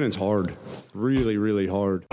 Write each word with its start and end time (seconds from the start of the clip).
Winning's 0.00 0.16
hard, 0.16 0.56
really, 0.94 1.36
really 1.36 1.66
hard. 1.66 2.06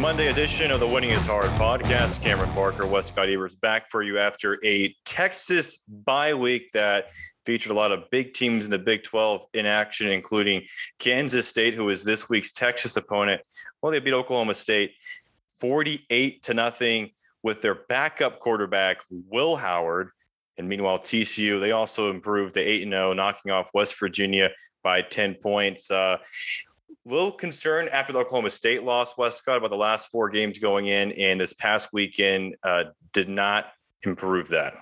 Monday 0.00 0.28
edition 0.28 0.70
of 0.70 0.80
the 0.80 0.88
Winning 0.88 1.10
is 1.10 1.26
Hard 1.26 1.50
podcast. 1.50 2.22
Cameron 2.22 2.50
Barker, 2.54 2.86
Wescott 2.86 3.28
Eberts 3.28 3.60
back 3.60 3.90
for 3.90 4.02
you 4.02 4.16
after 4.16 4.58
a 4.64 4.96
Texas 5.04 5.84
bye 5.86 6.32
week 6.32 6.72
that 6.72 7.10
featured 7.44 7.72
a 7.72 7.74
lot 7.74 7.92
of 7.92 8.08
big 8.10 8.32
teams 8.32 8.64
in 8.64 8.70
the 8.70 8.78
Big 8.78 9.02
12 9.02 9.44
in 9.52 9.66
action, 9.66 10.08
including 10.08 10.62
Kansas 10.98 11.46
State, 11.46 11.74
who 11.74 11.90
is 11.90 12.04
this 12.04 12.30
week's 12.30 12.52
Texas 12.52 12.96
opponent. 12.96 13.42
Well, 13.82 13.92
they 13.92 14.00
beat 14.00 14.14
Oklahoma 14.14 14.54
State 14.54 14.92
48 15.60 16.42
to 16.44 16.54
nothing 16.54 17.10
with 17.42 17.60
their 17.60 17.74
backup 17.90 18.40
quarterback, 18.40 19.02
Will 19.10 19.56
Howard. 19.56 20.08
And 20.56 20.66
meanwhile, 20.66 20.98
TCU, 20.98 21.60
they 21.60 21.72
also 21.72 22.08
improved 22.08 22.54
to 22.54 22.60
8 22.60 22.88
0, 22.88 23.12
knocking 23.12 23.52
off 23.52 23.68
West 23.74 23.98
Virginia 24.00 24.48
by 24.82 25.02
10 25.02 25.34
points. 25.34 25.90
Uh, 25.90 26.18
little 27.04 27.32
concern 27.32 27.88
after 27.92 28.12
the 28.12 28.18
Oklahoma 28.18 28.50
State 28.50 28.82
loss, 28.82 29.16
Westcott, 29.16 29.58
about 29.58 29.70
the 29.70 29.76
last 29.76 30.10
four 30.10 30.28
games 30.28 30.58
going 30.58 30.86
in, 30.86 31.12
and 31.12 31.40
this 31.40 31.52
past 31.54 31.90
weekend 31.92 32.56
uh, 32.62 32.84
did 33.12 33.28
not 33.28 33.72
improve 34.02 34.48
that. 34.48 34.74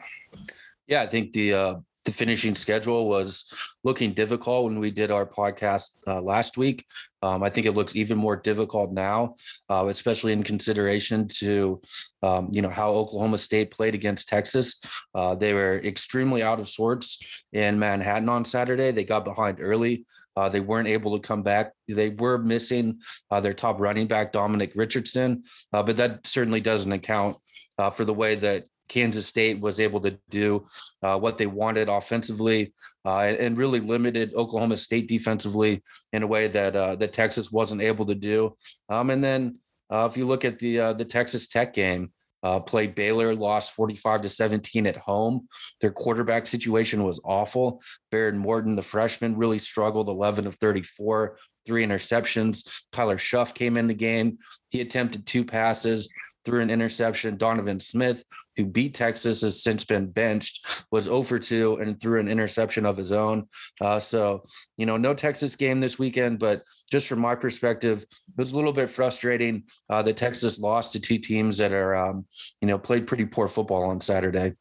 Yeah, 0.86 1.02
I 1.02 1.06
think 1.06 1.32
the 1.32 1.54
uh, 1.54 1.74
the 2.06 2.12
finishing 2.12 2.54
schedule 2.54 3.08
was 3.08 3.52
looking 3.84 4.14
difficult 4.14 4.64
when 4.64 4.78
we 4.78 4.90
did 4.90 5.10
our 5.10 5.26
podcast 5.26 5.90
uh, 6.06 6.22
last 6.22 6.56
week. 6.56 6.86
Um, 7.22 7.42
I 7.42 7.50
think 7.50 7.66
it 7.66 7.72
looks 7.72 7.96
even 7.96 8.16
more 8.16 8.36
difficult 8.36 8.92
now, 8.92 9.36
uh, 9.68 9.86
especially 9.88 10.32
in 10.32 10.42
consideration 10.42 11.28
to 11.40 11.80
um, 12.22 12.48
you 12.52 12.62
know 12.62 12.68
how 12.68 12.90
Oklahoma 12.92 13.38
State 13.38 13.70
played 13.70 13.94
against 13.94 14.28
Texas. 14.28 14.80
Uh, 15.14 15.34
they 15.34 15.52
were 15.52 15.78
extremely 15.84 16.42
out 16.42 16.60
of 16.60 16.68
sorts 16.68 17.18
in 17.52 17.78
Manhattan 17.78 18.28
on 18.28 18.44
Saturday. 18.44 18.92
They 18.92 19.04
got 19.04 19.24
behind 19.24 19.58
early. 19.60 20.06
Uh, 20.36 20.48
they 20.48 20.60
weren't 20.60 20.88
able 20.88 21.18
to 21.18 21.26
come 21.26 21.42
back. 21.42 21.72
They 21.88 22.10
were 22.10 22.38
missing 22.38 23.00
uh, 23.30 23.40
their 23.40 23.54
top 23.54 23.80
running 23.80 24.06
back, 24.06 24.32
Dominic 24.32 24.72
Richardson, 24.74 25.44
uh, 25.72 25.82
but 25.82 25.96
that 25.96 26.26
certainly 26.26 26.60
doesn't 26.60 26.92
account 26.92 27.38
uh, 27.78 27.90
for 27.90 28.04
the 28.04 28.14
way 28.14 28.34
that 28.36 28.64
Kansas 28.88 29.26
State 29.26 29.60
was 29.60 29.80
able 29.80 30.00
to 30.00 30.18
do 30.30 30.66
uh, 31.02 31.18
what 31.18 31.38
they 31.38 31.46
wanted 31.46 31.88
offensively 31.88 32.74
uh, 33.04 33.18
and 33.18 33.58
really 33.58 33.80
limited 33.80 34.34
Oklahoma 34.34 34.76
State 34.76 35.08
defensively 35.08 35.82
in 36.12 36.22
a 36.22 36.26
way 36.26 36.48
that 36.48 36.76
uh, 36.76 36.96
that 36.96 37.12
Texas 37.12 37.50
wasn't 37.50 37.82
able 37.82 38.06
to 38.06 38.14
do. 38.14 38.56
Um, 38.88 39.10
and 39.10 39.22
then 39.22 39.58
uh, 39.90 40.08
if 40.10 40.16
you 40.16 40.26
look 40.26 40.44
at 40.44 40.58
the 40.58 40.94
the 40.94 41.04
Texas 41.04 41.48
Tech 41.48 41.74
game, 41.74 42.10
uh, 42.46 42.60
played 42.60 42.94
Baylor, 42.94 43.34
lost 43.34 43.72
45 43.72 44.22
to 44.22 44.30
17 44.30 44.86
at 44.86 44.96
home. 44.96 45.48
Their 45.80 45.90
quarterback 45.90 46.46
situation 46.46 47.02
was 47.02 47.20
awful. 47.24 47.82
Behren 48.12 48.36
Morton, 48.36 48.76
the 48.76 48.82
freshman, 48.82 49.36
really 49.36 49.58
struggled 49.58 50.08
11 50.08 50.46
of 50.46 50.54
34, 50.54 51.38
three 51.66 51.84
interceptions. 51.84 52.68
Tyler 52.92 53.16
Shough 53.16 53.52
came 53.52 53.76
in 53.76 53.88
the 53.88 53.94
game. 53.94 54.38
He 54.70 54.80
attempted 54.80 55.26
two 55.26 55.44
passes, 55.44 56.08
threw 56.44 56.60
an 56.60 56.70
interception. 56.70 57.36
Donovan 57.36 57.80
Smith, 57.80 58.22
who 58.56 58.64
beat 58.64 58.94
Texas, 58.94 59.42
has 59.42 59.62
since 59.62 59.84
been 59.84 60.06
benched, 60.06 60.84
was 60.90 61.04
0 61.04 61.22
for 61.22 61.38
2 61.38 61.76
and 61.76 62.00
threw 62.00 62.20
an 62.20 62.28
interception 62.28 62.86
of 62.86 62.96
his 62.96 63.12
own. 63.12 63.46
Uh, 63.80 64.00
so, 64.00 64.44
you 64.76 64.86
know, 64.86 64.96
no 64.96 65.14
Texas 65.14 65.56
game 65.56 65.80
this 65.80 65.98
weekend, 65.98 66.38
but 66.38 66.62
just 66.90 67.08
from 67.08 67.20
my 67.20 67.34
perspective, 67.34 68.02
it 68.02 68.34
was 68.36 68.52
a 68.52 68.56
little 68.56 68.72
bit 68.72 68.90
frustrating 68.90 69.64
uh, 69.90 70.02
that 70.02 70.16
Texas 70.16 70.58
lost 70.58 70.92
to 70.92 71.00
two 71.00 71.18
teams 71.18 71.58
that 71.58 71.72
are, 71.72 71.94
um, 71.94 72.26
you 72.60 72.68
know, 72.68 72.78
played 72.78 73.06
pretty 73.06 73.24
poor 73.24 73.48
football 73.48 73.84
on 73.84 74.00
Saturday. 74.00 74.54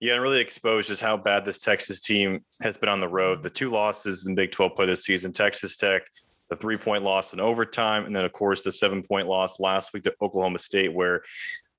Yeah, 0.00 0.14
and 0.14 0.22
really 0.22 0.40
exposed 0.40 0.88
just 0.88 1.02
how 1.02 1.16
bad 1.16 1.44
this 1.44 1.58
Texas 1.58 2.00
team 2.00 2.40
has 2.62 2.76
been 2.76 2.88
on 2.88 3.00
the 3.00 3.08
road. 3.08 3.42
The 3.42 3.50
two 3.50 3.68
losses 3.68 4.26
in 4.26 4.34
Big 4.34 4.50
12 4.50 4.74
play 4.74 4.86
this 4.86 5.04
season, 5.04 5.32
Texas 5.32 5.76
Tech, 5.76 6.02
the 6.48 6.56
three 6.56 6.76
point 6.76 7.02
loss 7.02 7.32
in 7.32 7.40
overtime, 7.40 8.06
and 8.06 8.14
then, 8.14 8.24
of 8.24 8.32
course, 8.32 8.62
the 8.62 8.72
seven 8.72 9.02
point 9.02 9.26
loss 9.26 9.60
last 9.60 9.92
week 9.92 10.02
to 10.04 10.14
Oklahoma 10.20 10.58
State, 10.58 10.92
where 10.92 11.22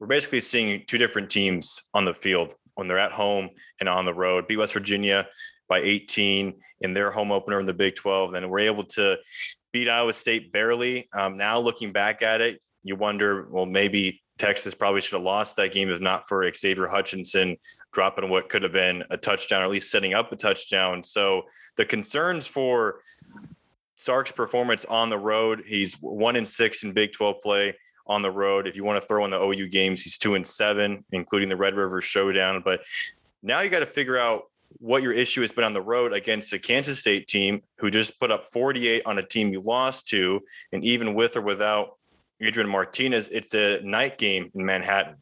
we're 0.04 0.08
basically 0.08 0.42
seeing 0.42 0.84
two 0.86 0.98
different 0.98 1.30
teams 1.30 1.82
on 1.94 2.04
the 2.04 2.14
field 2.14 2.56
when 2.76 2.88
they're 2.88 3.00
at 3.00 3.14
home 3.14 3.50
and 3.80 3.88
on 3.88 4.04
the 4.04 4.14
road. 4.14 4.46
Beat 4.50 4.58
West 4.58 4.74
Virginia 4.74 5.26
by 5.70 5.80
18 5.80 6.56
in 6.82 6.94
their 6.94 7.10
home 7.10 7.32
opener 7.32 7.58
in 7.58 7.66
the 7.66 7.74
Big 7.74 7.96
12. 7.96 8.34
Then 8.34 8.50
we're 8.50 8.60
able 8.60 8.84
to 8.84 9.18
beat 9.72 9.88
Iowa 9.88 10.12
State 10.12 10.52
barely. 10.52 11.08
Um, 11.14 11.38
now 11.38 11.58
looking 11.58 11.94
back 11.94 12.22
at 12.22 12.42
it, 12.42 12.62
you 12.84 12.98
wonder, 12.98 13.48
well, 13.50 13.66
maybe 13.66 14.22
Texas 14.38 14.74
probably 14.76 15.00
should 15.00 15.16
have 15.16 15.24
lost 15.24 15.56
that 15.56 15.72
game 15.72 15.90
if 15.90 16.02
not 16.02 16.28
for 16.28 16.52
Xavier 16.54 16.88
Hutchinson 16.88 17.56
dropping 17.94 18.30
what 18.30 18.50
could 18.50 18.64
have 18.64 18.74
been 18.74 19.06
a 19.10 19.16
touchdown, 19.16 19.62
or 19.62 19.66
at 19.66 19.72
least 19.72 19.90
setting 19.90 20.14
up 20.14 20.34
a 20.34 20.36
touchdown. 20.36 21.02
So 21.02 21.44
the 21.78 21.86
concerns 21.86 22.46
for 22.46 23.00
Sark's 23.96 24.34
performance 24.34 24.84
on 24.84 25.10
the 25.10 25.18
road, 25.18 25.64
he's 25.66 25.94
one 26.02 26.36
in 26.36 26.46
six 26.46 26.84
in 26.84 26.92
Big 26.92 27.14
12 27.14 27.42
play 27.42 27.74
on 28.08 28.22
the 28.22 28.32
road. 28.32 28.68
If 28.68 28.76
you 28.76 28.84
want 28.84 29.02
to 29.02 29.08
throw 29.08 29.24
in 29.26 29.32
the 29.32 29.42
OU 29.42 29.70
games, 29.70 30.02
he's 30.02 30.18
two 30.18 30.36
and 30.36 30.46
seven, 30.46 31.04
including 31.12 31.50
the 31.50 31.56
Red 31.56 31.76
River 31.76 32.02
Showdown. 32.02 32.62
But 32.64 32.82
now 33.42 33.62
you 33.62 33.70
got 33.70 33.80
to 33.80 33.86
figure 33.86 34.18
out 34.18 34.44
what 34.80 35.04
your 35.04 35.12
issue 35.12 35.42
has 35.42 35.52
been 35.52 35.64
on 35.64 35.74
the 35.74 35.82
road 35.82 36.14
against 36.14 36.52
a 36.54 36.60
Kansas 36.60 37.00
State 37.00 37.28
team 37.28 37.62
who 37.78 37.92
just 37.92 38.20
put 38.20 38.32
up 38.32 38.46
48 38.46 39.04
on 39.06 39.20
a 39.20 39.24
team 39.24 39.54
you 39.54 39.62
lost 39.62 40.08
to, 40.10 40.42
and 40.72 40.84
even 40.84 41.14
with 41.14 41.38
or 41.38 41.42
without 41.42 41.98
Adrian 42.42 42.70
Martinez, 42.70 43.30
it's 43.30 43.54
a 43.54 43.80
night 43.82 44.18
game 44.18 44.52
in 44.56 44.66
Manhattan. 44.66 45.16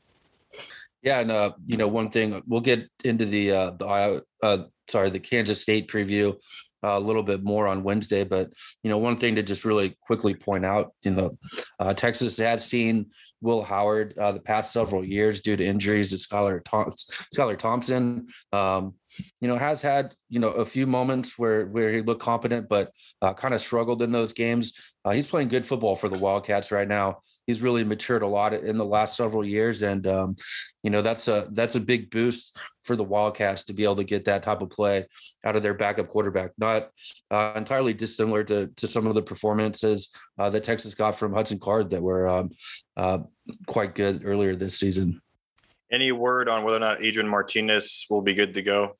Yeah, 1.04 1.20
and 1.20 1.32
uh, 1.32 1.52
you 1.66 1.78
know, 1.78 1.88
one 1.88 2.10
thing 2.10 2.42
we'll 2.48 2.62
get 2.62 2.88
into 3.04 3.26
the 3.26 3.52
uh, 3.52 3.72
the 3.72 4.24
uh, 4.44 4.58
sorry 4.88 5.10
the 5.10 5.20
Kansas 5.20 5.62
State 5.62 5.88
preview 5.88 6.36
a 6.84 7.00
little 7.00 7.24
bit 7.24 7.44
more 7.44 7.68
on 7.68 7.84
Wednesday, 7.84 8.24
but 8.24 8.52
you 8.84 8.90
know, 8.90 8.98
one 8.98 9.18
thing 9.18 9.36
to 9.36 9.44
just 9.44 9.66
really 9.66 9.98
quickly 10.02 10.34
point 10.34 10.66
out, 10.66 10.94
you 11.04 11.12
know, 11.12 11.38
uh, 11.80 11.94
Texas 11.94 12.38
has 12.38 12.66
seen 12.66 13.08
Will 13.42 13.64
Howard 13.64 14.18
uh, 14.18 14.32
the 14.32 14.40
past 14.40 14.72
several 14.72 15.04
years 15.04 15.42
due 15.42 15.58
to 15.58 15.66
injuries. 15.66 16.12
Tom- 16.28 16.54
Skylar 16.64 17.58
Thompson, 17.58 18.28
um, 18.54 18.94
you 19.40 19.48
know, 19.48 19.58
has 19.58 19.82
had 19.82 20.14
you 20.30 20.40
know 20.40 20.50
a 20.50 20.66
few 20.66 20.88
moments 20.88 21.38
where 21.38 21.66
where 21.66 21.92
he 21.92 22.02
looked 22.02 22.22
competent, 22.22 22.70
but 22.70 22.92
uh, 23.22 23.34
kind 23.34 23.54
of 23.54 23.62
struggled 23.62 24.02
in 24.02 24.12
those 24.12 24.34
games. 24.34 24.74
Uh, 25.04 25.12
he's 25.12 25.28
playing 25.28 25.48
good 25.48 25.66
football 25.66 25.96
for 25.96 26.08
the 26.08 26.20
Wildcats 26.20 26.72
right 26.72 26.88
now. 26.88 27.20
He's 27.52 27.62
really 27.62 27.84
matured 27.84 28.22
a 28.22 28.28
lot 28.28 28.54
in 28.54 28.78
the 28.78 28.86
last 28.86 29.18
several 29.18 29.46
years, 29.46 29.82
and 29.82 30.08
um, 30.08 30.38
you 30.84 30.90
know 30.90 31.02
that's 31.02 31.28
a 31.28 31.50
that's 31.52 31.76
a 31.76 31.82
big 31.82 32.10
boost 32.10 32.58
for 32.82 32.96
the 32.96 33.04
Wildcats 33.04 33.66
to 33.66 33.74
be 33.74 33.84
able 33.84 33.98
to 33.98 34.06
get 34.06 34.24
that 34.24 34.42
type 34.42 34.62
of 34.62 34.70
play 34.70 35.06
out 35.44 35.58
of 35.58 35.62
their 35.62 35.74
backup 35.74 36.08
quarterback. 36.08 36.52
Not 36.58 36.92
uh, 37.30 37.52
entirely 37.58 37.94
dissimilar 37.94 38.46
to 38.46 38.68
to 38.68 38.88
some 38.88 39.06
of 39.06 39.16
the 39.16 39.22
performances 39.22 40.16
uh, 40.40 40.50
that 40.52 40.64
Texas 40.64 40.96
got 40.96 41.16
from 41.16 41.34
Hudson 41.34 41.60
Card 41.60 41.90
that 41.90 42.02
were 42.02 42.26
um, 42.30 42.52
uh, 42.96 43.18
quite 43.68 43.96
good 43.96 44.22
earlier 44.24 44.56
this 44.56 44.80
season. 44.80 45.22
Any 45.92 46.14
word 46.14 46.48
on 46.48 46.64
whether 46.64 46.78
or 46.78 46.80
not 46.80 47.04
Adrian 47.04 47.28
Martinez 47.28 48.08
will 48.10 48.22
be 48.22 48.34
good 48.34 48.54
to 48.54 48.62
go? 48.62 48.96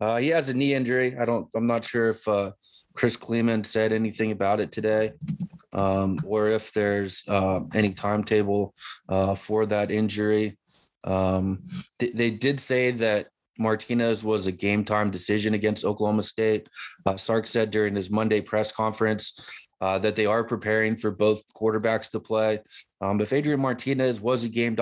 Uh, 0.00 0.18
he 0.18 0.28
has 0.28 0.48
a 0.48 0.54
knee 0.54 0.74
injury. 0.74 1.18
I 1.18 1.24
don't. 1.24 1.48
I'm 1.56 1.66
not 1.66 1.84
sure 1.84 2.10
if 2.10 2.28
uh, 2.28 2.52
Chris 2.94 3.16
Klieman 3.16 3.66
said 3.66 3.92
anything 3.92 4.30
about 4.30 4.60
it 4.60 4.70
today, 4.70 5.10
um, 5.72 6.18
or 6.24 6.48
if 6.48 6.72
there's 6.72 7.22
uh, 7.28 7.60
any 7.74 7.92
timetable 7.92 8.74
uh, 9.08 9.34
for 9.34 9.66
that 9.66 9.90
injury. 9.90 10.58
Um, 11.04 11.64
th- 11.98 12.14
they 12.14 12.30
did 12.30 12.60
say 12.60 12.90
that 12.92 13.28
Martinez 13.58 14.22
was 14.22 14.46
a 14.46 14.52
game 14.52 14.84
time 14.84 15.10
decision 15.10 15.54
against 15.54 15.84
Oklahoma 15.84 16.22
State. 16.22 16.68
Uh, 17.04 17.16
Sark 17.16 17.46
said 17.46 17.70
during 17.70 17.94
his 17.94 18.10
Monday 18.10 18.40
press 18.40 18.70
conference 18.70 19.40
uh, 19.80 19.98
that 19.98 20.16
they 20.16 20.26
are 20.26 20.44
preparing 20.44 20.96
for 20.96 21.10
both 21.10 21.42
quarterbacks 21.54 22.10
to 22.10 22.20
play. 22.20 22.60
Um, 23.00 23.20
if 23.20 23.32
Adrian 23.32 23.60
Martinez 23.60 24.20
was 24.20 24.44
a 24.44 24.48
game 24.48 24.76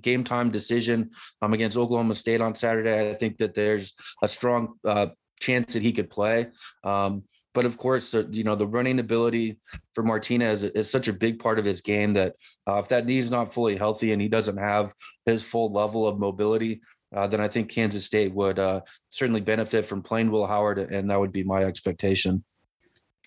game 0.00 0.24
time 0.24 0.50
decision 0.50 1.10
um, 1.42 1.52
against 1.52 1.76
Oklahoma 1.76 2.14
State 2.14 2.40
on 2.40 2.54
Saturday, 2.54 3.10
I 3.10 3.14
think 3.14 3.38
that 3.38 3.54
there's 3.54 3.92
a 4.22 4.28
strong 4.28 4.74
uh, 4.84 5.08
chance 5.40 5.72
that 5.74 5.82
he 5.82 5.92
could 5.92 6.10
play. 6.10 6.48
Um, 6.84 7.24
but 7.54 7.64
of 7.64 7.76
course, 7.76 8.14
you 8.30 8.44
know 8.44 8.54
the 8.54 8.66
running 8.66 8.98
ability 8.98 9.58
for 9.94 10.02
Martinez 10.02 10.64
is 10.64 10.90
such 10.90 11.08
a 11.08 11.12
big 11.12 11.38
part 11.38 11.58
of 11.58 11.64
his 11.64 11.80
game 11.80 12.12
that 12.14 12.34
uh, 12.68 12.78
if 12.78 12.88
that 12.88 13.06
knee 13.06 13.18
is 13.18 13.30
not 13.30 13.52
fully 13.52 13.76
healthy 13.76 14.12
and 14.12 14.22
he 14.22 14.28
doesn't 14.28 14.56
have 14.56 14.94
his 15.26 15.42
full 15.42 15.72
level 15.72 16.06
of 16.06 16.18
mobility, 16.18 16.80
uh, 17.14 17.26
then 17.26 17.40
I 17.40 17.48
think 17.48 17.70
Kansas 17.70 18.06
State 18.06 18.32
would 18.34 18.58
uh, 18.58 18.80
certainly 19.10 19.40
benefit 19.40 19.84
from 19.84 20.02
playing 20.02 20.30
Will 20.30 20.46
Howard, 20.46 20.78
and 20.78 21.10
that 21.10 21.20
would 21.20 21.32
be 21.32 21.44
my 21.44 21.64
expectation. 21.64 22.42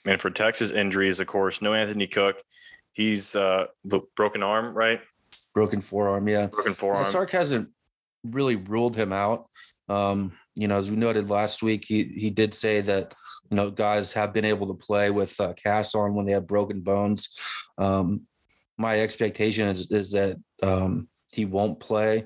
And 0.05 0.21
for 0.21 0.29
Texas 0.29 0.71
injuries, 0.71 1.19
of 1.19 1.27
course, 1.27 1.61
no 1.61 1.73
Anthony 1.73 2.07
Cook. 2.07 2.41
He's 2.93 3.35
uh, 3.35 3.67
broken 4.15 4.41
arm, 4.41 4.75
right? 4.75 5.01
Broken 5.53 5.81
forearm, 5.81 6.27
yeah. 6.27 6.47
Broken 6.47 6.73
forearm. 6.73 7.05
Sark 7.05 7.31
hasn't 7.31 7.69
really 8.23 8.55
ruled 8.55 8.95
him 8.95 9.11
out. 9.11 9.47
Um, 9.89 10.33
you 10.55 10.67
know, 10.67 10.77
as 10.77 10.89
we 10.89 10.95
noted 10.97 11.29
last 11.29 11.61
week, 11.61 11.85
he 11.85 12.03
he 12.03 12.29
did 12.29 12.53
say 12.53 12.81
that 12.81 13.13
you 13.49 13.57
know 13.57 13.69
guys 13.69 14.13
have 14.13 14.33
been 14.33 14.45
able 14.45 14.67
to 14.67 14.73
play 14.73 15.11
with 15.11 15.39
uh, 15.39 15.53
casts 15.53 15.95
on 15.95 16.15
when 16.15 16.25
they 16.25 16.31
have 16.31 16.47
broken 16.47 16.81
bones. 16.81 17.29
Um, 17.77 18.21
my 18.77 18.99
expectation 19.01 19.67
is 19.67 19.91
is 19.91 20.11
that 20.11 20.37
um, 20.63 21.07
he 21.31 21.45
won't 21.45 21.79
play 21.79 22.25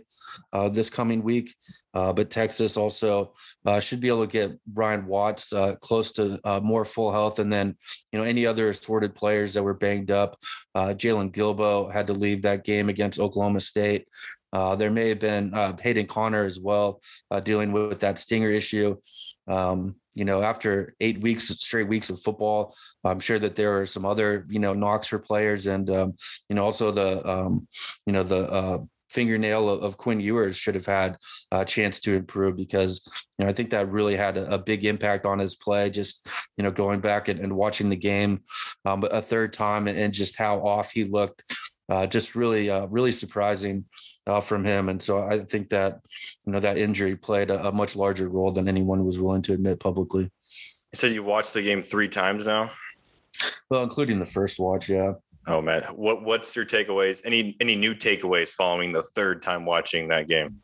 uh, 0.53 0.69
this 0.69 0.89
coming 0.89 1.23
week. 1.23 1.55
Uh, 1.93 2.13
but 2.13 2.29
Texas 2.29 2.77
also 2.77 3.33
uh, 3.65 3.79
should 3.79 3.99
be 3.99 4.07
able 4.07 4.25
to 4.25 4.31
get 4.31 4.57
Ryan 4.73 5.07
Watts 5.07 5.51
uh, 5.51 5.75
close 5.75 6.11
to 6.13 6.39
uh, 6.43 6.59
more 6.59 6.85
full 6.85 7.11
health, 7.11 7.39
and 7.39 7.51
then 7.51 7.75
you 8.11 8.19
know 8.19 8.25
any 8.25 8.45
other 8.45 8.69
assorted 8.69 9.15
players 9.15 9.55
that 9.55 9.63
were 9.63 9.73
banged 9.73 10.11
up. 10.11 10.37
Uh, 10.75 10.89
Jaylon 10.89 11.33
Guilbeau 11.33 11.91
had 11.91 12.07
to 12.07 12.13
leave 12.13 12.43
that 12.43 12.63
game 12.63 12.89
against 12.89 13.19
Oklahoma 13.19 13.59
State. 13.59 14.07
There 14.53 14.91
may 14.91 15.09
have 15.09 15.19
been 15.19 15.53
Hayden 15.81 16.07
Conner 16.07 16.45
as 16.45 16.59
well 16.59 17.01
dealing 17.43 17.71
with, 17.71 17.89
with, 17.89 17.99
that 18.01 18.19
stinger 18.19 18.49
issue. 18.49 18.95
Um, 19.47 19.95
you 20.13 20.25
know, 20.25 20.41
after 20.41 20.95
eight 20.99 21.21
weeks, 21.21 21.47
straight 21.47 21.87
weeks 21.87 22.09
of 22.09 22.21
football, 22.21 22.75
I'm 23.03 23.19
sure 23.19 23.39
that 23.39 23.55
there 23.55 23.79
are 23.79 23.85
some 23.85 24.05
other, 24.05 24.45
you 24.49 24.59
know, 24.59 24.73
knocks 24.73 25.07
for 25.07 25.17
players, 25.17 25.65
and 25.65 25.89
um, 25.89 26.13
you 26.49 26.55
know, 26.55 26.65
also 26.65 26.91
the, 26.91 27.27
um, 27.27 27.67
you 28.05 28.13
know, 28.13 28.23
the 28.23 28.49
uh, 28.51 28.77
fingernail 29.09 29.69
of, 29.69 29.81
of, 29.81 29.97
Quinn 29.97 30.19
Ewers 30.19 30.55
should 30.55 30.75
have 30.75 30.85
had 30.85 31.17
a 31.51 31.65
chance 31.65 31.99
to 32.01 32.13
improve 32.13 32.55
because 32.55 33.01
you 33.37 33.45
know 33.45 33.49
I 33.49 33.53
think 33.53 33.71
that 33.71 33.89
really 33.89 34.15
had 34.15 34.37
a, 34.37 34.53
a 34.53 34.57
big 34.57 34.85
impact 34.85 35.25
on 35.25 35.39
his 35.39 35.55
play. 35.55 35.89
Just 35.89 36.29
you 36.57 36.63
know 36.63 36.71
going 36.71 36.99
back 36.99 37.27
and, 37.27 37.39
and 37.39 37.55
watching 37.55 37.89
the 37.89 37.95
game 37.95 38.41
um, 38.85 39.03
a 39.09 39.21
third 39.21 39.53
time 39.53 39.87
and, 39.87 39.97
and, 39.97 40.13
just 40.13 40.35
how 40.35 40.59
off 40.59 40.91
he 40.91 41.05
looked, 41.05 41.43
uh, 41.89 42.05
just 42.05 42.35
really 42.35 42.69
uh, 42.69 42.85
really 42.87 43.11
surprising 43.11 43.85
uh, 44.27 44.39
from 44.39 44.63
him. 44.63 44.89
And 44.89 45.01
so 45.01 45.19
I 45.19 45.39
think 45.39 45.69
that 45.69 45.99
you 46.45 46.53
know 46.53 46.59
that 46.59 46.77
injury 46.77 47.15
played 47.15 47.49
a, 47.49 47.67
a 47.67 47.71
much 47.71 47.95
larger 47.95 48.29
role 48.29 48.51
than 48.51 48.67
anyone 48.67 49.05
was 49.05 49.19
willing 49.19 49.41
to 49.43 49.53
admit 49.53 49.79
publicly. 49.79 50.23
You 50.23 50.95
said 50.95 51.11
you 51.11 51.23
watched 51.23 51.53
the 51.53 51.61
game 51.61 51.81
three 51.81 52.07
times 52.07 52.45
now. 52.45 52.71
Well, 53.69 53.83
including 53.83 54.19
the 54.19 54.25
first 54.25 54.59
watch, 54.59 54.89
yeah. 54.89 55.13
Oh 55.47 55.61
man, 55.61 55.83
what 55.95 56.23
what's 56.23 56.55
your 56.55 56.65
takeaways? 56.65 57.21
Any 57.25 57.55
any 57.59 57.75
new 57.75 57.95
takeaways 57.95 58.53
following 58.53 58.91
the 58.91 59.01
third 59.01 59.41
time 59.41 59.65
watching 59.65 60.07
that 60.09 60.27
game? 60.27 60.57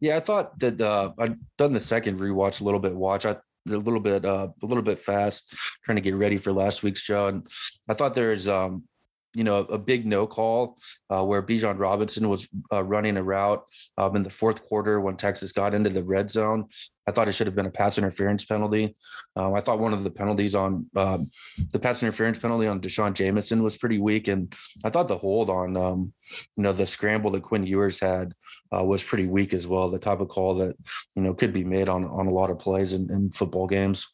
Yeah, 0.00 0.16
I 0.16 0.20
thought 0.20 0.58
that 0.60 0.80
uh, 0.80 1.12
I'd 1.18 1.38
done 1.58 1.72
the 1.72 1.80
second 1.80 2.20
rewatch 2.20 2.60
a 2.60 2.64
little 2.64 2.80
bit. 2.80 2.94
Watch 2.94 3.26
I 3.26 3.36
a 3.68 3.76
little 3.76 4.00
bit 4.00 4.24
uh, 4.24 4.48
a 4.62 4.66
little 4.66 4.82
bit 4.82 4.98
fast, 4.98 5.54
trying 5.84 5.96
to 5.96 6.02
get 6.02 6.14
ready 6.14 6.38
for 6.38 6.52
last 6.52 6.82
week's 6.82 7.00
show, 7.00 7.28
and 7.28 7.46
I 7.88 7.94
thought 7.94 8.14
there's 8.14 8.46
um, 8.46 8.84
you 9.34 9.44
know, 9.44 9.58
a 9.58 9.78
big 9.78 10.04
no 10.04 10.26
call 10.26 10.78
uh, 11.08 11.24
where 11.24 11.42
Bijan 11.42 11.78
Robinson 11.78 12.28
was 12.28 12.48
uh, 12.72 12.84
running 12.84 13.16
a 13.16 13.22
route 13.22 13.64
um, 13.96 14.16
in 14.16 14.22
the 14.22 14.30
fourth 14.30 14.62
quarter 14.62 15.00
when 15.00 15.16
Texas 15.16 15.52
got 15.52 15.74
into 15.74 15.90
the 15.90 16.04
red 16.04 16.30
zone. 16.30 16.66
I 17.06 17.10
thought 17.10 17.28
it 17.28 17.32
should 17.32 17.46
have 17.46 17.56
been 17.56 17.66
a 17.66 17.70
pass 17.70 17.98
interference 17.98 18.44
penalty. 18.44 18.94
Um, 19.34 19.54
I 19.54 19.60
thought 19.60 19.80
one 19.80 19.94
of 19.94 20.04
the 20.04 20.10
penalties 20.10 20.54
on 20.54 20.86
um, 20.96 21.30
the 21.72 21.78
pass 21.78 22.02
interference 22.02 22.38
penalty 22.38 22.66
on 22.66 22.80
D'Shawn 22.80 23.14
Jamison 23.14 23.62
was 23.62 23.76
pretty 23.76 23.98
weak, 23.98 24.28
and 24.28 24.54
I 24.84 24.90
thought 24.90 25.08
the 25.08 25.16
hold 25.16 25.50
on 25.50 25.76
um, 25.76 26.12
you 26.56 26.62
know 26.62 26.72
the 26.72 26.86
scramble 26.86 27.30
that 27.32 27.42
Quinn 27.42 27.66
Ewers 27.66 27.98
had 27.98 28.34
uh, 28.76 28.84
was 28.84 29.02
pretty 29.02 29.26
weak 29.26 29.54
as 29.54 29.66
well. 29.66 29.88
The 29.90 29.98
type 29.98 30.20
of 30.20 30.28
call 30.28 30.56
that 30.56 30.76
you 31.16 31.22
know 31.22 31.34
could 31.34 31.52
be 31.52 31.64
made 31.64 31.88
on 31.88 32.04
on 32.04 32.26
a 32.26 32.32
lot 32.32 32.50
of 32.50 32.58
plays 32.58 32.92
in, 32.92 33.10
in 33.10 33.30
football 33.30 33.66
games. 33.66 34.06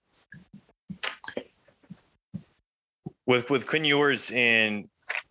With 3.26 3.50
with 3.50 3.66
Quinn 3.66 3.84
Ewers 3.84 4.30
in 4.30 4.88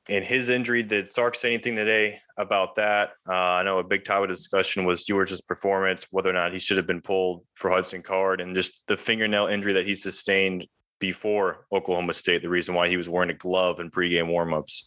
in 0.09 0.24
his 0.24 0.50
injury, 0.50 0.83
did 0.83 1.09
Sark 1.09 1.36
say 1.36 1.54
anything 1.54 1.75
today 1.75 2.19
about 2.38 2.75
that? 2.75 3.12
Uh, 3.27 3.33
I 3.33 3.63
know 3.63 3.80
a 3.80 3.83
big 3.83 4.06
topic 4.06 4.30
of 4.30 4.36
discussion 4.36 4.86
was 4.86 5.07
Ewers' 5.09 5.42
performance, 5.42 6.07
whether 6.12 6.30
or 6.30 6.33
not 6.33 6.54
he 6.54 6.59
should 6.59 6.77
have 6.77 6.88
been 6.88 7.01
pulled 7.01 7.44
for 7.56 7.69
Hudson 7.69 8.01
Card, 8.01 8.42
and 8.42 8.56
just 8.56 8.86
the 8.88 8.98
fingernail 8.98 9.48
injury 9.48 9.74
that 9.74 9.86
he 9.86 9.95
sustained 9.95 10.65
before 11.00 11.65
Oklahoma 11.71 12.13
State. 12.13 12.42
The 12.42 12.50
reason 12.50 12.74
why 12.74 12.88
he 12.89 12.98
was 12.98 13.09
wearing 13.09 13.30
a 13.30 13.36
glove 13.36 13.80
in 13.80 13.92
pregame 13.92 14.30
warmups. 14.30 14.83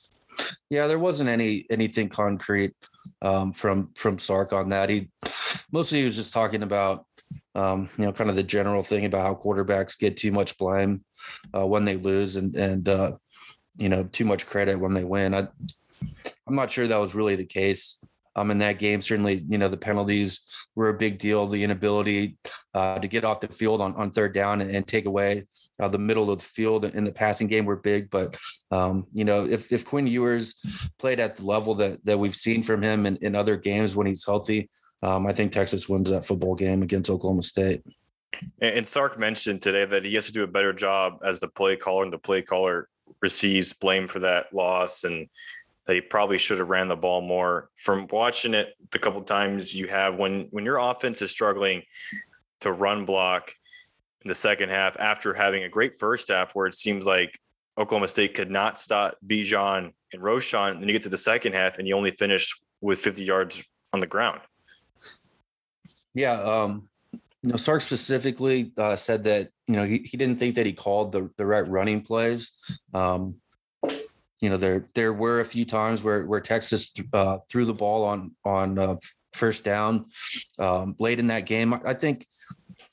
Yeah, 0.71 0.87
there 0.87 0.99
wasn't 0.99 1.29
any 1.29 1.67
anything 1.71 2.09
concrete 2.09 2.73
um, 3.21 3.53
from 3.53 3.91
from 3.97 4.19
Sark 4.19 4.53
on 4.53 4.69
that. 4.69 4.89
He 4.89 5.11
mostly 5.73 6.01
he 6.01 6.05
was 6.07 6.17
just 6.17 6.33
talking 6.33 6.63
about 6.63 7.05
um, 7.55 7.89
you 7.99 8.07
know 8.07 8.13
kind 8.13 8.31
of 8.31 8.37
the 8.37 8.43
general 8.43 8.83
thing 8.83 9.05
about 9.05 9.23
how 9.23 9.35
quarterbacks 9.35 9.99
get 9.99 10.17
too 10.17 10.33
much 10.33 10.57
blame 10.57 11.05
uh, 11.55 11.67
when 11.67 11.85
they 11.85 11.97
lose 11.97 12.37
and 12.37 12.55
and 12.57 12.89
uh, 12.89 13.13
you 13.77 13.89
know 13.89 14.05
too 14.05 14.25
much 14.25 14.47
credit 14.47 14.79
when 14.79 14.95
they 14.95 15.05
win. 15.05 15.35
I, 15.35 15.49
I'm 16.47 16.55
not 16.55 16.71
sure 16.71 16.87
that 16.87 16.97
was 16.97 17.15
really 17.15 17.37
the 17.37 17.45
case. 17.45 17.99
Um, 18.37 18.53
in 18.53 18.59
that 18.59 18.79
game, 18.79 19.03
certainly, 19.03 19.45
you 19.49 19.59
know, 19.59 19.69
the 19.69 19.77
penalties 19.77 20.49
were 20.77 20.89
a 20.89 20.97
big 20.97 21.19
deal. 21.19 21.49
The 21.49 21.65
inability 21.65 22.39
uh, 22.75 23.01
to 23.01 23.09
get 23.09 23.25
off 23.25 23.41
the 23.41 23.49
field 23.49 23.81
on, 23.81 23.95
on 23.97 24.13
third 24.13 24.33
down 24.33 24.61
and, 24.61 24.71
and 24.71 24.87
take 24.87 25.07
away 25.07 25.47
uh, 25.81 25.89
the 25.89 25.99
middle 25.99 26.31
of 26.31 26.39
the 26.39 26.45
field 26.45 26.85
in 26.85 27.03
the 27.03 27.11
passing 27.11 27.49
game 27.49 27.67
were 27.67 27.77
big. 27.77 28.09
But, 28.09 28.37
um, 28.71 29.09
you 29.13 29.25
know, 29.25 29.47
if, 29.47 29.73
if 29.73 29.85
Quinn 29.85 30.07
Ewers 30.07 30.63
played 31.01 31.19
at 31.19 31.37
the 31.37 31.45
level 31.45 31.75
that, 31.75 32.05
that 32.05 32.21
we've 32.21 32.35
seen 32.35 32.63
from 32.63 32.83
him 32.83 33.05
in, 33.05 33.17
in 33.17 33.35
other 33.35 33.57
games 33.57 33.97
when 33.97 34.07
he's 34.07 34.25
healthy, 34.25 34.71
um, 35.03 35.27
I 35.27 35.33
think 35.33 35.51
Texas 35.51 35.89
wins 35.89 36.09
that 36.11 36.25
football 36.25 36.55
game 36.55 36.83
against 36.83 37.11
Oklahoma 37.11 37.43
State. 37.43 37.83
And 38.63 38.87
Sark 38.87 39.19
mentioned 39.19 39.61
today 39.61 39.85
that 39.87 40.05
he 40.05 40.15
has 40.15 40.27
to 40.27 40.33
do 40.33 40.45
a 40.45 40.47
better 40.47 40.73
job 40.73 41.19
as 41.25 41.41
the 41.41 41.49
play 41.49 41.75
caller, 41.75 42.05
and 42.05 42.13
the 42.13 42.19
play 42.19 42.43
caller 42.43 42.89
receives 43.21 43.73
blame 43.73 44.09
for 44.09 44.21
that 44.21 44.53
loss 44.53 45.05
and 45.05 45.29
that 45.87 45.95
he 45.95 46.01
probably 46.01 46.39
should 46.39 46.59
have 46.59 46.69
ran 46.69 46.89
the 46.89 46.97
ball 46.97 47.21
more. 47.21 47.71
From 47.77 48.07
watching 48.11 48.55
it 48.55 48.75
the 48.91 48.99
couple 48.99 49.21
times 49.23 49.75
you 49.75 49.87
have 49.89 50.17
when 50.17 50.49
when 50.51 50.65
your 50.65 50.79
offense 50.79 51.23
is 51.23 51.31
struggling 51.31 51.83
to 52.61 52.73
run 52.73 53.05
block 53.05 53.53
in 54.25 54.29
the 54.29 54.35
second 54.35 54.69
half 54.69 54.97
after 54.99 55.33
having 55.33 55.65
a 55.65 55.69
great 55.69 55.99
first 55.99 56.29
half 56.29 56.55
where 56.55 56.67
it 56.67 56.75
seems 56.75 57.07
like 57.07 57.39
Oklahoma 57.79 58.09
State 58.09 58.35
could 58.35 58.51
not 58.51 58.79
stop 58.79 59.17
Bijan 59.27 59.93
and 60.13 60.23
Roschon, 60.23 60.73
and 60.73 60.81
then 60.81 60.89
you 60.89 60.93
get 60.93 61.03
to 61.03 61.09
the 61.09 61.17
second 61.17 61.55
half 61.55 61.79
and 61.79 61.89
you 61.89 61.97
only 61.97 62.11
finish 62.11 62.55
with 62.81 62.99
50 62.99 63.25
yards 63.25 63.65
on 63.93 64.01
the 64.01 64.07
ground. 64.07 64.41
Yeah, 66.15 66.33
um, 66.33 66.89
you 67.13 67.51
know, 67.51 67.57
Sark 67.57 67.81
specifically 67.81 68.73
uh, 68.77 68.97
said 68.97 69.25
that 69.25 69.49
you 69.71 69.77
know 69.77 69.85
he, 69.85 69.99
he 69.99 70.17
didn't 70.17 70.37
think 70.37 70.57
that 70.57 70.67
he 70.67 70.73
called 70.73 71.13
the 71.13 71.31
the 71.37 71.47
right 71.47 71.67
running 71.69 72.01
plays. 72.03 72.51
Um, 72.93 73.37
you 74.43 74.51
know, 74.51 74.57
there 74.57 74.85
there 74.97 75.13
were 75.13 75.39
a 75.41 75.45
few 75.45 75.65
times 75.65 76.03
where 76.03 76.27
where 76.27 76.41
Texas 76.41 76.93
uh, 77.13 77.39
threw 77.49 77.65
the 77.65 77.75
ball 77.75 78.05
on 78.05 78.33
on 78.45 78.79
uh, 78.81 78.97
first 79.33 79.63
down 79.63 80.07
um, 80.59 80.97
late 80.99 81.21
in 81.21 81.29
that 81.29 81.47
game. 81.47 81.73
I, 81.73 81.81
I 81.87 81.95
think 81.95 82.27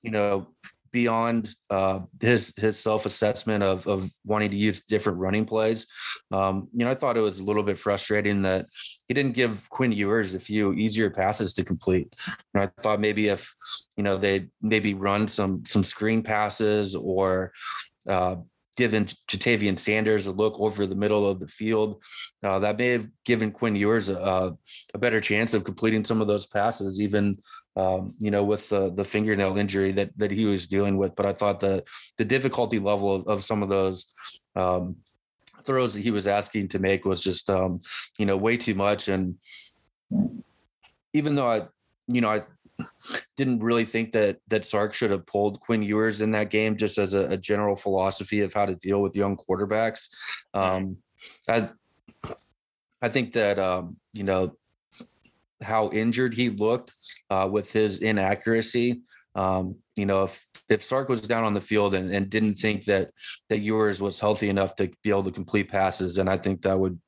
you 0.04 0.12
know 0.12 0.50
beyond 0.98 1.56
uh, 1.70 2.00
his 2.20 2.56
his 2.58 2.80
self 2.80 3.06
assessment 3.06 3.64
of 3.64 3.86
of 3.88 4.10
wanting 4.26 4.50
to 4.50 4.58
use 4.58 4.82
different 4.82 5.20
running 5.20 5.46
plays. 5.46 5.86
Um, 6.32 6.70
you 6.74 6.84
know, 6.84 6.90
I 6.90 6.96
thought 6.96 7.18
it 7.18 7.22
was 7.22 7.40
a 7.40 7.44
little 7.44 7.62
bit 7.62 7.78
frustrating 7.78 8.42
that 8.42 8.66
he 9.08 9.14
didn't 9.14 9.34
give 9.34 9.70
Quinn 9.70 9.92
Ewers 9.92 10.34
a 10.34 10.40
few 10.40 10.74
easier 10.74 11.12
passes 11.12 11.54
to 11.54 11.64
complete. 11.64 12.16
I 12.56 12.68
thought 12.82 13.00
maybe 13.00 13.28
if 13.28 13.54
you 13.96 14.04
know 14.04 14.18
they 14.18 14.48
maybe 14.60 14.96
run 14.96 15.28
some 15.28 15.64
some 15.68 15.84
screen 15.84 16.24
passes 16.24 16.96
or 16.96 17.52
uh, 18.10 18.38
given 18.78 19.06
Ja'Tavion 19.28 19.78
Sanders 19.78 20.28
a 20.28 20.32
look 20.32 20.58
over 20.60 20.86
the 20.86 20.96
middle 20.96 21.30
of 21.30 21.40
the 21.40 21.48
field. 21.48 22.04
Uh, 22.44 22.60
that 22.60 22.78
may 22.78 22.92
have 22.92 23.08
given 23.26 23.52
Quinn 23.52 23.76
Ewers 23.76 24.08
a, 24.08 24.56
a, 24.94 24.98
better 24.98 25.20
chance 25.20 25.54
of 25.54 25.64
completing 25.64 26.04
some 26.04 26.22
of 26.22 26.28
those 26.28 26.46
passes, 26.46 27.02
even 27.02 27.36
um, 27.76 28.16
you 28.20 28.32
know 28.32 28.44
with 28.44 28.70
the 28.70 28.92
the 28.94 29.04
fingernail 29.04 29.58
injury 29.58 29.92
that 29.94 30.12
that 30.18 30.32
he 30.32 30.46
was 30.46 30.68
dealing 30.68 30.96
with. 30.96 31.16
But 31.16 31.26
I 31.26 31.34
thought 31.34 31.60
the 31.60 31.84
the 32.18 32.26
difficulty 32.26 32.80
level 32.80 33.14
of, 33.14 33.28
of 33.28 33.44
some 33.44 33.62
of 33.62 33.70
those. 33.70 34.14
Um, 34.56 34.98
throws 35.64 35.94
that 35.94 36.04
he 36.04 36.12
was 36.12 36.28
asking 36.28 36.70
to 36.70 36.80
make 36.80 37.04
was 37.04 37.22
just 37.22 37.50
um, 37.50 37.82
you 38.18 38.26
know 38.26 38.38
way 38.38 38.56
too 38.56 38.74
much 38.74 39.10
and 39.10 39.36
even 41.14 41.36
though 41.36 41.50
i 41.50 41.62
you 42.08 42.22
know 42.22 42.30
i 42.30 42.42
didn't 43.38 43.60
really 43.60 43.86
think 43.86 44.12
that 44.14 44.38
that 44.48 44.66
Sark 44.66 44.94
should 44.94 45.12
have 45.12 45.26
pulled 45.26 45.60
Quinn 45.60 45.84
Ewers 45.84 46.22
in 46.22 46.32
that 46.32 46.50
game, 46.50 46.78
just 46.78 46.98
as 46.98 47.14
a, 47.14 47.28
a 47.30 47.38
general 47.38 47.76
philosophy 47.76 48.42
of 48.42 48.54
how 48.54 48.66
to 48.66 48.76
deal 48.76 49.02
with 49.02 49.16
young 49.16 49.38
quarterbacks. 49.38 50.10
Um, 50.54 50.98
I 51.48 51.70
I 53.02 53.10
think 53.10 53.34
that 53.34 53.60
um, 53.60 53.98
you 54.14 54.24
know 54.24 54.58
how 55.62 55.90
injured 55.92 56.34
he 56.34 56.50
looked 56.50 56.94
uh, 57.30 57.48
with 57.52 57.72
his 57.72 58.00
inaccuracy. 58.00 59.02
Um, 59.36 59.76
you 59.96 60.06
know, 60.06 60.24
if 60.24 60.46
if 60.70 60.84
Sark 60.84 61.10
was 61.10 61.22
down 61.22 61.44
on 61.44 61.54
the 61.54 61.62
field 61.62 61.94
and, 61.94 62.14
and 62.14 62.30
didn't 62.30 62.56
think 62.56 62.86
that 62.86 63.12
that 63.50 63.60
Ewers 63.60 64.02
was 64.02 64.20
healthy 64.20 64.50
enough 64.50 64.76
to 64.76 64.92
be 65.04 65.10
able 65.10 65.24
to 65.24 65.32
complete 65.32 65.70
passes, 65.70 66.18
and 66.18 66.30
I 66.30 66.38
think 66.38 66.62
that 66.62 66.80
would 66.80 67.00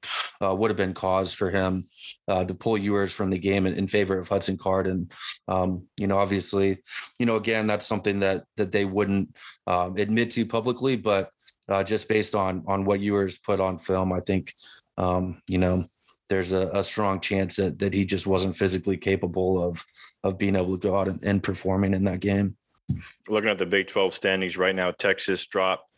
uh, 0.42 0.56
would 0.56 0.70
have 0.70 0.78
been 0.78 0.94
cause 0.94 1.34
for 1.34 1.50
him 1.50 1.86
uh, 2.28 2.46
to 2.46 2.54
pull 2.54 2.78
Ewers 2.78 3.12
from 3.12 3.30
the 3.30 3.38
game 3.38 3.66
in, 3.66 3.74
in 3.74 3.88
favor 3.88 4.18
of 4.18 4.30
Hudson 4.30 4.58
Card. 4.58 4.88
And 4.88 5.12
um, 5.48 5.88
you 5.98 6.08
know, 6.08 6.18
obviously, 6.18 6.78
you 7.20 7.26
know, 7.26 7.36
again, 7.36 7.66
that's 7.66 7.86
something 7.86 8.20
that 8.22 8.46
that 8.58 8.72
they 8.72 8.86
wouldn't 8.86 9.36
um, 9.68 9.98
admit 9.98 10.32
to 10.32 10.46
publicly, 10.46 10.96
but 10.96 11.32
uh, 11.68 11.84
just 11.84 12.08
based 12.08 12.36
on 12.36 12.64
on 12.68 12.86
what 12.86 13.00
Ewers 13.00 13.38
put 13.38 13.60
on 13.60 13.78
film, 13.78 14.14
I 14.14 14.22
think 14.22 14.54
um, 14.98 15.42
you 15.48 15.58
know 15.58 15.86
there's 16.30 16.52
a, 16.52 16.70
a, 16.74 16.84
strong 16.84 17.20
chance 17.20 17.56
that 17.56 17.80
that 17.80 17.94
he 17.94 18.06
just 18.06 18.28
wasn't 18.28 18.56
physically 18.56 18.98
capable 18.98 19.64
of 19.64 19.84
of 20.24 20.38
being 20.38 20.56
able 20.56 20.78
to 20.78 20.88
go 20.88 20.98
out 20.98 21.08
and, 21.08 21.20
and 21.24 21.44
performing 21.44 21.94
in 21.94 22.06
that 22.06 22.20
game. 22.20 22.56
Looking 23.28 23.50
at 23.50 23.58
the 23.58 23.66
Big 23.66 23.88
12 23.88 24.14
standings 24.14 24.58
right 24.58 24.76
now, 24.76 24.92
Texas 24.92 25.46
dropped 25.46 25.90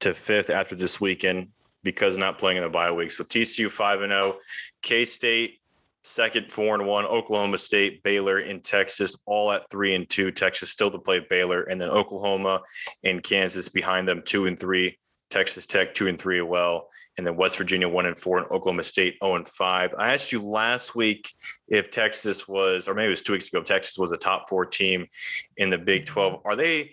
to 0.00 0.14
fifth 0.14 0.50
after 0.50 0.74
this 0.74 1.00
weekend 1.00 1.48
because 1.82 2.16
not 2.16 2.38
playing 2.38 2.58
in 2.58 2.62
the 2.62 2.70
bye 2.70 2.90
week. 2.90 3.10
So 3.10 3.24
TCU 3.24 3.70
5 3.70 4.02
and 4.02 4.12
0, 4.12 4.36
K 4.82 5.04
State 5.04 5.60
second 6.02 6.50
four 6.50 6.74
and 6.74 6.86
one. 6.86 7.04
Oklahoma 7.04 7.58
State, 7.58 8.02
Baylor, 8.02 8.38
and 8.38 8.62
Texas 8.62 9.16
all 9.26 9.52
at 9.52 9.68
three 9.70 9.94
and 9.94 10.08
two. 10.08 10.30
Texas 10.30 10.70
still 10.70 10.90
to 10.90 10.98
play 10.98 11.20
Baylor, 11.30 11.62
and 11.62 11.80
then 11.80 11.90
Oklahoma 11.90 12.60
and 13.04 13.22
Kansas 13.22 13.68
behind 13.68 14.08
them 14.08 14.22
two 14.24 14.46
and 14.46 14.58
three. 14.58 14.98
Texas 15.30 15.66
Tech 15.66 15.94
two 15.94 16.08
and 16.08 16.18
three 16.18 16.40
as 16.40 16.46
well, 16.46 16.88
and 17.16 17.26
then 17.26 17.36
West 17.36 17.56
Virginia 17.56 17.88
one 17.88 18.06
and 18.06 18.18
four, 18.18 18.38
and 18.38 18.46
Oklahoma 18.50 18.82
State 18.82 19.16
zero 19.22 19.36
and 19.36 19.48
five. 19.48 19.94
I 19.96 20.12
asked 20.12 20.32
you 20.32 20.42
last 20.42 20.94
week 20.94 21.32
if 21.68 21.90
Texas 21.90 22.46
was, 22.46 22.88
or 22.88 22.94
maybe 22.94 23.06
it 23.06 23.10
was 23.10 23.22
two 23.22 23.32
weeks 23.32 23.48
ago, 23.48 23.62
Texas 23.62 23.96
was 23.98 24.12
a 24.12 24.16
top 24.16 24.48
four 24.48 24.66
team 24.66 25.06
in 25.56 25.70
the 25.70 25.78
Big 25.78 26.04
Twelve. 26.04 26.40
Are 26.44 26.56
they? 26.56 26.92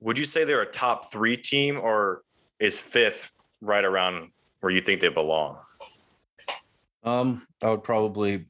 Would 0.00 0.18
you 0.18 0.24
say 0.24 0.44
they're 0.44 0.62
a 0.62 0.66
top 0.66 1.10
three 1.10 1.36
team, 1.36 1.78
or 1.78 2.22
is 2.58 2.80
fifth 2.80 3.32
right 3.60 3.84
around 3.84 4.30
where 4.60 4.70
you 4.70 4.80
think 4.80 5.00
they 5.00 5.08
belong? 5.08 5.58
Um, 7.02 7.46
I 7.62 7.70
would 7.70 7.82
probably, 7.82 8.44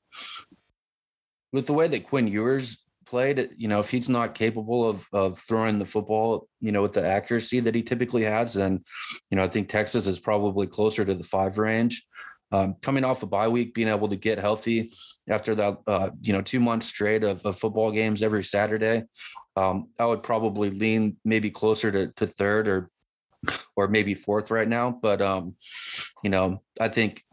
with 1.53 1.67
the 1.67 1.73
way 1.73 1.87
that 1.87 2.07
Quinn 2.07 2.27
Ewers 2.27 2.85
played, 3.11 3.51
you 3.57 3.67
know, 3.67 3.81
if 3.81 3.91
he's 3.91 4.09
not 4.09 4.35
capable 4.35 4.89
of 4.89 5.07
of 5.13 5.39
throwing 5.39 5.79
the 5.79 5.85
football, 5.85 6.49
you 6.61 6.71
know, 6.73 6.81
with 6.81 6.93
the 6.93 7.05
accuracy 7.05 7.59
that 7.61 7.75
he 7.75 7.83
typically 7.83 8.23
has, 8.23 8.55
then, 8.55 8.85
you 9.31 9.37
know, 9.37 9.45
I 9.45 9.49
think 9.49 9.69
Texas 9.69 10.07
is 10.07 10.21
probably 10.21 10.69
closer 10.69 11.05
to 11.05 11.15
the 11.15 11.25
five 11.25 11.59
range. 11.59 12.07
Um, 12.53 12.77
coming 12.83 13.05
off 13.05 13.23
a 13.23 13.27
bye 13.27 13.49
week, 13.49 13.75
being 13.75 13.89
able 13.89 14.09
to 14.09 14.17
get 14.17 14.39
healthy 14.39 14.93
after 15.29 15.55
that, 15.57 15.79
uh, 15.87 16.11
you 16.21 16.33
know, 16.33 16.43
two 16.43 16.59
months 16.59 16.87
straight 16.87 17.23
of, 17.23 17.45
of 17.45 17.59
football 17.59 17.93
games 17.93 18.23
every 18.23 18.43
Saturday, 18.43 19.05
um, 19.57 19.89
I 20.01 20.07
would 20.07 20.25
probably 20.25 20.71
lean 20.71 21.17
maybe 21.25 21.51
closer 21.51 21.93
to, 21.93 22.09
to 22.17 22.27
third 22.27 22.67
or 22.69 22.91
or 23.75 23.89
maybe 23.89 24.15
fourth 24.15 24.51
right 24.51 24.69
now. 24.69 24.91
But 24.91 25.21
um, 25.21 25.55
you 26.23 26.31
know, 26.31 26.63
I 26.81 26.89
think 26.89 27.25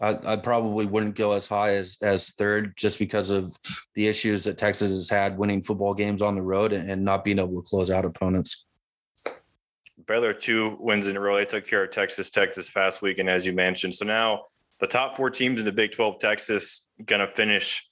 I, 0.00 0.18
I, 0.32 0.36
probably 0.36 0.84
wouldn't 0.84 1.14
go 1.14 1.32
as 1.32 1.46
high 1.46 1.74
as 1.74 1.98
as 2.02 2.30
third 2.30 2.76
just 2.76 2.98
because 2.98 3.30
of 3.30 3.56
the 3.94 4.06
issues 4.06 4.44
that 4.44 4.58
Texas 4.58 4.90
has 4.90 5.08
had 5.08 5.38
winning 5.38 5.62
football 5.62 5.94
games 5.94 6.20
on 6.20 6.34
the 6.34 6.42
road 6.42 6.72
and, 6.72 6.90
and 6.90 7.02
not 7.02 7.24
being 7.24 7.38
able 7.38 7.62
to 7.62 7.68
close 7.68 7.90
out 7.90 8.04
opponents. 8.04 8.66
Baylor 10.06 10.34
two 10.34 10.76
wins 10.78 11.06
in 11.06 11.16
a 11.16 11.20
row. 11.20 11.34
They 11.34 11.46
took 11.46 11.66
care 11.66 11.84
of 11.84 11.90
Texas 11.90 12.28
Tech 12.28 12.52
this 12.52 12.70
past 12.70 13.00
week, 13.00 13.18
and 13.18 13.28
as 13.28 13.46
you 13.46 13.52
mentioned, 13.52 13.94
so 13.94 14.04
now 14.04 14.44
the 14.80 14.86
top 14.86 15.16
four 15.16 15.30
teams 15.30 15.60
in 15.60 15.64
the 15.64 15.72
Big 15.72 15.92
Twelve, 15.92 16.18
Texas, 16.18 16.86
gonna 17.06 17.26
finish 17.26 17.88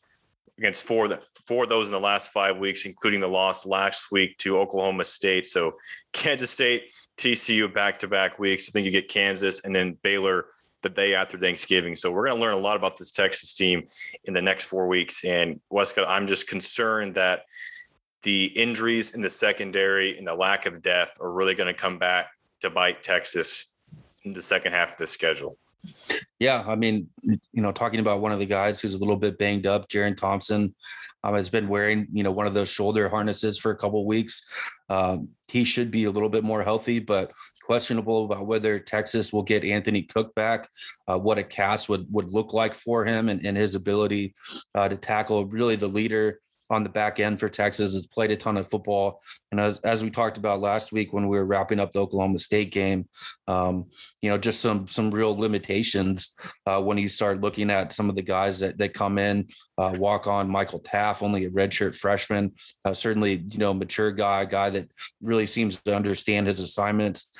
against 0.58 0.84
four 0.84 1.08
four 1.46 1.64
of 1.64 1.68
those 1.68 1.88
in 1.88 1.92
the 1.92 2.00
last 2.00 2.32
five 2.32 2.58
weeks, 2.58 2.84
including 2.84 3.20
the 3.20 3.28
loss 3.28 3.66
last 3.66 4.11
week 4.11 4.37
to 4.38 4.58
Oklahoma 4.58 5.04
State. 5.04 5.46
So 5.46 5.75
Kansas 6.12 6.50
State, 6.50 6.84
TCU 7.16 7.73
back 7.73 7.99
to 8.00 8.08
back 8.08 8.38
weeks. 8.38 8.68
I 8.68 8.73
think 8.73 8.87
you 8.87 8.92
get 8.92 9.08
Kansas 9.08 9.64
and 9.64 9.75
then 9.75 9.96
Baylor 10.02 10.46
the 10.84 10.88
day 10.88 11.14
after 11.16 11.36
Thanksgiving. 11.36 11.96
So 11.96 12.12
we're 12.12 12.28
going 12.28 12.36
to 12.36 12.40
learn 12.40 12.54
a 12.54 12.58
lot 12.58 12.76
about 12.76 12.96
this 12.96 13.10
Texas 13.10 13.54
team 13.54 13.82
in 14.24 14.34
the 14.34 14.42
next 14.42 14.66
four 14.66 14.86
weeks. 14.86 15.24
And 15.24 15.58
Westcott, 15.70 16.08
I'm 16.08 16.28
just 16.28 16.46
concerned 16.46 17.16
that 17.16 17.46
the 18.22 18.44
injuries 18.44 19.14
in 19.14 19.20
the 19.20 19.30
secondary 19.30 20.16
and 20.16 20.26
the 20.26 20.34
lack 20.34 20.66
of 20.66 20.80
depth 20.80 21.18
are 21.20 21.32
really 21.32 21.54
going 21.54 21.72
to 21.72 21.78
come 21.78 21.98
back 21.98 22.28
to 22.60 22.70
bite 22.70 23.02
Texas 23.02 23.72
in 24.22 24.32
the 24.32 24.40
second 24.40 24.72
half 24.72 24.92
of 24.92 24.98
the 24.98 25.06
schedule. 25.06 25.58
Yeah, 26.38 26.64
I 26.66 26.76
mean, 26.76 27.08
you 27.22 27.62
know, 27.62 27.72
talking 27.72 28.00
about 28.00 28.20
one 28.20 28.32
of 28.32 28.38
the 28.38 28.46
guys 28.46 28.80
who's 28.80 28.94
a 28.94 28.98
little 28.98 29.16
bit 29.16 29.38
banged 29.38 29.66
up, 29.66 29.88
Jerrin 29.88 30.16
Thompson, 30.16 30.74
um, 31.22 31.34
has 31.34 31.50
been 31.50 31.68
wearing, 31.68 32.06
you 32.12 32.22
know, 32.22 32.32
one 32.32 32.46
of 32.46 32.54
those 32.54 32.70
shoulder 32.70 33.08
harnesses 33.08 33.58
for 33.58 33.70
a 33.70 33.76
couple 33.76 34.04
weeks. 34.06 34.42
Um, 34.88 35.28
he 35.48 35.64
should 35.64 35.90
be 35.90 36.04
a 36.04 36.10
little 36.10 36.28
bit 36.28 36.44
more 36.44 36.62
healthy, 36.62 36.98
but 36.98 37.32
questionable 37.64 38.25
about 38.25 38.47
whether 38.47 38.78
Texas 38.78 39.33
will 39.33 39.42
get 39.42 39.64
Anthony 39.64 40.02
Cook 40.02 40.35
back, 40.35 40.68
uh, 41.09 41.18
what 41.18 41.38
a 41.38 41.42
cast 41.42 41.88
would 41.88 42.06
would 42.11 42.30
look 42.30 42.52
like 42.52 42.75
for 42.75 43.04
him, 43.04 43.28
and, 43.28 43.44
and 43.44 43.56
his 43.56 43.75
ability 43.75 44.35
uh, 44.75 44.88
to 44.88 44.97
tackle 44.97 45.47
really 45.47 45.76
the 45.76 45.88
leader 45.88 46.40
on 46.75 46.83
the 46.83 46.88
back 46.88 47.21
end 47.21 47.40
for 47.40 47.49
Texas. 47.49 47.95
Has 47.95 48.07
played 48.07 48.31
a 48.31 48.37
ton 48.37 48.57
of 48.57 48.69
football, 48.69 49.23
and 49.50 49.61
as 49.61 49.78
as 49.81 50.02
we 50.02 50.11
talked 50.11 50.37
about 50.37 50.61
last 50.61 50.93
week 50.93 51.12
when 51.12 51.28
we 51.28 51.38
were 51.38 51.45
wrapping 51.45 51.81
up 51.81 51.93
the 51.93 52.00
Oklahoma 52.00 52.38
State 52.38 52.73
game, 52.73 53.09
um, 53.49 53.87
you 54.21 54.28
know, 54.28 54.37
just 54.37 54.61
some 54.61 54.87
some 54.88 55.11
real 55.11 55.37
limitations 55.37 56.35
uh, 56.66 56.81
when 56.81 56.99
you 56.99 57.09
start 57.09 57.40
looking 57.40 57.71
at 57.71 57.93
some 57.93 58.11
of 58.11 58.16
the 58.16 58.23
guys 58.23 58.59
that 58.61 58.76
that 58.78 58.95
come 58.95 59.19
in. 59.19 59.49
Uh, 59.76 59.95
walk 59.97 60.26
on 60.26 60.49
Michael 60.49 60.81
Taaffe, 60.81 61.23
only 61.23 61.47
a 61.47 61.50
redshirt 61.50 61.97
freshman, 61.97 62.52
uh, 62.85 62.95
certainly 62.95 63.45
you 63.50 63.59
know 63.59 63.73
mature 63.73 64.12
guy, 64.12 64.45
guy 64.45 64.71
that 64.71 64.88
really 65.21 65.47
seems 65.47 65.83
to 65.83 65.97
understand 65.97 66.47
his 66.47 66.61
assignments. 66.61 67.31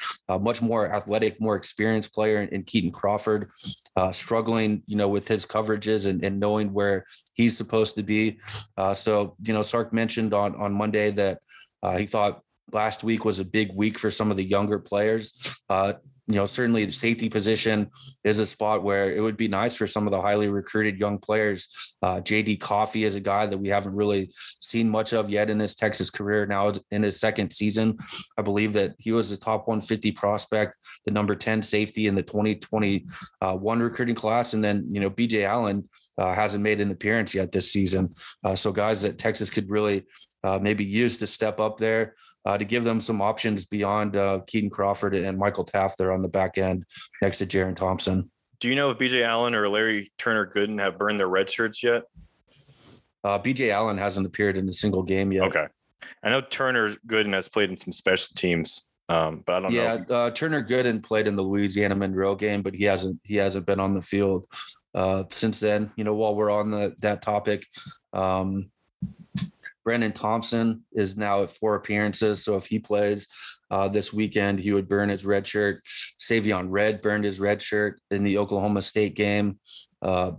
much 0.41 0.63
more 0.63 0.93
athletic, 0.93 1.41
more 1.41 1.57
experienced 1.57 2.13
player 2.13 2.43
in, 2.43 2.49
in 2.49 2.65
Kitan 2.65 2.93
Crawford, 2.93 3.51
uh, 3.97 4.11
struggling 4.11 4.83
you 4.87 4.97
know 4.97 5.09
with 5.09 5.29
his 5.29 5.47
coverages 5.47 6.07
and, 6.07 6.25
and 6.25 6.41
knowing 6.41 6.73
where 6.73 7.05
he's 7.35 7.57
supposed 7.57 7.95
to 7.97 8.03
be. 8.03 8.39
Uh, 8.77 8.95
so, 8.95 9.37
you 9.43 9.53
know, 9.53 9.63
Sark 9.63 9.93
mentioned 9.93 10.33
on, 10.33 10.55
on 10.57 10.73
Monday 10.73 11.11
that 11.11 11.41
uh, 11.83 11.97
he 11.97 12.07
thought 12.07 12.41
last 12.73 13.05
week 13.05 13.25
was 13.25 13.41
a 13.41 13.45
big 13.45 13.75
week 13.75 13.99
for 13.99 14.11
some 14.11 14.31
of 14.31 14.37
the 14.37 14.45
younger 14.45 14.79
players. 14.79 15.39
You 16.27 16.37
know, 16.37 16.47
certainly 16.47 16.87
the 16.87 16.93
safety 16.93 17.29
position 17.29 17.91
is 18.25 18.39
a 18.39 18.47
spot 18.47 18.83
where 18.83 19.15
it 19.15 19.21
would 19.21 19.37
be 19.37 19.49
nice 19.49 19.75
for 19.75 19.87
some 19.87 20.07
of 20.07 20.11
the 20.11 20.21
highly 20.21 20.49
recruited 20.49 20.99
young 20.99 21.19
players. 21.19 21.69
Uh, 22.03 22.17
JD 22.17 22.61
Coffey 22.61 23.05
is 23.05 23.15
a 23.15 23.21
guy 23.21 23.45
that 23.45 23.59
we 23.59 23.69
haven't 23.69 23.95
really 23.95 24.31
seen 24.61 24.89
much 24.89 25.13
of 25.13 25.29
yet 25.29 25.51
in 25.51 25.59
his 25.59 25.75
Texas 25.75 26.09
career. 26.09 26.47
Now 26.47 26.73
in 26.91 27.03
his 27.03 27.21
second 27.21 27.53
season, 27.53 27.99
I 28.39 28.43
believe 28.43 28.73
that 28.73 28.95
he 28.99 29.13
was 29.13 29.33
a 29.33 29.37
top 29.37 29.69
150 29.69 30.13
prospect, 30.13 30.79
the 31.05 31.13
number 31.13 31.35
10 31.35 31.63
safety 31.63 32.07
in 32.07 32.15
the 32.15 32.23
2021 32.23 33.07
uh, 33.43 33.85
recruiting 33.85 34.15
class. 34.15 34.55
And 34.55 34.65
then, 34.65 34.87
you 34.91 35.01
know, 35.01 35.11
BJ 35.11 35.45
Allen 35.45 35.87
uh, 36.17 36.35
hasn't 36.35 36.65
made 36.65 36.81
an 36.81 36.91
appearance 36.91 37.35
yet 37.35 37.53
this 37.53 37.71
season. 37.71 38.15
Uh, 38.43 38.57
so 38.57 38.73
guys 38.73 39.03
that 39.03 39.19
Texas 39.19 39.51
could 39.51 39.69
really 39.69 40.05
uh, 40.43 40.59
maybe 40.61 40.85
use 40.85 41.19
to 41.19 41.27
step 41.27 41.61
up 41.61 41.77
there 41.77 42.15
uh, 42.45 42.59
to 42.59 42.65
give 42.65 42.85
them 42.85 43.01
some 43.01 43.21
options 43.23 43.65
beyond 43.65 44.17
uh, 44.17 44.41
Kitan 44.47 44.71
Crawford 44.71 45.15
and 45.15 45.39
Michael 45.39 45.65
Taaffe 45.65 45.97
there 45.97 46.13
on 46.13 46.23
the 46.23 46.29
back 46.29 46.59
end 46.59 46.85
next 47.23 47.39
to 47.39 47.47
Jerrin 47.47 47.77
Thompson. 47.77 48.31
Do 48.61 48.69
you 48.69 48.77
know 48.77 48.91
if 48.91 48.99
BJ 48.99 49.23
Allen 49.23 49.55
or 49.55 49.69
Larry 49.69 50.13
Turner 50.19 50.47
Gooden 50.47 50.81
have 50.81 50.99
burned 50.99 51.19
their 51.19 51.29
red 51.29 51.51
shirts 51.51 51.83
yet? 51.83 52.05
Uh, 53.23 53.39
BJ 53.39 53.71
Allen 53.71 53.99
hasn't 53.99 54.27
appeared 54.27 54.57
in 54.57 54.69
a 54.69 54.73
single 54.73 55.03
game 55.03 55.33
yet. 55.33 55.45
Okay. 55.45 55.67
I 56.23 56.31
know 56.31 56.41
Turner 56.41 56.91
Gooden 57.07 57.35
has 57.35 57.49
played 57.49 57.71
in 57.71 57.77
some 57.77 57.93
special 57.93 58.35
teams, 58.37 58.89
um, 59.09 59.43
but 59.47 59.57
I 59.57 59.61
don't 59.61 59.73
yeah, 59.73 59.97
know. 59.97 60.05
Yeah, 60.09 60.17
uh, 60.17 60.31
Turner 60.31 60.63
Gooden 60.63 61.03
played 61.03 61.27
in 61.27 61.37
the 61.37 61.43
Louisiana 61.43 61.95
Monroe 61.95 62.35
game, 62.35 62.63
but 62.63 62.75
he 62.75 62.85
hasn't 62.85 63.21
he 63.25 63.37
hasn't 63.37 63.67
been 63.67 63.81
on 63.81 63.95
the 63.95 64.03
field 64.03 64.47
uh, 64.95 65.25
since 65.31 65.61
then. 65.61 65.91
You 65.97 66.05
know, 66.05 66.15
while 66.15 66.35
we're 66.35 66.51
on 66.51 66.71
the 66.71 66.95
that 67.01 67.23
topic, 67.23 67.67
um, 68.13 68.71
Brenen 69.87 70.15
Thompson 70.15 70.85
is 70.93 71.17
now 71.17 71.43
at 71.43 71.51
four 71.51 71.75
appearances. 71.75 72.43
So 72.43 72.57
if 72.57 72.67
he 72.67 72.79
plays 72.79 73.29
uh, 73.71 73.89
this 73.89 74.13
weekend, 74.13 74.61
he 74.61 74.73
would 74.73 74.89
burn 74.89 75.09
his 75.09 75.27
red 75.27 75.47
shirt. 75.47 75.83
Savion 76.19 76.67
Red 76.69 77.03
burned 77.03 77.25
his 77.25 77.41
red 77.41 77.63
shirt 77.63 78.01
in 78.11 78.25
the 78.25 78.39
Oklahoma 78.39 78.83
State 78.83 79.15
game. 79.15 79.59
Uh, 80.01 80.33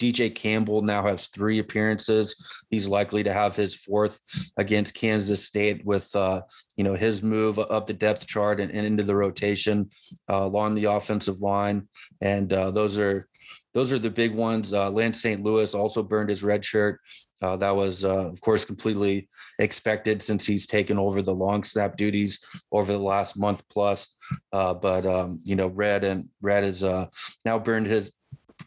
DJ 0.00 0.34
Campbell 0.34 0.82
now 0.82 1.02
has 1.04 1.28
three 1.28 1.60
appearances. 1.60 2.34
He's 2.70 2.88
likely 2.88 3.22
to 3.22 3.32
have 3.32 3.54
his 3.54 3.76
fourth 3.76 4.20
against 4.56 4.94
Kansas 4.94 5.46
State 5.46 5.84
with, 5.84 6.14
uh, 6.16 6.42
you 6.76 6.82
know, 6.82 6.94
his 6.94 7.22
move 7.22 7.60
up 7.60 7.86
the 7.86 7.92
depth 7.92 8.26
chart 8.26 8.58
and, 8.58 8.72
and 8.72 8.84
into 8.84 9.04
the 9.04 9.14
rotation 9.14 9.90
uh, 10.28 10.42
along 10.42 10.74
the 10.74 10.86
offensive 10.86 11.40
line. 11.40 11.88
And 12.20 12.52
uh, 12.52 12.72
those 12.72 12.98
are 12.98 13.28
those 13.74 13.92
are 13.92 13.98
the 13.98 14.10
big 14.10 14.34
ones. 14.34 14.72
Uh, 14.72 14.90
Lance 14.90 15.22
St. 15.22 15.42
Louis 15.42 15.74
also 15.74 16.02
burned 16.02 16.30
his 16.30 16.42
red 16.42 16.64
shirt. 16.64 17.00
Uh, 17.40 17.56
that 17.56 17.74
was, 17.74 18.04
uh, 18.04 18.28
of 18.28 18.40
course, 18.40 18.64
completely 18.64 19.28
expected 19.58 20.22
since 20.22 20.46
he's 20.46 20.66
taken 20.66 20.98
over 20.98 21.22
the 21.22 21.34
long 21.34 21.64
snap 21.64 21.96
duties 21.96 22.44
over 22.70 22.92
the 22.92 22.98
last 22.98 23.36
month 23.36 23.62
plus. 23.68 24.16
Uh, 24.52 24.74
but 24.74 25.06
um, 25.06 25.40
you 25.44 25.56
know, 25.56 25.68
Red 25.68 26.04
and 26.04 26.28
Red 26.40 26.64
has 26.64 26.82
uh, 26.82 27.06
now 27.44 27.58
burned 27.58 27.86
his 27.86 28.12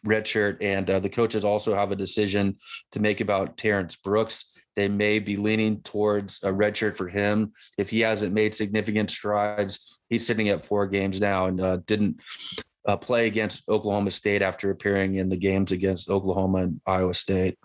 red 0.04 0.28
shirt, 0.28 0.62
and 0.62 0.90
uh, 0.90 1.00
the 1.00 1.10
coaches 1.10 1.46
also 1.46 1.76
have 1.76 1.92
a 1.92 1.96
decision 1.96 2.58
to 2.92 3.00
make 3.00 3.22
about 3.22 3.58
Terrence 3.58 3.96
Brooks. 3.96 4.54
They 4.76 4.90
may 4.90 5.20
be 5.20 5.38
leaning 5.38 5.82
towards 5.82 6.40
a 6.44 6.52
red 6.52 6.76
shirt 6.76 6.98
for 6.98 7.08
him 7.08 7.54
if 7.78 7.90
he 7.90 8.02
hasn't 8.02 8.34
made 8.34 8.54
significant 8.54 9.10
strides. 9.10 10.02
He's 10.10 10.28
sitting 10.28 10.50
at 10.50 10.66
four 10.66 10.86
games 10.86 11.22
now 11.22 11.46
and 11.46 11.86
didn't 11.86 12.20
uh, 12.88 12.98
play 12.98 13.28
against 13.28 13.68
Oklahoma 13.68 14.12
State 14.12 14.42
after 14.42 14.72
appearing 14.72 15.16
in 15.16 15.30
the 15.30 15.38
games 15.38 15.72
against 15.72 16.10
Oklahoma 16.10 16.60
and 16.60 16.82
Iowa 16.86 17.14
State. 17.14 17.58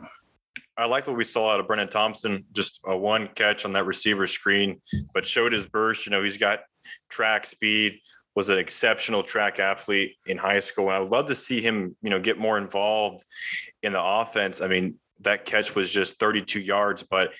I 0.77 0.87
like 0.87 1.07
what 1.07 1.17
we 1.17 1.25
saw 1.25 1.50
out 1.53 1.61
of 1.61 1.67
Brenen 1.67 1.91
Thompson, 1.91 2.45
just 2.53 2.81
a 2.87 2.97
one 2.97 3.29
catch 3.35 3.67
on 3.67 3.73
that 3.73 3.85
receiver 3.85 4.27
screen, 4.27 4.81
but 5.12 5.27
showed 5.27 5.53
his 5.53 5.67
burst. 5.67 6.07
You 6.07 6.11
know, 6.11 6.23
he's 6.23 6.39
got 6.39 6.61
track 7.11 7.45
speed, 7.47 8.00
was 8.35 8.49
an 8.49 8.59
exceptional 8.59 9.23
track 9.23 9.61
athlete 9.61 10.17
in 10.27 10.39
high 10.39 10.61
school. 10.61 10.87
And 10.87 10.97
I 10.97 11.00
would 11.00 11.11
love 11.11 11.27
to 11.27 11.35
see 11.35 11.61
him, 11.61 11.95
you 12.03 12.09
know, 12.09 12.19
get 12.19 12.39
more 12.39 12.57
involved 12.57 13.25
in 13.83 13.93
the 13.93 14.03
offense. 14.03 14.62
I 14.62 14.69
mean, 14.69 14.95
that 15.21 15.45
catch 15.45 15.75
was 15.75 15.93
just 15.93 16.19
32 16.19 16.61
yards, 16.61 17.03
but 17.03 17.33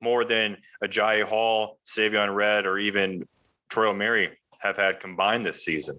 more 0.00 0.24
than 0.24 0.56
Agiye 0.82 1.22
Hall, 1.22 1.78
Savion 1.84 2.34
Red, 2.34 2.64
or 2.64 2.78
even 2.78 3.26
Troy 3.68 3.88
Omeire 3.88 4.32
have 4.60 4.76
had 4.78 5.00
combined 5.00 5.44
this 5.44 5.64
season. 5.64 5.98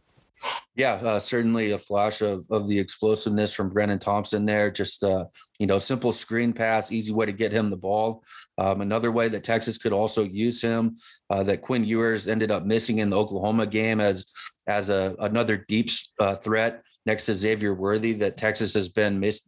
Yeah, 0.76 0.94
uh, 0.94 1.20
certainly 1.20 1.72
a 1.72 1.78
flash 1.78 2.22
of, 2.22 2.46
of 2.52 2.68
the 2.68 2.78
explosiveness 2.78 3.54
from 3.54 3.72
Brenen 3.72 4.00
Thompson 4.00 4.46
there. 4.46 4.70
Just, 4.70 5.04
uh, 5.04 5.26
you 5.58 5.66
know, 5.66 5.80
simple 5.80 6.14
screen 6.14 6.54
pass, 6.54 6.92
easy 6.92 7.12
way 7.12 7.26
to 7.26 7.32
get 7.32 7.52
him 7.52 7.72
the 7.72 7.76
ball. 7.78 8.24
Um, 8.60 8.82
another 8.82 9.12
way 9.12 9.28
that 9.30 9.44
Texas 9.44 9.80
could 9.80 9.94
also 9.94 10.24
use 10.24 10.62
him 10.62 10.98
uh, 11.32 11.42
that 11.44 11.62
Quinn 11.62 11.84
Ewers 11.84 12.28
ended 12.28 12.52
up 12.52 12.66
missing 12.66 13.00
in 13.00 13.10
the 13.10 13.18
Oklahoma 13.18 13.66
game 13.66 14.00
as 14.00 14.26
as 14.68 14.90
a 14.90 15.16
another 15.20 15.58
deep 15.58 15.90
uh, 16.20 16.36
threat 16.36 16.84
next 17.08 17.26
to 17.26 17.34
Xavier 17.34 17.74
Worthy 17.74 18.12
that 18.12 18.36
Texas 18.36 18.74
has 18.74 18.90
been 18.90 19.18
miss, 19.18 19.42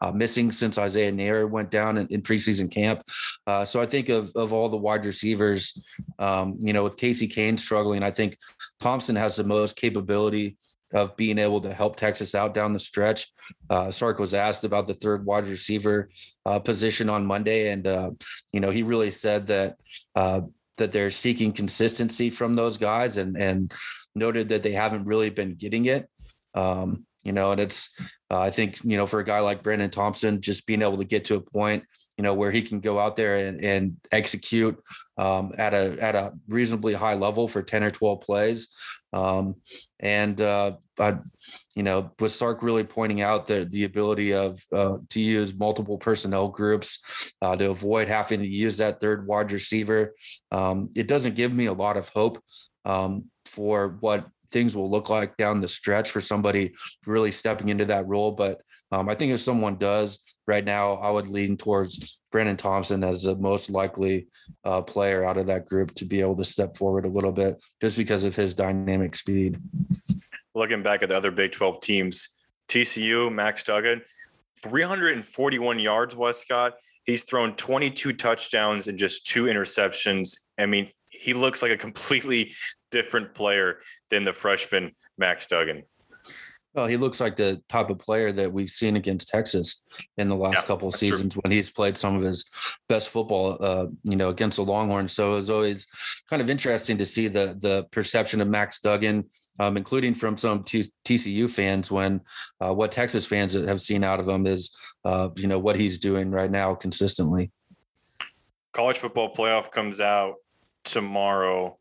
uh, 0.00 0.10
missing 0.10 0.50
since 0.50 0.78
Isaiah 0.78 1.12
Neyor 1.12 1.48
went 1.48 1.70
down 1.70 1.98
in, 1.98 2.06
in 2.08 2.22
preseason 2.22 2.70
camp. 2.70 3.02
Uh, 3.46 3.66
so 3.66 3.80
I 3.80 3.86
think 3.86 4.08
of 4.08 4.32
of 4.34 4.52
all 4.52 4.68
the 4.68 4.78
wide 4.78 5.04
receivers, 5.04 5.80
um, 6.18 6.58
you 6.58 6.72
know, 6.72 6.82
with 6.82 6.96
Casey 6.96 7.28
Cain 7.28 7.56
struggling, 7.58 8.02
I 8.02 8.10
think 8.10 8.38
Thompson 8.82 9.14
has 9.14 9.36
the 9.36 9.44
most 9.44 9.76
capability 9.76 10.56
of 10.92 11.16
being 11.16 11.38
able 11.38 11.60
to 11.60 11.72
help 11.72 11.94
Texas 11.94 12.34
out 12.34 12.52
down 12.52 12.72
the 12.72 12.80
stretch. 12.80 13.28
Uh, 13.70 13.92
Sark 13.92 14.18
was 14.18 14.34
asked 14.34 14.64
about 14.64 14.88
the 14.88 14.94
third 14.94 15.24
wide 15.24 15.46
receiver 15.46 16.10
uh, 16.44 16.58
position 16.58 17.08
on 17.08 17.24
Monday, 17.24 17.70
and 17.70 17.86
uh, 17.86 18.10
you 18.52 18.58
know 18.58 18.70
he 18.70 18.82
really 18.82 19.12
said 19.12 19.46
that 19.46 19.76
uh, 20.16 20.40
that 20.78 20.90
they're 20.90 21.12
seeking 21.12 21.52
consistency 21.52 22.28
from 22.28 22.56
those 22.56 22.76
guys, 22.76 23.18
and 23.18 23.36
and 23.36 23.72
noted 24.16 24.48
that 24.48 24.64
they 24.64 24.72
haven't 24.72 25.04
really 25.04 25.30
been 25.30 25.54
getting 25.54 25.86
it. 25.86 26.10
Um, 26.54 27.06
you 27.24 27.32
know, 27.32 27.52
and 27.52 27.60
it's 27.60 27.96
uh, 28.30 28.38
I 28.38 28.50
think 28.50 28.82
you 28.84 28.96
know 28.96 29.06
for 29.06 29.20
a 29.20 29.24
guy 29.24 29.40
like 29.40 29.62
Brenen 29.62 29.90
Thompson, 29.90 30.40
just 30.40 30.66
being 30.66 30.82
able 30.82 30.98
to 30.98 31.04
get 31.04 31.24
to 31.26 31.36
a 31.36 31.40
point, 31.40 31.84
you 32.16 32.22
know, 32.22 32.34
where 32.34 32.50
he 32.50 32.62
can 32.62 32.80
go 32.80 32.98
out 32.98 33.16
there 33.16 33.46
and, 33.46 33.62
and 33.62 33.96
execute 34.10 34.78
um, 35.18 35.52
at 35.58 35.74
a 35.74 35.96
at 36.00 36.14
a 36.14 36.32
reasonably 36.48 36.94
high 36.94 37.14
level 37.14 37.46
for 37.46 37.62
ten 37.62 37.84
or 37.84 37.90
twelve 37.90 38.22
plays, 38.22 38.68
um, 39.12 39.56
and 40.00 40.40
uh, 40.40 40.72
I, 40.98 41.18
you 41.74 41.82
know, 41.82 42.10
with 42.18 42.32
Sark 42.32 42.62
really 42.62 42.84
pointing 42.84 43.20
out 43.20 43.46
the 43.46 43.66
the 43.70 43.84
ability 43.84 44.32
of 44.32 44.60
uh, 44.72 44.96
to 45.10 45.20
use 45.20 45.54
multiple 45.54 45.98
personnel 45.98 46.48
groups 46.48 47.34
uh, 47.42 47.54
to 47.56 47.70
avoid 47.70 48.08
having 48.08 48.40
to 48.40 48.48
use 48.48 48.78
that 48.78 49.00
third 49.00 49.26
wide 49.26 49.52
receiver, 49.52 50.14
um, 50.50 50.90
it 50.96 51.06
doesn't 51.06 51.34
give 51.34 51.52
me 51.52 51.66
a 51.66 51.72
lot 51.72 51.96
of 51.96 52.08
hope 52.08 52.42
um, 52.84 53.26
for 53.44 53.96
what 54.00 54.26
things 54.52 54.76
will 54.76 54.90
look 54.90 55.08
like 55.08 55.36
down 55.36 55.60
the 55.60 55.68
stretch 55.68 56.10
for 56.10 56.20
somebody 56.20 56.74
really 57.06 57.32
stepping 57.32 57.70
into 57.70 57.86
that 57.86 58.06
role. 58.06 58.32
But 58.32 58.60
um, 58.92 59.08
I 59.08 59.14
think 59.14 59.32
if 59.32 59.40
someone 59.40 59.76
does 59.76 60.18
right 60.46 60.64
now, 60.64 60.94
I 60.94 61.10
would 61.10 61.28
lean 61.28 61.56
towards 61.56 62.20
Brenen 62.32 62.58
Thompson 62.58 63.02
as 63.02 63.22
the 63.22 63.34
most 63.36 63.70
likely 63.70 64.28
uh, 64.64 64.82
player 64.82 65.24
out 65.24 65.38
of 65.38 65.46
that 65.46 65.66
group 65.66 65.94
to 65.94 66.04
be 66.04 66.20
able 66.20 66.36
to 66.36 66.44
step 66.44 66.76
forward 66.76 67.06
a 67.06 67.08
little 67.08 67.32
bit 67.32 67.62
just 67.80 67.96
because 67.96 68.24
of 68.24 68.36
his 68.36 68.54
dynamic 68.54 69.14
speed. 69.14 69.58
Looking 70.54 70.82
back 70.82 71.02
at 71.02 71.08
the 71.08 71.16
other 71.16 71.30
Big 71.30 71.52
12 71.52 71.80
teams, 71.80 72.28
TCU, 72.68 73.32
Max 73.32 73.62
Duggan, 73.62 74.02
341 74.62 75.78
yards, 75.78 76.14
Westcott. 76.14 76.74
He's 77.04 77.24
thrown 77.24 77.56
22 77.56 78.12
touchdowns 78.12 78.88
and 78.88 78.98
just 78.98 79.26
two 79.26 79.44
interceptions. 79.44 80.36
I 80.58 80.66
mean, 80.66 80.88
he 81.10 81.34
looks 81.34 81.62
like 81.62 81.72
a 81.72 81.76
completely 81.76 82.52
different 82.90 83.34
player 83.34 83.80
than 84.10 84.24
the 84.24 84.32
freshman 84.32 84.92
Max 85.18 85.46
Duggan. 85.46 85.82
Well, 86.74 86.86
he 86.86 86.96
looks 86.96 87.20
like 87.20 87.36
the 87.36 87.62
type 87.68 87.90
of 87.90 87.98
player 87.98 88.32
that 88.32 88.50
we've 88.50 88.70
seen 88.70 88.96
against 88.96 89.28
Texas 89.28 89.84
in 90.16 90.28
the 90.30 90.36
last 90.36 90.62
yeah, 90.62 90.62
couple 90.62 90.88
of 90.88 90.94
seasons 90.94 91.34
true. 91.34 91.42
when 91.42 91.52
he's 91.52 91.68
played 91.68 91.98
some 91.98 92.16
of 92.16 92.22
his 92.22 92.50
best 92.88 93.10
football, 93.10 93.58
uh, 93.60 93.86
you 94.04 94.16
know, 94.16 94.30
against 94.30 94.56
the 94.56 94.64
Longhorns. 94.64 95.12
So 95.12 95.36
it's 95.36 95.50
always 95.50 95.86
kind 96.30 96.40
of 96.40 96.48
interesting 96.48 96.96
to 96.98 97.04
see 97.04 97.28
the 97.28 97.58
the 97.60 97.86
perception 97.90 98.40
of 98.40 98.48
Max 98.48 98.80
Duggan, 98.80 99.24
um, 99.58 99.76
including 99.76 100.14
from 100.14 100.38
some 100.38 100.62
T- 100.62 100.90
TCU 101.04 101.50
fans, 101.50 101.90
when 101.90 102.22
uh, 102.64 102.72
what 102.72 102.90
Texas 102.90 103.26
fans 103.26 103.52
have 103.52 103.82
seen 103.82 104.02
out 104.02 104.18
of 104.18 104.26
him 104.26 104.46
is, 104.46 104.74
uh, 105.04 105.28
you 105.36 105.48
know, 105.48 105.58
what 105.58 105.76
he's 105.76 105.98
doing 105.98 106.30
right 106.30 106.50
now 106.50 106.74
consistently. 106.74 107.50
College 108.72 108.96
football 108.96 109.34
playoff 109.34 109.70
comes 109.70 110.00
out 110.00 110.36
tomorrow. 110.84 111.76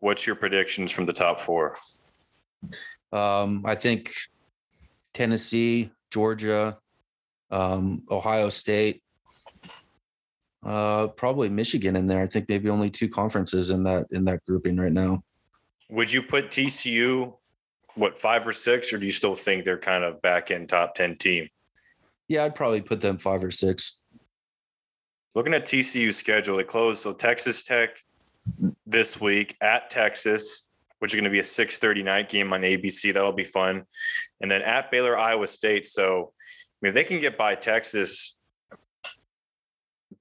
What's 0.00 0.26
your 0.26 0.34
predictions 0.34 0.90
from 0.90 1.06
the 1.06 1.12
top 1.12 1.40
four? 1.40 1.76
Um, 3.12 3.64
I 3.64 3.74
think 3.74 4.12
Tennessee, 5.14 5.90
Georgia, 6.10 6.78
um, 7.50 8.02
Ohio 8.10 8.50
State, 8.50 9.02
uh, 10.64 11.08
probably 11.08 11.48
Michigan 11.48 11.96
in 11.96 12.06
there. 12.06 12.22
I 12.22 12.26
think 12.26 12.48
maybe 12.48 12.68
only 12.68 12.90
two 12.90 13.08
conferences 13.08 13.70
in 13.70 13.82
that 13.84 14.06
in 14.10 14.24
that 14.24 14.44
grouping 14.44 14.76
right 14.76 14.92
now. 14.92 15.22
Would 15.90 16.12
you 16.12 16.22
put 16.22 16.50
TCU 16.50 17.34
what 17.94 18.16
five 18.16 18.46
or 18.46 18.52
six, 18.52 18.92
or 18.92 18.98
do 18.98 19.06
you 19.06 19.12
still 19.12 19.34
think 19.34 19.64
they're 19.64 19.78
kind 19.78 20.04
of 20.04 20.20
back 20.22 20.50
in 20.50 20.66
top 20.66 20.94
ten 20.94 21.16
team? 21.16 21.48
Yeah, 22.28 22.44
I'd 22.44 22.54
probably 22.54 22.80
put 22.80 23.00
them 23.00 23.18
five 23.18 23.42
or 23.42 23.50
six. 23.50 24.04
Looking 25.34 25.54
at 25.54 25.64
TCU's 25.64 26.16
schedule, 26.16 26.56
they 26.56 26.64
close 26.64 27.02
so 27.02 27.12
Texas 27.12 27.62
Tech 27.62 28.02
this 28.86 29.20
week 29.20 29.56
at 29.60 29.90
Texas, 29.90 30.67
which 30.98 31.12
is 31.12 31.14
going 31.14 31.24
to 31.24 31.30
be 31.30 31.38
a 31.38 31.42
6:30 31.42 32.04
night 32.04 32.28
game 32.28 32.52
on 32.52 32.62
ABC. 32.62 33.12
That'll 33.12 33.32
be 33.32 33.44
fun. 33.44 33.84
And 34.40 34.50
then 34.50 34.62
at 34.62 34.90
Baylor, 34.90 35.16
Iowa 35.16 35.46
State. 35.46 35.86
So, 35.86 36.32
I 36.40 36.76
mean, 36.82 36.88
if 36.90 36.94
they 36.94 37.04
can 37.04 37.20
get 37.20 37.38
by 37.38 37.54
Texas, 37.54 38.36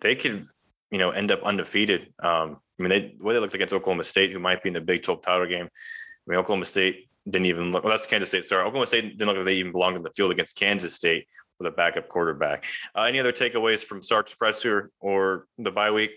they 0.02 0.16
could, 0.16 0.44
you 0.92 0.98
know, 0.98 1.12
end 1.12 1.32
up 1.32 1.44
undefeated. 1.44 2.14
Um, 2.22 2.58
I 2.80 2.84
mean, 2.84 2.90
they 2.90 3.16
what 3.20 3.34
they 3.34 3.40
looked 3.40 3.56
against 3.56 3.74
Oklahoma 3.74 4.04
State, 4.04 4.32
who 4.32 4.40
might 4.40 4.62
be 4.62 4.70
in 4.70 4.74
the 4.74 4.82
Big 4.82 5.04
12 5.04 5.22
title 5.22 5.48
game. 5.48 5.66
I 5.66 6.30
mean, 6.32 6.40
Oklahoma 6.40 6.66
State 6.66 7.10
didn't 7.30 7.48
even 7.48 7.72
look. 7.72 7.84
Well, 7.84 7.92
that's 7.92 8.08
Kansas 8.08 8.30
State. 8.30 8.44
Sorry, 8.44 8.62
Oklahoma 8.62 8.88
State 8.88 9.18
didn't 9.18 9.28
look 9.28 9.38
like 9.38 9.46
they 9.46 9.56
even 9.56 9.72
belonged 9.72 9.98
in 9.98 10.04
the 10.04 10.12
field 10.12 10.32
against 10.32 10.58
Kansas 10.58 10.94
State 10.94 11.28
with 11.60 11.68
a 11.68 11.72
backup 11.72 12.08
quarterback. 12.08 12.66
Uh, 12.96 13.04
any 13.04 13.20
other 13.20 13.32
takeaways 13.32 13.84
from 13.84 14.02
Sark's 14.02 14.34
presser 14.36 14.92
or 15.00 15.48
the 15.58 15.72
bye 15.72 15.92
week? 15.92 16.12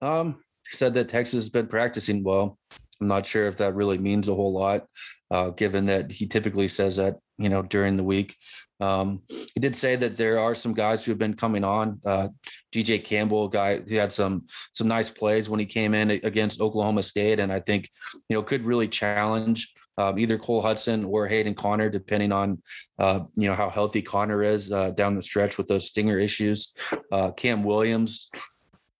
Um, 0.00 0.42
said 0.64 0.94
that 0.94 1.08
Texas 1.08 1.44
has 1.44 1.48
been 1.50 1.66
practicing 1.66 2.22
well. 2.22 2.58
I'm 3.00 3.08
not 3.08 3.26
sure 3.26 3.46
if 3.46 3.56
that 3.58 3.74
really 3.74 3.98
means 3.98 4.28
a 4.28 4.34
whole 4.34 4.52
lot, 4.52 4.86
uh, 5.30 5.50
given 5.50 5.86
that 5.86 6.10
he 6.10 6.26
typically 6.26 6.68
says 6.68 6.96
that 6.96 7.16
you 7.38 7.48
know 7.48 7.62
during 7.62 7.96
the 7.96 8.04
week. 8.04 8.36
Um, 8.80 9.22
he 9.28 9.60
did 9.60 9.74
say 9.74 9.96
that 9.96 10.16
there 10.16 10.38
are 10.38 10.54
some 10.54 10.72
guys 10.72 11.04
who 11.04 11.10
have 11.10 11.18
been 11.18 11.34
coming 11.34 11.64
on. 11.64 12.00
Uh, 12.04 12.28
DJ 12.72 13.02
Campbell, 13.02 13.48
guy 13.48 13.78
who 13.78 13.96
had 13.96 14.12
some 14.12 14.46
some 14.72 14.88
nice 14.88 15.10
plays 15.10 15.48
when 15.48 15.60
he 15.60 15.66
came 15.66 15.94
in 15.94 16.10
against 16.10 16.60
Oklahoma 16.60 17.02
State, 17.02 17.40
and 17.40 17.52
I 17.52 17.60
think 17.60 17.88
you 18.28 18.36
know 18.36 18.42
could 18.42 18.64
really 18.64 18.88
challenge 18.88 19.72
um, 19.98 20.18
either 20.18 20.38
Cole 20.38 20.62
Hudson 20.62 21.04
or 21.04 21.26
Hayden 21.26 21.54
Conner, 21.54 21.90
depending 21.90 22.32
on 22.32 22.62
uh, 22.98 23.20
you 23.34 23.48
know 23.48 23.54
how 23.54 23.68
healthy 23.68 24.00
Conner 24.00 24.42
is 24.42 24.70
uh, 24.70 24.90
down 24.90 25.16
the 25.16 25.22
stretch 25.22 25.58
with 25.58 25.66
those 25.66 25.86
stinger 25.86 26.18
issues. 26.18 26.74
Uh, 27.10 27.32
Cam 27.32 27.64
Williams 27.64 28.30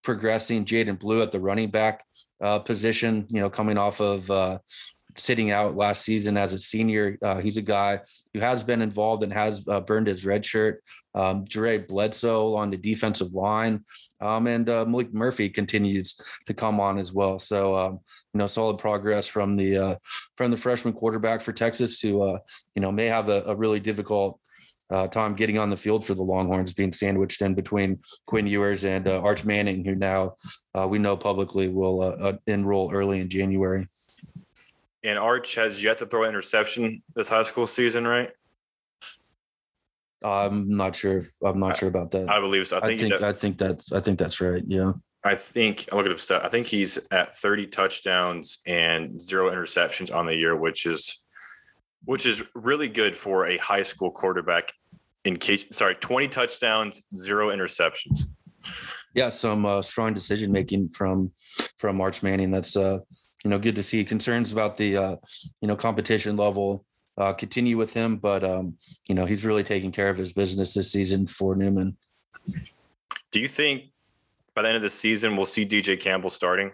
progressing. 0.08 0.64
Jaydon 0.64 0.98
Blue 0.98 1.20
at 1.20 1.32
the 1.32 1.38
running 1.38 1.68
back 1.68 2.02
uh, 2.42 2.60
position, 2.60 3.26
you 3.28 3.40
know, 3.40 3.50
coming 3.50 3.76
off 3.76 4.00
of 4.00 4.30
uh, 4.30 4.58
sitting 5.16 5.50
out 5.50 5.76
last 5.76 6.02
season 6.02 6.38
as 6.38 6.54
a 6.54 6.58
senior. 6.58 7.18
Uh, 7.20 7.40
he's 7.40 7.58
a 7.58 7.62
guy 7.62 8.00
who 8.32 8.40
has 8.40 8.62
been 8.62 8.80
involved 8.80 9.22
and 9.22 9.30
has 9.30 9.62
uh, 9.68 9.80
burned 9.80 10.06
his 10.06 10.24
red 10.24 10.46
shirt. 10.46 10.82
Um, 11.14 11.44
Bledsoe 11.44 12.54
on 12.56 12.70
the 12.70 12.78
defensive 12.78 13.34
line, 13.34 13.84
um, 14.22 14.46
and 14.46 14.66
uh, 14.70 14.86
Malik 14.86 15.12
Murphy 15.12 15.50
continues 15.50 16.18
to 16.46 16.54
come 16.54 16.80
on 16.80 16.96
as 16.96 17.12
well. 17.12 17.38
So 17.38 17.76
um, 17.76 18.00
you 18.32 18.38
know, 18.38 18.46
solid 18.46 18.78
progress 18.78 19.26
from 19.26 19.56
the 19.56 19.76
uh, 19.76 19.96
from 20.38 20.50
the 20.50 20.56
freshman 20.56 20.94
quarterback 20.94 21.42
for 21.42 21.52
Texas, 21.52 22.00
who 22.00 22.22
uh, 22.22 22.38
you 22.74 22.80
know 22.80 22.90
may 22.90 23.08
have 23.08 23.28
a, 23.28 23.42
a 23.46 23.54
really 23.54 23.80
difficult 23.80 24.40
uh, 24.90 25.07
time 25.09 25.35
getting 25.35 25.59
on 25.59 25.70
the 25.70 25.77
field 25.77 26.05
for 26.05 26.14
the 26.14 26.22
Longhorns, 26.22 26.72
being 26.72 26.92
sandwiched 26.92 27.42
in 27.42 27.55
between 27.55 28.01
Quinn 28.27 28.46
Ewers 28.46 28.85
and 28.85 29.07
uh, 29.07 29.20
Arch 29.20 29.44
Manning, 29.44 29.85
who 29.85 29.94
now 29.94 30.35
uh, 30.79 30.87
we 30.88 30.98
know 30.98 31.16
publicly 31.16 31.68
will 31.68 32.03
uh, 32.03 32.29
uh, 32.29 32.37
enroll 32.46 32.92
early 32.92 33.20
in 33.20 33.29
January. 33.29 33.87
And 35.05 35.18
Arch 35.18 35.55
has 35.55 35.83
yet 35.83 35.98
to 35.98 36.07
throw 36.07 36.24
an 36.24 36.31
interception 36.31 37.03
this 37.14 37.29
high 37.29 37.42
school 37.42 37.66
season, 37.66 38.07
right? 38.07 38.31
I'm 40.22 40.68
not 40.68 40.96
sure. 40.96 41.18
If, 41.18 41.31
I'm 41.44 41.61
not 41.61 41.77
sure 41.77 41.88
about 41.88 42.11
that. 42.11 42.29
I 42.29 42.40
believe 42.40 42.66
so. 42.66 42.79
I 42.79 42.87
think. 42.87 43.03
I 43.03 43.09
think, 43.09 43.22
I 43.22 43.33
think 43.33 43.59
that's. 43.59 43.92
I 43.92 44.01
think 44.01 44.18
that's 44.18 44.40
right. 44.40 44.64
Yeah. 44.66 44.92
I 45.22 45.37
think. 45.37 45.88
I 45.92 45.96
Look 45.96 46.07
at 46.07 46.12
the 46.12 46.18
stat. 46.18 46.44
I 46.44 46.48
think 46.48 46.66
he's 46.66 46.98
at 47.12 47.37
30 47.37 47.68
touchdowns 47.68 48.59
and 48.66 49.20
zero 49.20 49.51
interceptions 49.53 50.12
on 50.12 50.27
the 50.27 50.35
year, 50.35 50.57
which 50.57 50.87
is 50.87 51.22
which 52.05 52.27
is 52.27 52.42
really 52.55 52.88
good 52.88 53.14
for 53.14 53.46
a 53.46 53.57
high 53.59 53.83
school 53.83 54.11
quarterback. 54.11 54.72
In 55.28 55.36
case, 55.36 55.66
sorry, 55.72 55.94
20 55.94 56.26
touchdowns, 56.28 57.02
zero 57.14 57.50
interceptions. 57.50 58.30
Yeah, 59.14 59.28
some 59.28 59.66
uh, 59.66 59.82
strong 59.82 60.14
decision 60.14 60.50
making 60.50 60.88
from 60.88 61.32
from 61.76 62.00
Arch 62.00 62.22
Manning. 62.22 62.50
That's 62.50 62.78
uh, 62.78 63.00
you 63.44 63.50
know 63.50 63.58
good 63.58 63.76
to 63.76 63.82
see. 63.82 64.02
Concerns 64.06 64.52
about 64.52 64.78
the 64.78 64.96
uh, 64.96 65.16
you 65.60 65.68
know 65.68 65.76
competition 65.76 66.38
level 66.38 66.86
uh, 67.18 67.34
continue 67.34 67.76
with 67.76 67.92
him, 67.92 68.16
but 68.16 68.42
um, 68.42 68.78
you 69.06 69.14
know 69.14 69.26
he's 69.26 69.44
really 69.44 69.62
taking 69.62 69.92
care 69.92 70.08
of 70.08 70.16
his 70.16 70.32
business 70.32 70.72
this 70.72 70.90
season 70.90 71.26
for 71.26 71.54
Newman. 71.54 71.98
Do 73.30 73.38
you 73.38 73.48
think 73.48 73.92
by 74.54 74.62
the 74.62 74.68
end 74.68 74.76
of 74.76 74.82
the 74.82 74.88
season 74.88 75.36
we'll 75.36 75.44
see 75.44 75.66
DJ 75.66 76.00
Campbell 76.00 76.30
starting? 76.30 76.70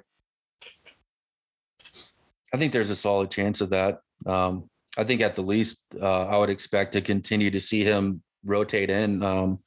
I 2.53 2.57
think 2.57 2.73
there's 2.73 2.91
a 2.91 2.97
solid 2.97 3.33
chance 3.33 3.61
of 3.61 3.71
that 3.71 3.99
Um, 4.27 4.71
I 4.97 5.03
think 5.03 5.23
at 5.23 5.35
the 5.35 5.43
least, 5.43 5.87
uh, 6.01 6.27
I 6.27 6.39
would 6.39 6.51
expect 6.51 6.93
to 6.93 7.01
continue 7.01 7.51
to 7.51 7.59
see 7.59 7.83
him 7.83 8.23
rotate 8.45 8.91
in, 8.91 9.23
um, 9.23 9.59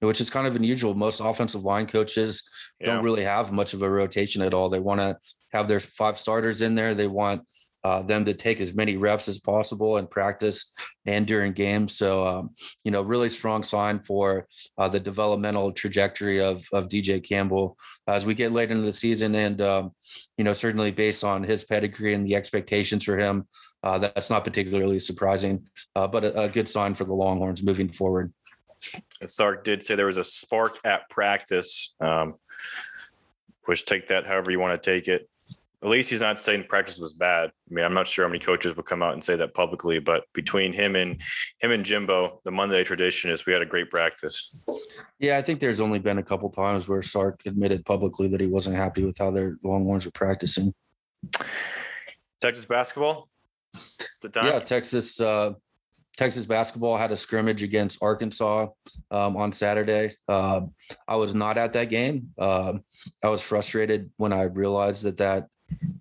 which 0.00 0.20
is 0.20 0.30
kind 0.30 0.46
of 0.46 0.56
unusual. 0.56 0.94
Most 0.94 1.20
offensive 1.20 1.64
line 1.64 1.86
coaches 1.86 2.42
Yeah. 2.80 2.86
don't 2.94 3.04
really 3.04 3.24
have 3.24 3.52
much 3.52 3.74
of 3.74 3.82
a 3.82 3.90
rotation 3.90 4.42
at 4.42 4.54
all. 4.54 4.68
They 4.68 4.80
want 4.80 5.00
to 5.00 5.16
have 5.52 5.68
their 5.68 5.80
five 5.80 6.18
starters 6.18 6.60
in 6.62 6.74
there. 6.74 6.94
They 6.94 7.06
want 7.08 7.42
uh, 7.84 8.02
them 8.02 8.24
to 8.24 8.34
take 8.34 8.60
as 8.60 8.74
many 8.74 8.96
reps 8.96 9.28
as 9.28 9.38
possible 9.38 9.98
in 9.98 10.08
practice 10.08 10.74
and 11.04 11.24
during 11.24 11.52
games. 11.52 11.96
So, 11.96 12.26
um, 12.26 12.50
you 12.82 12.90
know, 12.90 13.00
really 13.02 13.30
strong 13.30 13.62
sign 13.62 14.00
for 14.00 14.48
uh, 14.76 14.88
the 14.88 14.98
developmental 14.98 15.70
trajectory 15.70 16.40
of 16.40 16.66
of 16.72 16.88
DJ 16.88 17.22
Campbell 17.22 17.78
as 18.08 18.26
we 18.26 18.34
get 18.34 18.50
late 18.50 18.72
into 18.72 18.82
the 18.82 18.92
season, 18.92 19.36
and 19.36 19.60
um, 19.60 19.92
you 20.36 20.42
know, 20.42 20.52
certainly 20.52 20.90
based 20.90 21.22
on 21.22 21.44
his 21.44 21.62
pedigree 21.62 22.14
and 22.14 22.26
the 22.26 22.34
expectations 22.34 23.04
for 23.04 23.16
him, 23.16 23.46
uh, 23.86 23.98
that's 23.98 24.30
not 24.30 24.42
particularly 24.42 24.98
surprising, 24.98 25.64
uh, 25.94 26.08
but 26.08 26.24
a, 26.24 26.40
a 26.42 26.48
good 26.48 26.68
sign 26.68 26.92
for 26.92 27.04
the 27.04 27.14
Longhorns 27.14 27.62
moving 27.62 27.88
forward. 27.88 28.32
Sark 29.24 29.62
did 29.62 29.80
say 29.80 29.94
there 29.94 30.06
was 30.06 30.16
a 30.16 30.24
spark 30.24 30.76
at 30.84 31.08
practice, 31.08 31.94
um, 32.00 32.34
which 33.66 33.84
take 33.84 34.08
that 34.08 34.26
however 34.26 34.50
you 34.50 34.58
want 34.58 34.80
to 34.80 34.90
take 34.90 35.06
it. 35.06 35.28
At 35.84 35.88
least 35.88 36.10
he's 36.10 36.20
not 36.20 36.40
saying 36.40 36.64
practice 36.68 36.98
was 36.98 37.14
bad. 37.14 37.50
I 37.50 37.74
mean, 37.74 37.84
I'm 37.84 37.94
not 37.94 38.08
sure 38.08 38.24
how 38.24 38.28
many 38.28 38.40
coaches 38.40 38.74
would 38.74 38.86
come 38.86 39.04
out 39.04 39.12
and 39.12 39.22
say 39.22 39.36
that 39.36 39.54
publicly, 39.54 40.00
but 40.00 40.24
between 40.32 40.72
him 40.72 40.96
and 40.96 41.20
him 41.60 41.70
and 41.70 41.84
Jimbo, 41.84 42.40
the 42.42 42.50
Monday 42.50 42.82
tradition 42.82 43.30
is 43.30 43.46
we 43.46 43.52
had 43.52 43.62
a 43.62 43.66
great 43.66 43.88
practice. 43.88 44.64
Yeah, 45.20 45.38
I 45.38 45.42
think 45.42 45.60
there's 45.60 45.80
only 45.80 46.00
been 46.00 46.18
a 46.18 46.24
couple 46.24 46.50
times 46.50 46.88
where 46.88 47.02
Sark 47.02 47.40
admitted 47.46 47.84
publicly 47.84 48.26
that 48.28 48.40
he 48.40 48.48
wasn't 48.48 48.74
happy 48.74 49.04
with 49.04 49.16
how 49.18 49.30
their 49.30 49.58
Longhorns 49.62 50.06
were 50.06 50.10
practicing. 50.10 50.74
Texas 52.40 52.64
basketball. 52.64 53.28
Yeah, 54.34 54.58
Texas 54.58 55.20
uh, 55.20 55.52
Texas 56.16 56.46
basketball 56.46 56.96
had 56.96 57.12
a 57.12 57.16
scrimmage 57.16 57.62
against 57.62 58.02
Arkansas 58.02 58.68
um, 59.10 59.36
on 59.36 59.52
Saturday. 59.52 60.10
Uh, 60.26 60.62
I 61.06 61.16
was 61.16 61.34
not 61.34 61.58
at 61.58 61.74
that 61.74 61.90
game. 61.90 62.30
Uh, 62.38 62.74
I 63.22 63.28
was 63.28 63.42
frustrated 63.42 64.10
when 64.16 64.32
I 64.32 64.44
realized 64.44 65.02
that 65.04 65.18
that 65.18 65.48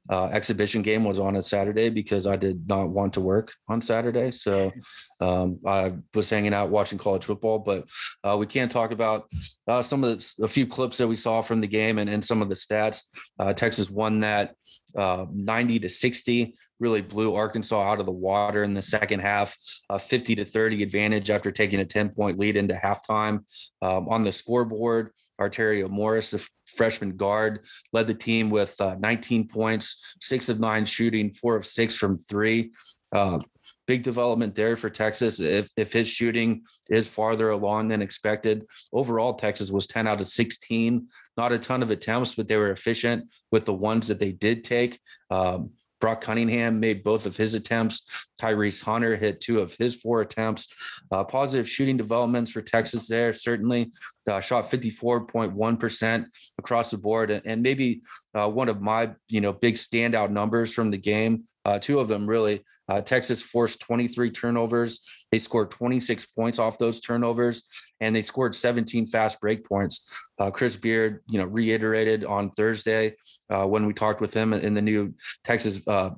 uh, 0.09 0.27
exhibition 0.27 0.83
game 0.83 1.03
was 1.03 1.19
on 1.19 1.35
a 1.35 1.41
Saturday 1.41 1.89
because 1.89 2.27
I 2.27 2.35
did 2.35 2.67
not 2.67 2.89
want 2.89 3.13
to 3.13 3.21
work 3.21 3.51
on 3.67 3.81
Saturday. 3.81 4.31
So 4.31 4.71
um, 5.19 5.59
I 5.65 5.93
was 6.13 6.29
hanging 6.29 6.53
out 6.53 6.69
watching 6.69 6.99
college 6.99 7.25
football. 7.25 7.59
But 7.59 7.89
uh, 8.23 8.38
we 8.38 8.45
can't 8.45 8.71
talk 8.71 8.91
about 8.91 9.27
uh, 9.67 9.81
some 9.81 10.03
of 10.03 10.19
the, 10.19 10.45
a 10.45 10.47
few 10.47 10.67
clips 10.67 10.97
that 10.97 11.07
we 11.07 11.15
saw 11.15 11.41
from 11.41 11.59
the 11.59 11.67
game 11.67 11.97
and, 11.97 12.09
and 12.09 12.23
some 12.23 12.41
of 12.41 12.49
the 12.49 12.55
stats. 12.55 13.05
Uh, 13.39 13.53
Texas 13.53 13.89
won 13.89 14.19
that 14.19 14.53
uh, 14.95 15.25
90 15.33 15.79
to 15.79 15.89
60 15.89 16.55
really 16.79 17.01
blew 17.01 17.35
Arkansas 17.35 17.81
out 17.81 17.99
of 17.99 18.05
the 18.05 18.11
water 18.11 18.63
in 18.63 18.73
the 18.73 18.81
second 18.81 19.21
half, 19.21 19.57
a 19.89 19.99
50 19.99 20.35
to 20.35 20.45
30 20.45 20.83
advantage 20.83 21.29
after 21.29 21.51
taking 21.51 21.79
a 21.79 21.85
10 21.85 22.09
point 22.09 22.39
lead 22.39 22.57
into 22.57 22.73
halftime. 22.73 23.43
Um, 23.81 24.09
on 24.09 24.23
the 24.23 24.31
scoreboard, 24.31 25.11
Arterio 25.39 25.89
Morris, 25.89 26.31
the 26.31 26.47
freshman 26.65 27.15
guard, 27.17 27.61
led 27.93 28.07
the 28.07 28.13
team 28.13 28.49
with 28.49 28.79
uh, 28.79 28.95
19 28.99 29.47
points, 29.47 30.15
six 30.21 30.49
of 30.49 30.59
nine 30.59 30.85
shooting, 30.85 31.31
four 31.31 31.55
of 31.55 31.65
six 31.65 31.95
from 31.95 32.17
three. 32.17 32.71
Uh, 33.11 33.39
big 33.88 34.03
development 34.03 34.55
there 34.55 34.75
for 34.75 34.89
Texas. 34.89 35.39
If, 35.39 35.69
if 35.77 35.93
his 35.93 36.07
shooting 36.07 36.63
is 36.89 37.07
farther 37.07 37.49
along 37.49 37.89
than 37.89 38.01
expected, 38.01 38.65
overall, 38.91 39.33
Texas 39.33 39.71
was 39.71 39.88
10 39.88 40.07
out 40.07 40.21
of 40.21 40.27
16. 40.27 41.07
Not 41.38 41.51
a 41.51 41.59
ton 41.59 41.83
of 41.83 41.91
attempts, 41.91 42.35
but 42.35 42.47
they 42.47 42.57
were 42.57 42.71
efficient 42.71 43.31
with 43.51 43.65
the 43.65 43.73
ones 43.73 44.07
that 44.07 44.19
they 44.19 44.31
did 44.31 44.63
take. 44.63 44.99
Um, 45.29 45.71
Brock 45.99 46.21
Cunningham 46.21 46.79
made 46.79 47.03
both 47.03 47.25
of 47.25 47.38
his 47.38 47.55
attempts. 47.55 48.27
Tyrese 48.39 48.84
Hunter 48.84 49.15
hit 49.15 49.41
two 49.41 49.60
of 49.60 49.75
his 49.75 49.95
four 49.95 50.21
attempts. 50.21 50.67
Uh, 51.12 51.23
positive 51.23 51.67
shooting 51.67 51.97
developments 51.97 52.51
for 52.51 52.62
Texas 52.62 53.08
there, 53.08 53.34
certainly. 53.34 53.91
Uh, 54.29 54.41
shot 54.41 54.69
54.1% 54.69 56.25
across 56.58 56.91
the 56.91 56.97
board. 56.97 57.29
And 57.45 57.62
maybe 57.62 58.01
uh, 58.34 58.49
one 58.49 58.69
of 58.69 58.81
my, 58.81 59.12
you 59.29 59.41
know, 59.41 59.53
big 59.53 59.75
standout 59.75 60.31
numbers 60.31 60.73
from 60.73 60.89
the 60.89 60.97
game, 60.97 61.43
uh, 61.63 61.79
two 61.79 61.99
of 61.99 62.08
them 62.08 62.27
really. 62.27 62.63
Uh, 62.88 63.01
Texas 63.01 63.41
forced 63.41 63.79
23 63.81 64.31
turnovers. 64.31 64.99
They 65.31 65.39
scored 65.39 65.71
26 65.71 66.25
points 66.27 66.60
off 66.60 66.77
those 66.77 67.01
turnovers, 67.01 67.67
and 68.01 68.15
they 68.15 68.21
scored 68.21 68.55
17 68.55 69.08
fast 69.08 69.39
break 69.39 69.67
points. 69.67 70.10
Uh, 70.39 70.51
Chris 70.51 70.75
Beard, 70.75 71.21
you 71.27 71.39
know, 71.39 71.45
reiterated 71.45 72.25
on 72.25 72.51
Thursday 72.51 73.15
uh, 73.49 73.65
when 73.65 73.86
we 73.86 73.93
talked 73.93 74.21
with 74.21 74.34
him 74.34 74.53
in 74.53 74.73
the 74.73 74.81
new 74.81 75.13
Texas 75.43 75.79
uh, 75.88 76.10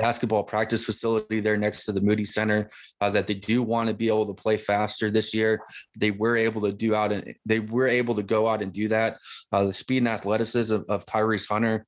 basketball 0.00 0.42
practice 0.42 0.82
facility 0.82 1.40
there 1.40 1.58
next 1.58 1.84
to 1.84 1.92
the 1.92 2.00
Moody 2.00 2.24
Center 2.24 2.70
uh, 3.02 3.10
that 3.10 3.26
they 3.26 3.34
do 3.34 3.62
want 3.62 3.86
to 3.88 3.94
be 3.94 4.08
able 4.08 4.26
to 4.26 4.34
play 4.34 4.56
faster 4.56 5.10
this 5.10 5.34
year. 5.34 5.60
They 5.96 6.10
were 6.10 6.36
able 6.36 6.62
to 6.62 6.72
do 6.72 6.94
out 6.94 7.12
and 7.12 7.34
they 7.44 7.60
were 7.60 7.86
able 7.86 8.14
to 8.14 8.22
go 8.22 8.48
out 8.48 8.62
and 8.62 8.72
do 8.72 8.88
that. 8.88 9.18
Uh, 9.52 9.64
the 9.64 9.74
speed 9.74 9.98
and 9.98 10.08
athleticism 10.08 10.74
of, 10.74 10.84
of 10.88 11.06
Tyrese 11.06 11.48
Hunter 11.48 11.86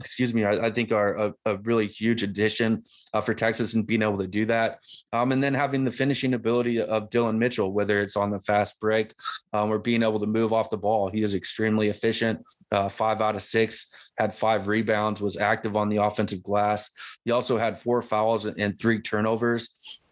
excuse 0.00 0.32
me, 0.32 0.44
I, 0.44 0.66
I 0.66 0.70
think 0.70 0.92
are 0.92 1.16
a, 1.16 1.34
a, 1.44 1.56
really 1.58 1.88
huge 1.88 2.22
addition 2.22 2.84
uh, 3.14 3.20
for 3.20 3.34
Texas 3.34 3.74
and 3.74 3.86
being 3.86 4.02
able 4.02 4.18
to 4.18 4.26
do 4.26 4.46
that. 4.46 4.78
Um, 5.12 5.32
and 5.32 5.42
then 5.42 5.54
having 5.54 5.84
the 5.84 5.90
finishing 5.90 6.34
ability 6.34 6.80
of 6.80 7.10
Dillon 7.10 7.38
Mitchell, 7.38 7.72
whether 7.72 8.00
it's 8.00 8.16
on 8.16 8.30
the 8.30 8.40
fast 8.40 8.78
break 8.80 9.12
um, 9.52 9.70
or 9.70 9.78
being 9.78 10.02
able 10.02 10.20
to 10.20 10.26
move 10.26 10.52
off 10.52 10.70
the 10.70 10.76
ball. 10.76 11.08
He 11.08 11.22
is 11.22 11.34
extremely 11.34 11.88
efficient, 11.88 12.40
uh, 12.70 12.88
five 12.88 13.20
out 13.20 13.36
of 13.36 13.42
six, 13.42 13.92
had 14.18 14.34
five 14.34 14.68
rebounds, 14.68 15.20
was 15.20 15.36
active 15.36 15.76
on 15.76 15.88
the 15.88 15.96
offensive 15.96 16.42
glass. 16.42 16.90
He 17.24 17.32
also 17.32 17.58
had 17.58 17.80
four 17.80 18.02
fouls 18.02 18.44
and, 18.44 18.58
and 18.60 18.78
three 18.78 19.00
turnovers. 19.00 20.02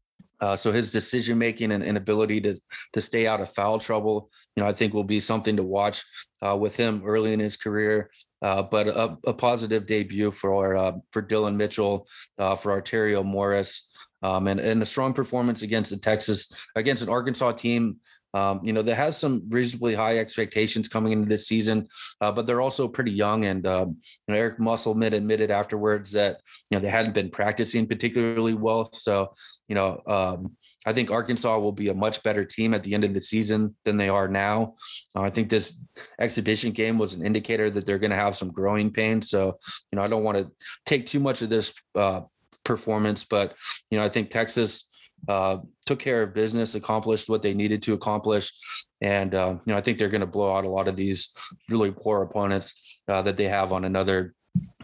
Uh, 0.40 0.56
so 0.56 0.70
his 0.70 0.92
decision 0.92 1.38
making 1.38 1.72
and, 1.72 1.82
and, 1.82 1.96
ability 1.96 2.40
to 2.40 2.56
to 2.92 3.00
stay 3.00 3.26
out 3.26 3.40
of 3.40 3.54
foul 3.54 3.78
trouble, 3.78 4.30
you 4.54 4.62
know, 4.62 4.68
I 4.68 4.72
think 4.72 4.92
will 4.92 5.04
be 5.04 5.20
something 5.20 5.56
to 5.56 5.62
watch 5.62 6.04
uh, 6.42 6.56
with 6.56 6.76
him 6.76 7.02
early 7.04 7.32
in 7.32 7.40
his 7.40 7.56
career. 7.56 8.10
Uh, 8.42 8.62
but 8.62 8.86
a, 8.86 9.16
a, 9.26 9.32
positive 9.32 9.86
debut 9.86 10.30
for 10.30 10.76
uh, 10.76 10.92
for 11.10 11.22
Dillon 11.22 11.56
Mitchell, 11.56 12.06
uh, 12.38 12.54
for 12.54 12.80
Arterio 12.80 13.24
Morris, 13.24 13.90
um, 14.22 14.46
and 14.46 14.60
and 14.60 14.82
a 14.82 14.86
strong 14.86 15.14
performance 15.14 15.62
against 15.62 15.90
the 15.90 15.96
Texas 15.96 16.52
against 16.74 17.02
an 17.02 17.08
Arkansas 17.08 17.52
team 17.52 17.96
um, 18.36 18.60
you 18.62 18.74
know, 18.74 18.82
that 18.82 18.96
has 18.96 19.16
some 19.16 19.42
reasonably 19.48 19.94
high 19.94 20.18
expectations 20.18 20.88
coming 20.88 21.12
into 21.12 21.26
this 21.26 21.48
season, 21.48 21.88
uh, 22.20 22.30
but 22.30 22.46
they're 22.46 22.60
also 22.60 22.86
pretty 22.86 23.12
young. 23.12 23.46
And 23.46 23.66
um, 23.66 23.96
you 24.28 24.34
know, 24.34 24.38
Eric 24.38 24.60
Musselman 24.60 25.14
admitted 25.14 25.50
afterwards 25.50 26.12
that 26.12 26.42
you 26.70 26.76
know 26.76 26.82
they 26.82 26.90
hadn't 26.90 27.14
been 27.14 27.30
practicing 27.30 27.86
particularly 27.86 28.52
well. 28.52 28.92
So 28.92 29.32
you 29.68 29.74
know, 29.74 30.02
um, 30.06 30.56
I 30.84 30.92
think 30.92 31.10
Arkansas 31.10 31.58
will 31.58 31.72
be 31.72 31.88
a 31.88 31.94
much 31.94 32.22
better 32.22 32.44
team 32.44 32.74
at 32.74 32.82
the 32.82 32.92
end 32.92 33.04
of 33.04 33.14
the 33.14 33.22
season 33.22 33.74
than 33.86 33.96
they 33.96 34.10
are 34.10 34.28
now. 34.28 34.74
Uh, 35.16 35.22
I 35.22 35.30
think 35.30 35.48
this 35.48 35.82
exhibition 36.20 36.72
game 36.72 36.98
was 36.98 37.14
an 37.14 37.24
indicator 37.24 37.70
that 37.70 37.86
they're 37.86 37.98
going 37.98 38.10
to 38.10 38.16
have 38.16 38.36
some 38.36 38.50
growing 38.50 38.92
pains. 38.92 39.30
So 39.30 39.58
you 39.90 39.96
know, 39.96 40.02
I 40.02 40.08
don't 40.08 40.24
want 40.24 40.36
to 40.36 40.50
take 40.84 41.06
too 41.06 41.20
much 41.20 41.40
of 41.40 41.48
this. 41.48 41.72
Uh, 41.94 42.20
performance 42.64 43.22
but 43.22 43.54
you 43.90 43.96
know 43.96 44.04
i 44.04 44.08
think 44.08 44.28
texas 44.28 44.85
uh, 45.28 45.58
took 45.84 45.98
care 45.98 46.22
of 46.22 46.34
business, 46.34 46.74
accomplished 46.74 47.28
what 47.28 47.42
they 47.42 47.54
needed 47.54 47.82
to 47.82 47.92
accomplish, 47.94 48.52
and 49.00 49.34
uh, 49.34 49.56
you 49.66 49.72
know 49.72 49.78
I 49.78 49.80
think 49.80 49.98
they're 49.98 50.08
going 50.08 50.20
to 50.20 50.26
blow 50.26 50.54
out 50.54 50.64
a 50.64 50.68
lot 50.68 50.88
of 50.88 50.96
these 50.96 51.34
really 51.68 51.90
poor 51.90 52.22
opponents 52.22 53.02
uh, 53.08 53.22
that 53.22 53.36
they 53.36 53.48
have 53.48 53.72
on 53.72 53.84
another 53.84 54.34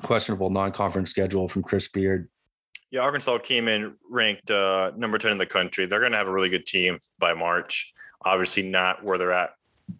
questionable 0.03 0.51
non-conference 0.51 1.11
schedule 1.11 1.49
from 1.49 1.63
Chris 1.63 1.89
Beard. 1.89 2.29
Yeah, 2.91 3.01
Arkansas 3.01 3.39
came 3.39 3.69
in 3.69 3.95
ranked 4.11 4.51
uh, 4.51 4.93
number 4.97 5.19
ten 5.19 5.33
in 5.33 5.39
the 5.39 5.47
country. 5.47 5.87
They're 5.87 6.01
going 6.01 6.13
to 6.13 6.19
have 6.19 6.29
a 6.29 6.33
really 6.33 6.51
good 6.51 6.67
team 6.67 6.99
by 7.19 7.33
March. 7.33 7.93
Obviously, 8.25 8.65
not 8.65 9.03
where 9.03 9.19
they're 9.19 9.33
at, 9.33 9.55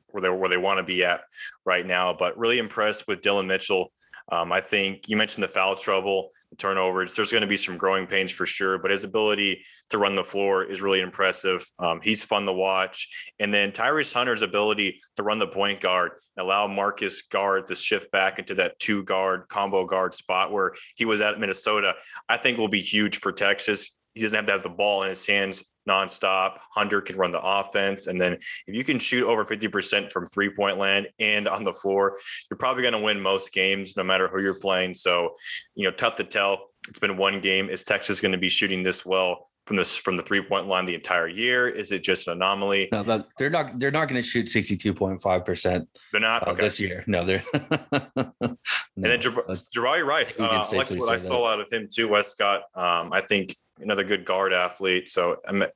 where 0.09 0.21
they 0.21 0.31
where 0.31 0.49
they 0.49 0.59
want 0.59 0.79
to 0.79 0.85
be 0.85 1.05
at 1.05 1.23
right 1.65 1.87
now, 1.87 2.13
but 2.13 2.37
really 2.37 2.59
impressed 2.59 3.09
with 3.09 3.23
Dillon 3.23 3.47
Mitchell. 3.47 3.93
Um, 4.31 4.53
I 4.53 4.61
think 4.61 5.09
you 5.09 5.17
mentioned 5.17 5.43
the 5.43 5.49
foul 5.49 5.77
trouble, 5.77 6.31
the 6.51 6.57
turnovers. 6.57 7.15
There's 7.15 7.33
going 7.33 7.43
to 7.43 7.47
be 7.47 7.57
some 7.57 7.77
growing 7.77 8.07
pains 8.07 8.31
for 8.31 8.47
sure, 8.47 8.79
but 8.79 8.91
his 8.91 9.05
ability 9.05 9.65
to 9.91 9.99
run 9.99 10.15
the 10.15 10.25
floor 10.25 10.65
is 10.65 10.83
really 10.83 11.01
impressive. 11.01 11.65
Um, 11.79 12.01
he's 12.03 12.25
fun 12.25 12.47
to 12.47 12.53
watch. 12.53 13.33
And 13.41 13.53
then 13.53 13.73
Tyrese 13.73 14.13
Hunter's 14.13 14.43
ability 14.43 15.01
to 15.17 15.23
run 15.23 15.39
the 15.39 15.47
point 15.47 15.81
guard 15.81 16.13
and 16.37 16.45
allow 16.45 16.67
Marcus 16.67 17.23
Carr 17.23 17.61
to 17.63 17.75
shift 17.75 18.11
back 18.11 18.39
into 18.39 18.55
that 18.55 18.79
two 18.79 19.03
guard 19.03 19.49
combo 19.49 19.85
guard 19.85 20.15
spot 20.15 20.53
where 20.53 20.73
he 20.97 21.05
was 21.05 21.21
at 21.21 21.41
Minnesota, 21.41 21.95
I 22.29 22.37
think 22.37 22.59
will 22.59 22.69
be 22.69 22.81
huge 22.81 23.19
for 23.19 23.33
Texas. 23.33 23.97
He 24.15 24.21
doesn't 24.21 24.37
have 24.37 24.47
to 24.47 24.53
have 24.53 24.63
the 24.63 24.69
ball 24.69 25.03
in 25.03 25.09
his 25.09 25.27
hands 25.27 25.71
nonstop. 25.89 26.59
Hunter 26.75 27.01
can 27.01 27.17
run 27.17 27.33
the 27.33 27.41
offense. 27.41 28.07
And 28.07 28.21
then 28.21 28.35
if 28.35 28.75
you 28.75 28.85
can 28.85 28.99
shoot 28.99 29.27
over 29.27 29.45
50% 29.45 30.11
from 30.11 30.27
three 30.27 30.51
point 30.51 30.79
land 30.79 31.09
and 31.19 31.49
on 31.49 31.65
the 31.65 31.73
floor, 31.73 32.17
you're 32.51 32.59
probably 32.59 32.83
going 32.83 32.95
to 32.95 33.01
win 33.01 33.21
most 33.21 33.53
games, 33.53 33.97
no 33.97 34.05
matter 34.05 34.29
who 34.29 34.41
you're 34.41 34.55
playing. 34.55 34.95
So, 34.95 35.35
you 35.75 35.85
know, 35.85 35.91
tough 35.93 36.17
to 36.17 36.25
tell. 36.25 36.71
It's 36.89 36.99
been 36.99 37.17
one 37.17 37.41
game. 37.41 37.69
Is 37.69 37.85
Texas 37.85 38.21
going 38.21 38.33
to 38.33 38.39
be 38.39 38.49
shooting 38.49 38.83
this 38.83 39.07
well 39.07 39.49
from 39.67 39.77
this 39.77 39.97
from 39.97 40.17
the 40.17 40.23
three 40.23 40.43
point 40.43 40.67
line 40.67 40.85
the 40.85 40.95
entire 40.95 41.29
year? 41.29 41.69
Is 41.69 41.93
it 41.93 42.03
just 42.03 42.27
an 42.27 42.35
anomaly? 42.35 42.89
No, 42.91 43.25
they're 43.39 43.51
not. 43.51 43.79
They're 43.79 43.93
not 43.93 44.09
going 44.09 44.21
to 44.21 44.29
shoot 44.29 44.49
sixty-two 44.49 44.93
point 44.93 45.23
five 45.23 45.45
percent 45.45 45.89
They're 46.11 46.21
not 46.21 46.49
okay. 46.49 46.63
this 46.63 46.81
year. 46.81 47.05
No, 47.07 47.25
they're. 47.25 47.45
And 48.95 49.05
then 49.05 49.21
Jab- 49.21 49.47
Jabari 49.49 50.05
Rice, 50.05 50.39
uh, 50.39 50.47
I 50.47 50.77
like 50.77 50.91
what 50.91 51.11
I 51.11 51.17
saw 51.17 51.47
out 51.47 51.61
of 51.61 51.73
him 51.73 51.89
too. 51.91 52.09
Westcott, 52.09 52.63
um, 52.75 53.11
I 53.11 53.23
think 53.23 53.55
another 53.79 54.05
good 54.05 54.25
guard 54.25 54.53
athlete. 54.53 55.09
So 55.09 55.39
I'm 55.47 55.63
a 55.63 55.69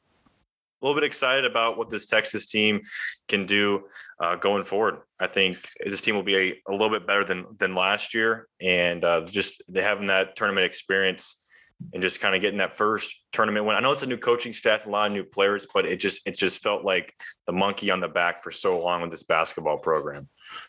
little 0.82 1.00
bit 1.00 1.06
excited 1.06 1.44
about 1.44 1.78
what 1.78 1.88
this 1.88 2.06
Texas 2.06 2.46
team 2.46 2.80
can 3.28 3.46
do 3.46 3.84
uh, 4.20 4.36
going 4.36 4.64
forward. 4.64 4.98
I 5.18 5.26
think 5.26 5.70
this 5.84 6.02
team 6.02 6.14
will 6.14 6.22
be 6.22 6.36
a, 6.36 6.62
a 6.68 6.72
little 6.72 6.90
bit 6.90 7.06
better 7.06 7.24
than 7.24 7.46
than 7.58 7.74
last 7.74 8.14
year, 8.14 8.48
and 8.60 9.04
uh, 9.04 9.24
just 9.24 9.62
they 9.68 9.82
having 9.82 10.06
that 10.06 10.36
tournament 10.36 10.66
experience 10.66 11.46
and 11.92 12.02
just 12.02 12.20
kind 12.20 12.34
of 12.34 12.40
getting 12.40 12.58
that 12.58 12.76
first 12.76 13.22
tournament 13.32 13.66
win. 13.66 13.76
I 13.76 13.80
know 13.80 13.92
it's 13.92 14.02
a 14.02 14.06
new 14.06 14.16
coaching 14.16 14.52
staff, 14.52 14.86
a 14.86 14.90
lot 14.90 15.08
of 15.08 15.12
new 15.12 15.24
players, 15.24 15.66
but 15.72 15.86
it 15.86 16.00
just 16.00 16.26
it 16.26 16.36
just 16.36 16.62
felt 16.62 16.84
like 16.84 17.14
the 17.46 17.52
monkey 17.52 17.90
on 17.90 18.00
the 18.00 18.08
back 18.08 18.42
for 18.42 18.50
so 18.50 18.80
long 18.80 19.02
with 19.02 19.10
this 19.10 19.22
basketball 19.22 19.78
program. 19.78 20.28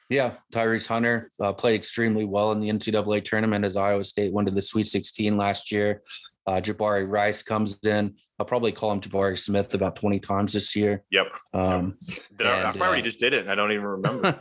Yeah, 0.09 0.33
Tyrese 0.53 0.87
Hunter 0.87 1.31
uh, 1.41 1.53
played 1.53 1.75
extremely 1.75 2.25
well 2.25 2.51
in 2.51 2.59
the 2.59 2.69
NCAA 2.69 3.23
tournament 3.23 3.65
as 3.65 3.77
Iowa 3.77 4.03
State 4.03 4.33
went 4.33 4.47
to 4.47 4.53
the 4.53 4.61
Sweet 4.61 4.87
16 4.87 5.37
last 5.37 5.71
year. 5.71 6.01
Uh, 6.47 6.61
Jabari 6.61 7.07
Rice 7.07 7.43
comes 7.43 7.77
in. 7.85 8.15
I'll 8.39 8.45
probably 8.45 8.71
call 8.71 8.93
him 8.93 9.01
Jabari 9.01 9.37
Smith 9.37 9.73
about 9.73 9.97
20 9.97 10.19
times 10.19 10.53
this 10.53 10.75
year. 10.75 11.03
Yep. 11.11 11.27
Um, 11.53 11.97
Did 12.37 12.47
I, 12.47 12.61
I 12.61 12.71
And, 12.71 12.81
already 12.81 13.01
uh, 13.01 13.03
just 13.03 13.19
did 13.19 13.33
it, 13.33 13.47
I 13.49 13.55
don't 13.55 13.73
even 13.73 13.85
remember. 13.85 14.39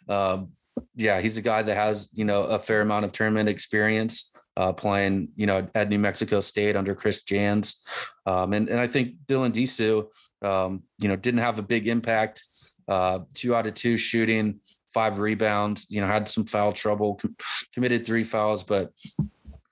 um, 0.09 0.53
yeah, 0.95 1.21
he's 1.21 1.37
a 1.37 1.43
guy 1.43 1.63
that 1.63 1.75
has 1.75 2.09
you 2.13 2.25
know 2.25 2.45
a 2.45 2.59
fair 2.59 2.81
amount 2.81 3.05
of 3.05 3.13
tournament 3.13 3.49
experience 3.49 4.33
uh, 4.57 4.73
playing 4.73 5.29
you 5.37 5.47
know 5.47 5.67
at 5.75 5.89
New 5.89 5.99
Mexico 5.99 6.41
State 6.41 6.77
under 6.77 6.95
Chris 6.95 7.23
Jans, 7.23 7.83
um, 8.27 8.53
and 8.53 8.69
and 8.69 8.79
I 8.79 8.87
think 8.87 9.15
Dylan 9.27 9.53
Disu, 9.53 10.07
um, 10.47 10.83
you 10.99 11.09
know, 11.09 11.17
didn't 11.17 11.41
have 11.41 11.59
a 11.59 11.63
big 11.63 11.89
impact. 11.89 12.43
Uh, 12.87 13.21
two 13.35 13.55
out 13.55 13.67
of 13.67 13.75
two 13.75 13.97
shooting, 13.97 14.61
five 14.93 15.19
rebounds. 15.19 15.87
You 15.91 16.01
know, 16.01 16.07
had 16.07 16.29
some 16.29 16.45
foul 16.45 16.73
trouble, 16.73 17.17
com- 17.17 17.37
committed 17.75 18.05
three 18.05 18.25
fouls, 18.25 18.63
but 18.63 18.93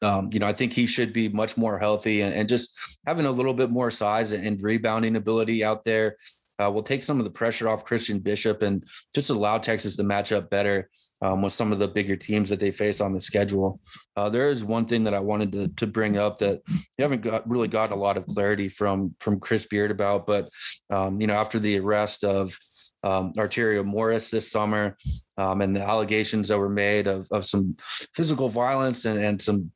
um, 0.07 0.31
you 0.33 0.39
know, 0.39 0.47
I 0.47 0.53
think 0.53 0.73
he 0.73 0.87
should 0.87 1.13
be 1.13 1.29
much 1.29 1.57
more 1.57 1.81
healthy 1.81 2.23
and, 2.23 2.33
and 2.33 2.49
just 2.49 2.79
having 3.07 3.27
a 3.27 3.31
little 3.31 3.55
bit 3.55 3.71
more 3.71 3.91
size 3.91 4.31
and 4.31 4.63
rebounding 4.63 5.17
ability 5.17 5.65
out 5.65 5.83
there 5.83 6.17
uh, 6.63 6.71
will 6.71 6.83
take 6.83 7.03
some 7.03 7.19
of 7.19 7.25
the 7.25 7.31
pressure 7.31 7.69
off 7.69 7.85
Christian 7.85 8.21
Bishop 8.21 8.63
and 8.63 8.85
just 9.17 9.31
allow 9.31 9.59
Texas 9.59 9.97
to 9.97 10.05
match 10.05 10.31
up 10.31 10.49
better 10.49 10.89
um, 11.23 11.43
with 11.43 11.53
some 11.53 11.73
of 11.73 11.81
the 11.81 11.89
bigger 11.89 12.15
teams 12.15 12.51
that 12.51 12.61
they 12.61 12.71
face 12.71 13.01
on 13.01 13.15
the 13.15 13.21
schedule. 13.21 13.81
Uh, 14.17 14.29
there 14.29 14.49
is 14.49 14.65
one 14.65 14.87
thing 14.87 15.03
that 15.05 15.13
I 15.13 15.19
wanted 15.19 15.51
to, 15.53 15.69
to 15.69 15.87
bring 15.89 16.17
up 16.19 16.39
that 16.39 16.61
you 16.69 17.03
haven't 17.03 17.23
got 17.23 17.49
really 17.49 17.69
got 17.69 17.91
a 17.91 17.97
lot 17.97 18.17
of 18.17 18.27
clarity 18.29 18.69
from 18.69 19.15
from 19.19 19.41
Chris 19.41 19.67
Beard 19.67 19.91
about, 19.91 20.25
but 20.25 20.49
um, 20.89 21.21
you 21.21 21.27
know, 21.27 21.35
after 21.35 21.59
the 21.59 21.81
arrest 21.81 22.23
of 22.23 22.57
um, 23.03 23.33
Arterio 23.35 23.85
Morris 23.85 24.31
this 24.31 24.51
summer 24.51 24.97
um, 25.37 25.61
and 25.61 25.75
the 25.75 25.83
allegations 25.83 26.49
that 26.49 26.59
were 26.59 26.69
made 26.69 27.07
of, 27.07 27.29
of 27.31 27.45
some 27.47 27.77
physical 28.15 28.49
violence 28.49 29.05
and, 29.05 29.23
and 29.23 29.41
some 29.41 29.71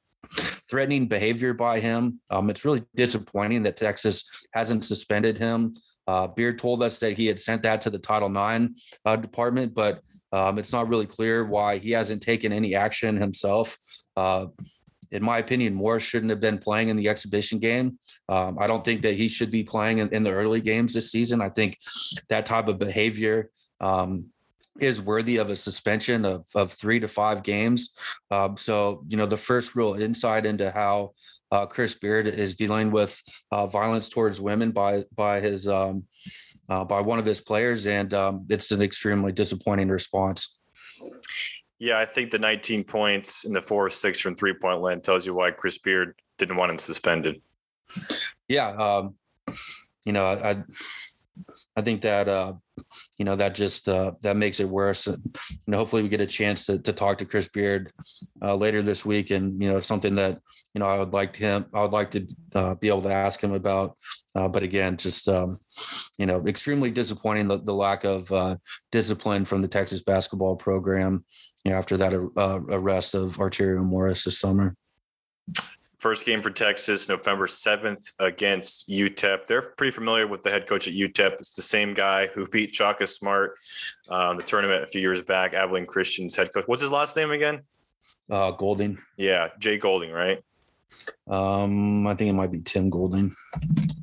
threatening 0.68 1.06
behavior 1.06 1.52
by 1.52 1.80
him. 1.80 2.20
Um, 2.30 2.50
it's 2.50 2.64
really 2.64 2.84
disappointing 2.94 3.62
that 3.64 3.76
Texas 3.76 4.28
hasn't 4.52 4.84
suspended 4.84 5.38
him. 5.38 5.74
Uh, 6.06 6.26
Beard 6.26 6.58
told 6.58 6.82
us 6.82 6.98
that 7.00 7.12
he 7.12 7.26
had 7.26 7.38
sent 7.38 7.62
that 7.62 7.80
to 7.82 7.90
the 7.90 7.98
Title 7.98 8.28
IX 8.28 8.68
uh, 9.04 9.16
department, 9.16 9.74
but 9.74 10.00
um, 10.32 10.58
it's 10.58 10.72
not 10.72 10.88
really 10.88 11.06
clear 11.06 11.44
why 11.44 11.78
he 11.78 11.90
hasn't 11.92 12.22
taken 12.22 12.52
any 12.52 12.74
action 12.74 13.16
himself. 13.16 13.76
Uh, 14.16 14.46
in 15.12 15.22
my 15.22 15.38
opinion, 15.38 15.74
Morris 15.74 16.02
shouldn't 16.02 16.30
have 16.30 16.40
been 16.40 16.58
playing 16.58 16.88
in 16.88 16.96
the 16.96 17.08
exhibition 17.08 17.58
game. 17.58 17.98
Um, 18.28 18.58
I 18.60 18.66
don't 18.66 18.84
think 18.84 19.02
that 19.02 19.14
he 19.16 19.28
should 19.28 19.50
be 19.50 19.62
playing 19.62 19.98
in, 19.98 20.08
in 20.14 20.22
the 20.22 20.32
early 20.32 20.60
games 20.60 20.94
this 20.94 21.10
season. 21.10 21.40
I 21.40 21.48
think 21.48 21.78
that 22.28 22.46
type 22.46 22.68
of 22.68 22.78
behavior 22.78 23.50
um, 23.80 24.26
is 24.80 25.00
worthy 25.00 25.36
of 25.36 25.50
a 25.50 25.56
suspension 25.56 26.24
of, 26.24 26.46
of 26.54 26.72
three 26.72 27.00
to 27.00 27.08
five 27.08 27.42
games. 27.42 27.94
Um, 28.30 28.56
so, 28.56 29.04
you 29.08 29.16
know, 29.16 29.26
the 29.26 29.36
first 29.36 29.74
real 29.74 29.94
insight 29.94 30.46
into 30.46 30.70
how 30.70 31.12
uh, 31.50 31.66
Chris 31.66 31.94
Beard 31.94 32.26
is 32.26 32.54
dealing 32.54 32.90
with 32.90 33.20
uh, 33.50 33.66
violence 33.66 34.08
towards 34.08 34.40
women 34.40 34.70
by 34.70 35.04
by 35.14 35.40
his 35.40 35.66
um, 35.66 36.04
uh, 36.68 36.84
by 36.84 37.00
one 37.00 37.18
of 37.18 37.24
his 37.24 37.40
players, 37.40 37.86
and 37.86 38.14
um, 38.14 38.46
it's 38.48 38.70
an 38.70 38.82
extremely 38.82 39.32
disappointing 39.32 39.88
response. 39.88 40.60
Yeah, 41.78 41.98
I 41.98 42.04
think 42.04 42.30
the 42.30 42.38
19 42.38 42.84
points 42.84 43.44
in 43.44 43.52
the 43.52 43.62
four 43.62 43.86
or 43.86 43.90
six 43.90 44.20
from 44.20 44.36
three 44.36 44.54
point 44.54 44.80
land 44.80 45.02
tells 45.02 45.26
you 45.26 45.34
why 45.34 45.50
Chris 45.50 45.78
Beard 45.78 46.14
didn't 46.38 46.56
want 46.56 46.70
him 46.70 46.78
suspended. 46.78 47.40
Yeah, 48.48 48.68
um, 48.68 49.14
you 50.04 50.12
know, 50.12 50.26
I 50.26 50.62
I 51.76 51.82
think 51.82 52.02
that 52.02 52.28
uh, 52.28 52.54
you 53.18 53.24
know 53.24 53.36
that 53.36 53.54
just 53.54 53.88
uh, 53.88 54.12
that 54.22 54.36
makes 54.36 54.60
it 54.60 54.68
worse. 54.68 55.06
And, 55.06 55.22
you 55.24 55.58
know, 55.66 55.78
hopefully 55.78 56.02
we 56.02 56.08
get 56.08 56.20
a 56.20 56.26
chance 56.26 56.66
to, 56.66 56.78
to 56.78 56.92
talk 56.92 57.18
to 57.18 57.24
Chris 57.24 57.48
Beard 57.48 57.92
uh, 58.42 58.54
later 58.54 58.82
this 58.82 59.04
week, 59.04 59.30
and 59.30 59.60
you 59.62 59.70
know, 59.70 59.80
something 59.80 60.14
that 60.16 60.40
you 60.74 60.80
know 60.80 60.86
I 60.86 60.98
would 60.98 61.12
like 61.12 61.36
him. 61.36 61.66
I 61.74 61.82
would 61.82 61.92
like 61.92 62.10
to 62.12 62.26
uh, 62.54 62.74
be 62.74 62.88
able 62.88 63.02
to 63.02 63.12
ask 63.12 63.42
him 63.42 63.52
about. 63.52 63.96
Uh, 64.34 64.48
but 64.48 64.62
again, 64.62 64.96
just 64.96 65.28
um, 65.28 65.58
you 66.18 66.26
know, 66.26 66.46
extremely 66.46 66.90
disappointing 66.90 67.48
the, 67.48 67.58
the 67.58 67.74
lack 67.74 68.04
of 68.04 68.30
uh, 68.32 68.56
discipline 68.92 69.44
from 69.44 69.60
the 69.60 69.68
Texas 69.68 70.02
basketball 70.02 70.56
program. 70.56 71.24
You 71.64 71.72
know, 71.72 71.78
after 71.78 71.96
that 71.98 72.14
arrest 72.14 73.14
of 73.14 73.36
Arterio 73.36 73.84
Morris 73.84 74.24
this 74.24 74.38
summer. 74.38 74.76
First 76.00 76.24
game 76.24 76.40
for 76.40 76.48
Texas, 76.48 77.10
November 77.10 77.46
7th 77.46 78.14
against 78.20 78.88
UTEP. 78.88 79.46
They're 79.46 79.74
pretty 79.76 79.90
familiar 79.90 80.26
with 80.26 80.40
the 80.40 80.50
head 80.50 80.66
coach 80.66 80.88
at 80.88 80.94
UTEP. 80.94 81.34
It's 81.34 81.54
the 81.54 81.60
same 81.60 81.92
guy 81.92 82.28
who 82.28 82.46
beat 82.52 82.74
Shaka 82.74 83.06
Smart 83.06 83.58
uh, 84.08 84.32
the 84.32 84.42
tournament 84.42 84.82
a 84.82 84.86
few 84.86 85.02
years 85.02 85.20
back, 85.20 85.52
Abilene 85.52 85.84
Christian's 85.84 86.34
head 86.34 86.54
coach. 86.54 86.64
What's 86.66 86.80
his 86.80 86.90
last 86.90 87.16
name 87.16 87.32
again? 87.32 87.60
Uh, 88.30 88.50
Golding. 88.52 88.98
Yeah, 89.18 89.48
Jay 89.58 89.76
Golding, 89.76 90.10
right? 90.10 90.42
Um, 91.28 92.06
I 92.06 92.14
think 92.14 92.30
it 92.30 92.34
might 92.34 92.50
be 92.50 92.60
Tim 92.60 92.88
Golding. 92.88 93.34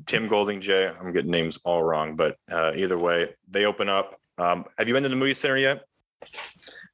Tim 0.06 0.28
Golding, 0.28 0.62
Jay. 0.62 0.88
I'm 0.88 1.12
getting 1.12 1.32
names 1.32 1.58
all 1.64 1.82
wrong, 1.82 2.16
but 2.16 2.38
uh, 2.52 2.74
either 2.76 3.00
way, 3.00 3.34
they 3.50 3.66
open 3.66 3.90
up. 3.90 4.20
Um, 4.38 4.66
have 4.78 4.88
you 4.88 4.94
been 4.94 5.02
to 5.02 5.10
the 5.10 5.16
Moody 5.16 5.34
Center 5.34 5.58
yet? 5.58 5.86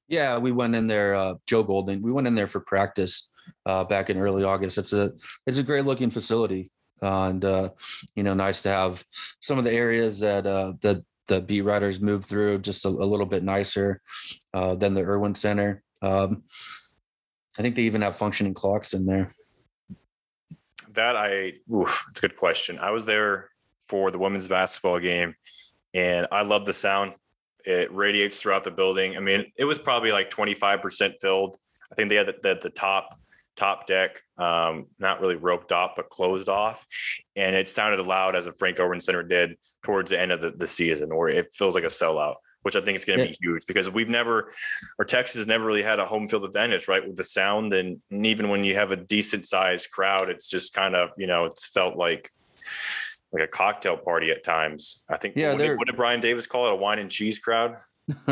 Yeah, 0.07 0.37
we 0.37 0.53
went 0.53 0.75
in 0.75 0.87
there. 0.87 1.13
Uh, 1.13 1.33
Joe 1.45 1.63
Golding. 1.63 2.01
We 2.01 2.13
went 2.13 2.25
in 2.25 2.35
there 2.35 2.47
for 2.47 2.61
practice 2.61 3.32
uh, 3.65 3.83
back 3.83 4.09
in 4.09 4.17
early 4.17 4.43
August. 4.43 4.77
It's 4.77 4.93
a 4.93 5.11
it's 5.45 5.57
a 5.57 5.63
great 5.63 5.85
looking 5.85 6.09
facility, 6.09 6.71
uh, 7.01 7.23
and 7.29 7.45
uh, 7.45 7.69
you 8.15 8.23
know, 8.23 8.33
nice 8.33 8.61
to 8.63 8.69
have 8.69 9.03
some 9.39 9.57
of 9.57 9.63
the 9.63 9.73
areas 9.73 10.19
that 10.19 10.45
uh, 10.45 10.73
that 10.81 11.03
the 11.27 11.41
beat 11.41 11.61
writers 11.61 12.01
moved 12.01 12.25
through 12.25 12.59
just 12.59 12.85
a, 12.85 12.89
a 12.89 12.89
little 12.89 13.25
bit 13.25 13.43
nicer 13.43 14.01
uh, 14.53 14.75
than 14.75 14.93
the 14.93 15.01
Erwin 15.01 15.35
Center. 15.35 15.81
Um, 16.01 16.43
I 17.57 17.61
think 17.61 17.75
they 17.75 17.83
even 17.83 18.01
have 18.01 18.17
functioning 18.17 18.53
clocks 18.53 18.93
in 18.93 19.05
there. 19.05 19.31
That 20.93 21.15
I, 21.15 21.53
oof, 21.73 22.05
it's 22.09 22.19
a 22.19 22.27
good 22.27 22.35
question. 22.35 22.77
I 22.79 22.91
was 22.91 23.05
there 23.05 23.49
for 23.87 24.11
the 24.11 24.19
women's 24.19 24.47
basketball 24.47 24.99
game, 24.99 25.35
and 25.93 26.27
I 26.31 26.43
love 26.43 26.65
the 26.65 26.73
sound. 26.73 27.13
It 27.65 27.93
radiates 27.93 28.41
throughout 28.41 28.63
the 28.63 28.71
building. 28.71 29.15
I 29.15 29.21
mean, 29.21 29.45
it 29.57 29.63
was 29.63 29.79
probably 29.79 30.11
like 30.11 30.29
25% 30.29 31.13
filled. 31.21 31.57
I 31.91 31.95
think 31.95 32.09
they 32.09 32.15
had 32.15 32.27
the, 32.27 32.35
the, 32.43 32.59
the 32.61 32.69
top 32.69 33.17
top 33.55 33.85
deck, 33.87 34.19
um, 34.37 34.87
not 34.99 35.19
really 35.21 35.35
roped 35.35 35.71
off, 35.71 35.91
but 35.95 36.09
closed 36.09 36.49
off. 36.49 36.85
And 37.35 37.55
it 37.55 37.67
sounded 37.67 38.05
loud 38.05 38.35
as 38.35 38.47
a 38.47 38.53
Frank 38.53 38.79
Erwin 38.79 38.99
Center 39.01 39.23
did 39.23 39.55
towards 39.83 40.11
the 40.11 40.19
end 40.19 40.31
of 40.31 40.41
the, 40.41 40.51
the 40.51 40.67
season, 40.67 41.15
where 41.15 41.29
it 41.29 41.53
feels 41.53 41.75
like 41.75 41.83
a 41.83 41.87
sellout, 41.87 42.35
which 42.63 42.75
I 42.75 42.81
think 42.81 42.95
is 42.95 43.05
going 43.05 43.19
to 43.19 43.25
Yeah. 43.25 43.31
be 43.31 43.37
huge 43.41 43.65
because 43.67 43.89
we've 43.89 44.09
never, 44.09 44.51
or 44.97 45.05
Texas 45.05 45.45
never 45.45 45.65
really 45.65 45.83
had 45.83 45.99
a 45.99 46.05
home 46.05 46.27
field 46.27 46.45
advantage, 46.45 46.87
right? 46.87 47.05
With 47.05 47.15
the 47.15 47.23
sound. 47.23 47.73
And, 47.73 48.01
and 48.11 48.25
even 48.25 48.49
when 48.49 48.63
you 48.63 48.75
have 48.75 48.91
a 48.91 48.95
decent 48.97 49.45
sized 49.45 49.91
crowd, 49.91 50.29
it's 50.29 50.49
just 50.49 50.73
kind 50.73 50.95
of, 50.95 51.09
you 51.17 51.27
know, 51.27 51.45
it's 51.45 51.67
felt 51.67 51.95
like, 51.95 52.29
like 53.31 53.43
a 53.43 53.47
cocktail 53.47 53.97
party 53.97 54.31
at 54.31 54.43
times. 54.43 55.03
I 55.09 55.17
think. 55.17 55.35
Yeah, 55.35 55.53
What 55.53 55.57
did, 55.59 55.77
what 55.77 55.87
did 55.87 55.95
Brian 55.95 56.19
Davis 56.19 56.47
call 56.47 56.67
it? 56.67 56.73
A 56.73 56.75
wine 56.75 56.99
and 56.99 57.09
cheese 57.09 57.39
crowd. 57.39 57.77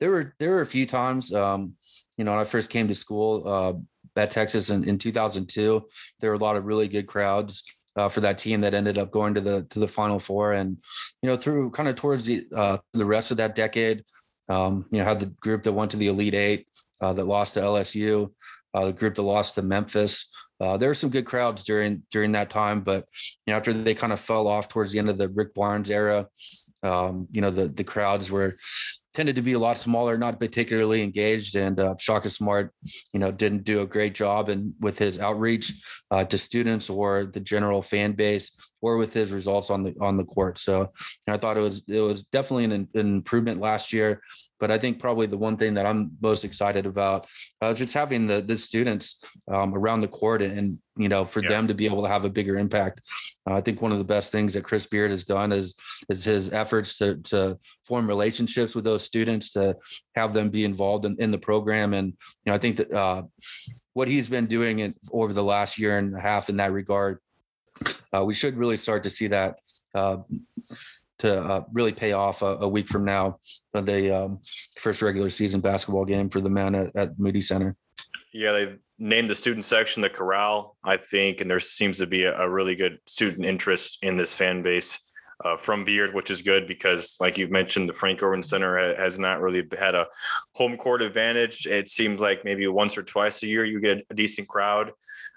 there 0.00 0.10
were 0.10 0.34
there 0.38 0.50
were 0.50 0.62
a 0.62 0.66
few 0.66 0.86
times 0.86 1.30
um 1.34 1.74
you 2.16 2.24
know 2.24 2.30
when 2.30 2.40
i 2.40 2.44
first 2.44 2.70
came 2.70 2.88
to 2.88 2.94
school 2.94 3.42
uh 3.46 3.74
at 4.16 4.30
texas 4.30 4.70
in, 4.70 4.88
in 4.88 4.98
2002 4.98 5.86
there 6.20 6.30
were 6.30 6.36
a 6.36 6.38
lot 6.38 6.56
of 6.56 6.64
really 6.64 6.88
good 6.88 7.06
crowds 7.06 7.62
uh, 7.96 8.08
for 8.08 8.20
that 8.20 8.38
team 8.38 8.60
that 8.60 8.74
ended 8.74 8.98
up 8.98 9.10
going 9.10 9.34
to 9.34 9.40
the 9.40 9.62
to 9.70 9.78
the 9.78 9.88
final 9.88 10.18
four. 10.18 10.52
And 10.52 10.76
you 11.22 11.28
know 11.28 11.36
through 11.36 11.70
kind 11.70 11.88
of 11.88 11.96
towards 11.96 12.26
the 12.26 12.46
uh 12.54 12.78
the 12.92 13.04
rest 13.04 13.30
of 13.30 13.38
that 13.38 13.54
decade 13.54 14.04
um 14.48 14.86
you 14.90 14.98
know 14.98 15.04
had 15.04 15.20
the 15.20 15.26
group 15.26 15.62
that 15.64 15.72
went 15.72 15.90
to 15.90 15.96
the 15.96 16.08
elite 16.08 16.34
eight 16.34 16.68
uh 17.00 17.12
that 17.12 17.24
lost 17.24 17.54
to 17.54 17.60
lsu 17.60 18.30
uh 18.74 18.86
the 18.86 18.92
group 18.92 19.14
that 19.14 19.22
lost 19.22 19.54
to 19.54 19.62
memphis. 19.62 20.30
Uh, 20.58 20.78
there 20.78 20.88
were 20.88 20.94
some 20.94 21.10
good 21.10 21.26
crowds 21.26 21.62
during 21.64 22.02
during 22.10 22.32
that 22.32 22.48
time, 22.48 22.80
but 22.80 23.06
you 23.46 23.52
know 23.52 23.58
after 23.58 23.74
they 23.74 23.94
kind 23.94 24.12
of 24.12 24.20
fell 24.20 24.46
off 24.46 24.68
towards 24.68 24.92
the 24.92 24.98
end 24.98 25.10
of 25.10 25.18
the 25.18 25.28
Rick 25.28 25.52
Barnes 25.52 25.90
era, 25.90 26.28
um, 26.82 27.28
you 27.30 27.42
know 27.42 27.50
the 27.50 27.68
the 27.68 27.84
crowds 27.84 28.30
were 28.30 28.56
tended 29.16 29.34
to 29.34 29.42
be 29.42 29.54
a 29.54 29.58
lot 29.58 29.78
smaller, 29.78 30.18
not 30.18 30.38
particularly 30.38 31.02
engaged. 31.02 31.56
And 31.56 31.80
uh, 31.80 31.94
Shaka 31.98 32.28
Smart, 32.28 32.74
you 33.14 33.18
know, 33.18 33.32
didn't 33.32 33.64
do 33.64 33.80
a 33.80 33.86
great 33.86 34.14
job 34.14 34.50
and 34.50 34.74
with 34.78 34.98
his 34.98 35.18
outreach 35.18 35.72
uh, 36.10 36.24
to 36.24 36.36
students 36.36 36.90
or 36.90 37.24
the 37.24 37.40
general 37.40 37.80
fan 37.80 38.12
base, 38.12 38.52
or 38.82 38.98
with 38.98 39.14
his 39.14 39.32
results 39.32 39.70
on 39.70 39.82
the 39.82 39.94
on 40.02 40.18
the 40.18 40.24
court. 40.24 40.58
So 40.58 40.92
I 41.26 41.38
thought 41.38 41.56
it 41.56 41.62
was 41.62 41.82
it 41.88 42.00
was 42.00 42.24
definitely 42.24 42.64
an, 42.64 42.72
an, 42.72 42.88
improvement 42.94 43.58
last 43.58 43.90
year. 43.90 44.20
But 44.58 44.70
I 44.70 44.78
think 44.78 44.98
probably 44.98 45.26
the 45.26 45.36
one 45.36 45.56
thing 45.56 45.74
that 45.74 45.86
I'm 45.86 46.12
most 46.20 46.44
excited 46.44 46.86
about 46.86 47.26
uh, 47.62 47.66
is 47.66 47.78
just 47.78 47.94
having 47.94 48.26
the 48.26 48.40
the 48.40 48.56
students 48.56 49.22
um, 49.48 49.74
around 49.74 50.00
the 50.00 50.08
court 50.08 50.42
and, 50.42 50.58
and 50.58 50.78
you 50.96 51.08
know 51.08 51.24
for 51.24 51.42
yeah. 51.42 51.48
them 51.48 51.68
to 51.68 51.74
be 51.74 51.86
able 51.86 52.02
to 52.02 52.08
have 52.08 52.24
a 52.24 52.30
bigger 52.30 52.58
impact. 52.58 53.02
Uh, 53.48 53.54
I 53.54 53.60
think 53.60 53.82
one 53.82 53.92
of 53.92 53.98
the 53.98 54.04
best 54.04 54.32
things 54.32 54.54
that 54.54 54.64
Chris 54.64 54.86
Beard 54.86 55.10
has 55.10 55.24
done 55.24 55.52
is 55.52 55.74
is 56.08 56.24
his 56.24 56.52
efforts 56.52 56.98
to 56.98 57.16
to 57.24 57.58
form 57.86 58.06
relationships 58.06 58.74
with 58.74 58.84
those 58.84 59.04
students 59.04 59.52
to 59.52 59.76
have 60.14 60.32
them 60.32 60.50
be 60.50 60.64
involved 60.64 61.04
in, 61.04 61.16
in 61.18 61.30
the 61.30 61.38
program 61.38 61.94
and 61.94 62.08
you 62.08 62.50
know 62.50 62.54
I 62.54 62.58
think 62.58 62.76
that 62.78 62.92
uh, 62.92 63.22
what 63.92 64.08
he's 64.08 64.28
been 64.28 64.46
doing 64.46 64.80
in, 64.80 64.94
over 65.12 65.32
the 65.32 65.44
last 65.44 65.78
year 65.78 65.98
and 65.98 66.16
a 66.16 66.20
half 66.20 66.48
in 66.48 66.56
that 66.56 66.72
regard 66.72 67.18
uh, 68.14 68.24
we 68.24 68.34
should 68.34 68.56
really 68.56 68.76
start 68.76 69.02
to 69.02 69.10
see 69.10 69.26
that 69.28 69.58
uh, 69.94 70.18
to 71.18 71.42
uh, 71.42 71.62
really 71.72 71.92
pay 71.92 72.12
off 72.12 72.42
a, 72.42 72.56
a, 72.56 72.68
week 72.68 72.88
from 72.88 73.04
now, 73.04 73.38
the 73.72 74.24
um, 74.24 74.40
first 74.78 75.02
regular 75.02 75.30
season 75.30 75.60
basketball 75.60 76.04
game 76.04 76.28
for 76.28 76.40
the 76.40 76.50
men 76.50 76.74
at, 76.74 76.94
at 76.96 77.18
Moody 77.18 77.40
Center. 77.40 77.76
Yeah, 78.32 78.52
they 78.52 78.74
named 78.98 79.30
the 79.30 79.34
student 79.34 79.64
section 79.64 80.02
the 80.02 80.10
Corral, 80.10 80.76
I 80.84 80.96
think, 80.96 81.40
and 81.40 81.50
there 81.50 81.60
seems 81.60 81.98
to 81.98 82.06
be 82.06 82.24
a, 82.24 82.36
a 82.38 82.48
really 82.48 82.74
good 82.74 82.98
student 83.06 83.46
interest 83.46 83.98
in 84.02 84.16
this 84.16 84.34
fan 84.34 84.62
base. 84.62 85.00
Uh, 85.44 85.54
from 85.54 85.84
Beard, 85.84 86.14
which 86.14 86.30
is 86.30 86.40
good 86.40 86.66
because, 86.66 87.18
like 87.20 87.36
you 87.36 87.46
mentioned, 87.48 87.86
the 87.86 87.92
Frank 87.92 88.22
Erwin 88.22 88.42
Center 88.42 88.78
has 88.96 89.18
not 89.18 89.42
really 89.42 89.68
had 89.78 89.94
a 89.94 90.06
home 90.54 90.78
court 90.78 91.02
advantage. 91.02 91.66
It 91.66 91.90
seems 91.90 92.22
like 92.22 92.42
maybe 92.42 92.66
once 92.68 92.96
or 92.96 93.02
twice 93.02 93.42
a 93.42 93.46
year 93.46 93.66
you 93.66 93.78
get 93.78 94.02
a 94.08 94.14
decent 94.14 94.48
crowd. 94.48 94.92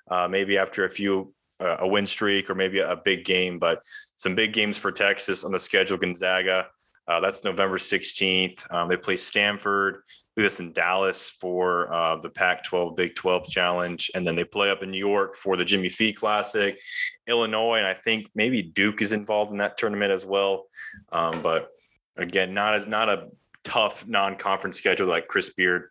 Uh, 0.09 0.25
maybe 0.29 0.57
after 0.57 0.85
a 0.85 0.89
few 0.89 1.33
a 1.59 1.87
win 1.87 2.05
streak 2.05 2.49
or 2.49 2.55
maybe 2.55 2.79
a 2.79 2.95
big 2.95 3.25
game, 3.25 3.59
but 3.59 3.81
some 4.17 4.35
big 4.35 4.53
games 4.53 4.77
for 4.77 4.91
Texas 4.91 5.43
on 5.43 5.51
the 5.51 5.59
schedule. 5.59 5.97
Gonzaga, 5.97 6.67
uh, 7.07 7.19
that's 7.19 7.43
November 7.43 7.77
16th. 7.77 8.71
Um, 8.71 8.87
they 8.87 8.95
play 8.95 9.17
Stanford, 9.17 10.03
this 10.35 10.59
in 10.59 10.71
Dallas 10.73 11.29
for 11.29 11.91
uh, 11.91 12.15
the 12.17 12.29
Pac 12.29 12.63
12 12.63 12.95
Big 12.95 13.15
12 13.15 13.47
Challenge. 13.47 14.11
And 14.15 14.25
then 14.25 14.35
they 14.35 14.43
play 14.43 14.69
up 14.69 14.83
in 14.83 14.91
New 14.91 14.99
York 14.99 15.35
for 15.35 15.57
the 15.57 15.65
Jimmy 15.65 15.89
V 15.89 16.13
Classic, 16.13 16.79
Illinois. 17.27 17.77
And 17.77 17.87
I 17.87 17.93
think 17.93 18.27
maybe 18.35 18.61
Duke 18.61 19.01
is 19.01 19.11
involved 19.11 19.51
in 19.51 19.57
that 19.57 19.75
tournament 19.75 20.11
as 20.11 20.25
well. 20.25 20.67
Um, 21.11 21.41
but 21.41 21.69
again, 22.15 22.53
not 22.53 22.75
as 22.75 22.87
not 22.87 23.09
a 23.09 23.29
tough 23.63 24.07
non 24.07 24.35
conference 24.35 24.77
schedule 24.77 25.07
like 25.07 25.27
Chris 25.27 25.49
Beard 25.49 25.89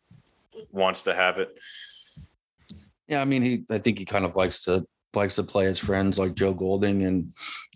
wants 0.70 1.02
to 1.02 1.14
have 1.14 1.38
it. 1.38 1.50
Yeah, 3.08 3.20
I 3.20 3.24
mean, 3.24 3.42
he. 3.42 3.64
I 3.70 3.78
think 3.78 3.98
he 3.98 4.04
kind 4.04 4.24
of 4.24 4.36
likes 4.36 4.64
to 4.64 4.86
likes 5.18 5.34
to 5.36 5.42
play 5.42 5.64
his 5.66 5.78
friends 5.78 6.18
like 6.18 6.34
Joe 6.34 6.54
Golding 6.54 7.04
and 7.04 7.26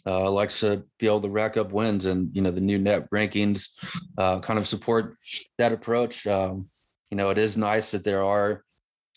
uh, 0.06 0.30
likes 0.30 0.60
to 0.60 0.84
be 0.98 1.06
able 1.06 1.20
to 1.20 1.28
rack 1.28 1.56
up 1.56 1.72
wins. 1.72 2.06
And 2.06 2.34
you 2.34 2.40
know 2.40 2.50
the 2.50 2.60
new 2.60 2.78
net 2.78 3.10
rankings 3.10 3.68
uh, 4.16 4.40
kind 4.40 4.58
of 4.58 4.66
support 4.66 5.16
that 5.58 5.72
approach. 5.72 6.26
Um, 6.26 6.68
you 7.10 7.16
know, 7.16 7.30
it 7.30 7.38
is 7.38 7.56
nice 7.56 7.90
that 7.90 8.04
there 8.04 8.24
are 8.24 8.64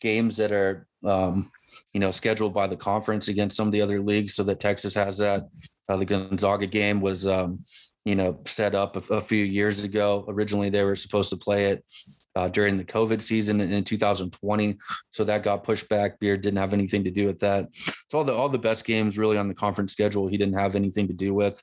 games 0.01 0.37
that 0.37 0.51
are 0.51 0.87
um, 1.05 1.51
you 1.93 1.99
know 1.99 2.11
scheduled 2.11 2.53
by 2.53 2.67
the 2.67 2.75
conference 2.75 3.27
against 3.27 3.55
some 3.55 3.67
of 3.67 3.71
the 3.71 3.81
other 3.81 4.01
leagues, 4.01 4.33
so 4.33 4.43
that 4.43 4.59
Texas 4.59 4.93
has 4.93 5.17
that. 5.19 5.43
Uh, 5.87 5.97
the 5.97 6.05
Gonzaga 6.05 6.67
game 6.67 6.99
was 6.99 7.25
um, 7.25 7.63
you 8.03 8.15
know 8.15 8.39
set 8.45 8.75
up 8.75 8.95
a, 8.95 9.13
a, 9.13 9.21
few 9.21 9.43
years 9.43 9.83
ago. 9.83 10.25
Originally, 10.27 10.69
they 10.69 10.83
were 10.83 10.95
supposed 10.95 11.29
to 11.29 11.37
play 11.37 11.65
it 11.65 11.85
uh, 12.35 12.47
during 12.49 12.77
the 12.77 12.83
COVID 12.83 13.21
season 13.21 13.61
in, 13.61 13.71
in 13.71 13.83
2020. 13.83 14.77
So 15.11 15.23
that 15.23 15.43
got 15.43 15.63
pushed 15.63 15.87
back. 15.87 16.19
Beard 16.19 16.41
didn't 16.41 16.59
have 16.59 16.73
anything 16.73 17.03
to 17.05 17.11
do 17.11 17.25
with 17.25 17.39
that. 17.39 17.73
So 18.09 18.19
all 18.19 18.23
the 18.23 18.33
all 18.33 18.49
the 18.49 18.57
best 18.57 18.85
games 18.85 19.17
really 19.17 19.37
on 19.37 19.47
the 19.47 19.53
conference 19.53 19.91
schedule, 19.91 20.27
he 20.27 20.37
didn't 20.37 20.57
have 20.57 20.75
anything 20.75 21.07
to 21.07 21.13
do 21.13 21.33
with. 21.33 21.61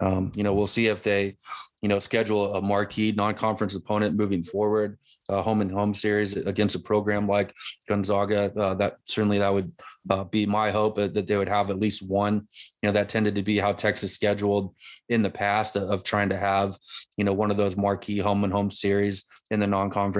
Um, 0.00 0.32
you 0.34 0.42
know, 0.42 0.54
we'll 0.54 0.66
see 0.66 0.88
if 0.88 1.02
they, 1.02 1.36
you 1.80 1.88
know, 1.88 1.98
schedule 1.98 2.54
a 2.54 2.62
marquee 2.62 3.12
non-conference 3.12 3.74
opponent 3.74 4.16
moving 4.16 4.42
forward, 4.42 4.98
uh, 5.28 5.42
home 5.42 5.60
and 5.60 5.70
home 5.70 5.94
series 5.94 6.36
against 6.36 6.74
a 6.74 6.80
program 6.80 7.28
like 7.28 7.54
Gonzaga. 7.88 8.52
Uh, 8.56 8.74
that 8.74 8.98
certainly 9.04 9.38
that 9.38 9.52
would 9.52 9.72
uh, 10.10 10.24
be 10.24 10.46
my 10.46 10.70
hope 10.70 10.98
uh, 10.98 11.08
that 11.08 11.26
they 11.26 11.36
would 11.36 11.48
have 11.48 11.70
at 11.70 11.78
least 11.78 12.02
one. 12.02 12.46
You 12.82 12.88
know, 12.88 12.92
that 12.92 13.08
tended 13.08 13.34
to 13.36 13.42
be 13.42 13.58
how 13.58 13.72
Texas 13.72 14.14
scheduled 14.14 14.74
in 15.08 15.22
the 15.22 15.30
past 15.30 15.76
of, 15.76 15.90
of 15.90 16.04
trying 16.04 16.30
to 16.30 16.36
have, 16.36 16.76
you 17.16 17.24
know, 17.24 17.32
one 17.32 17.50
of 17.50 17.56
those 17.56 17.76
marquee 17.76 18.18
home 18.18 18.44
and 18.44 18.52
home 18.52 18.70
series 18.70 19.24
in 19.50 19.60
the 19.60 19.66
non-conference 19.66 20.11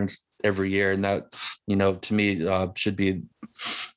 every 0.45 0.71
year, 0.71 0.93
and 0.93 1.05
that 1.05 1.35
you 1.67 1.77
know 1.77 1.95
to 1.95 2.15
me 2.15 2.47
uh, 2.47 2.69
should 2.75 2.97
be 2.97 3.23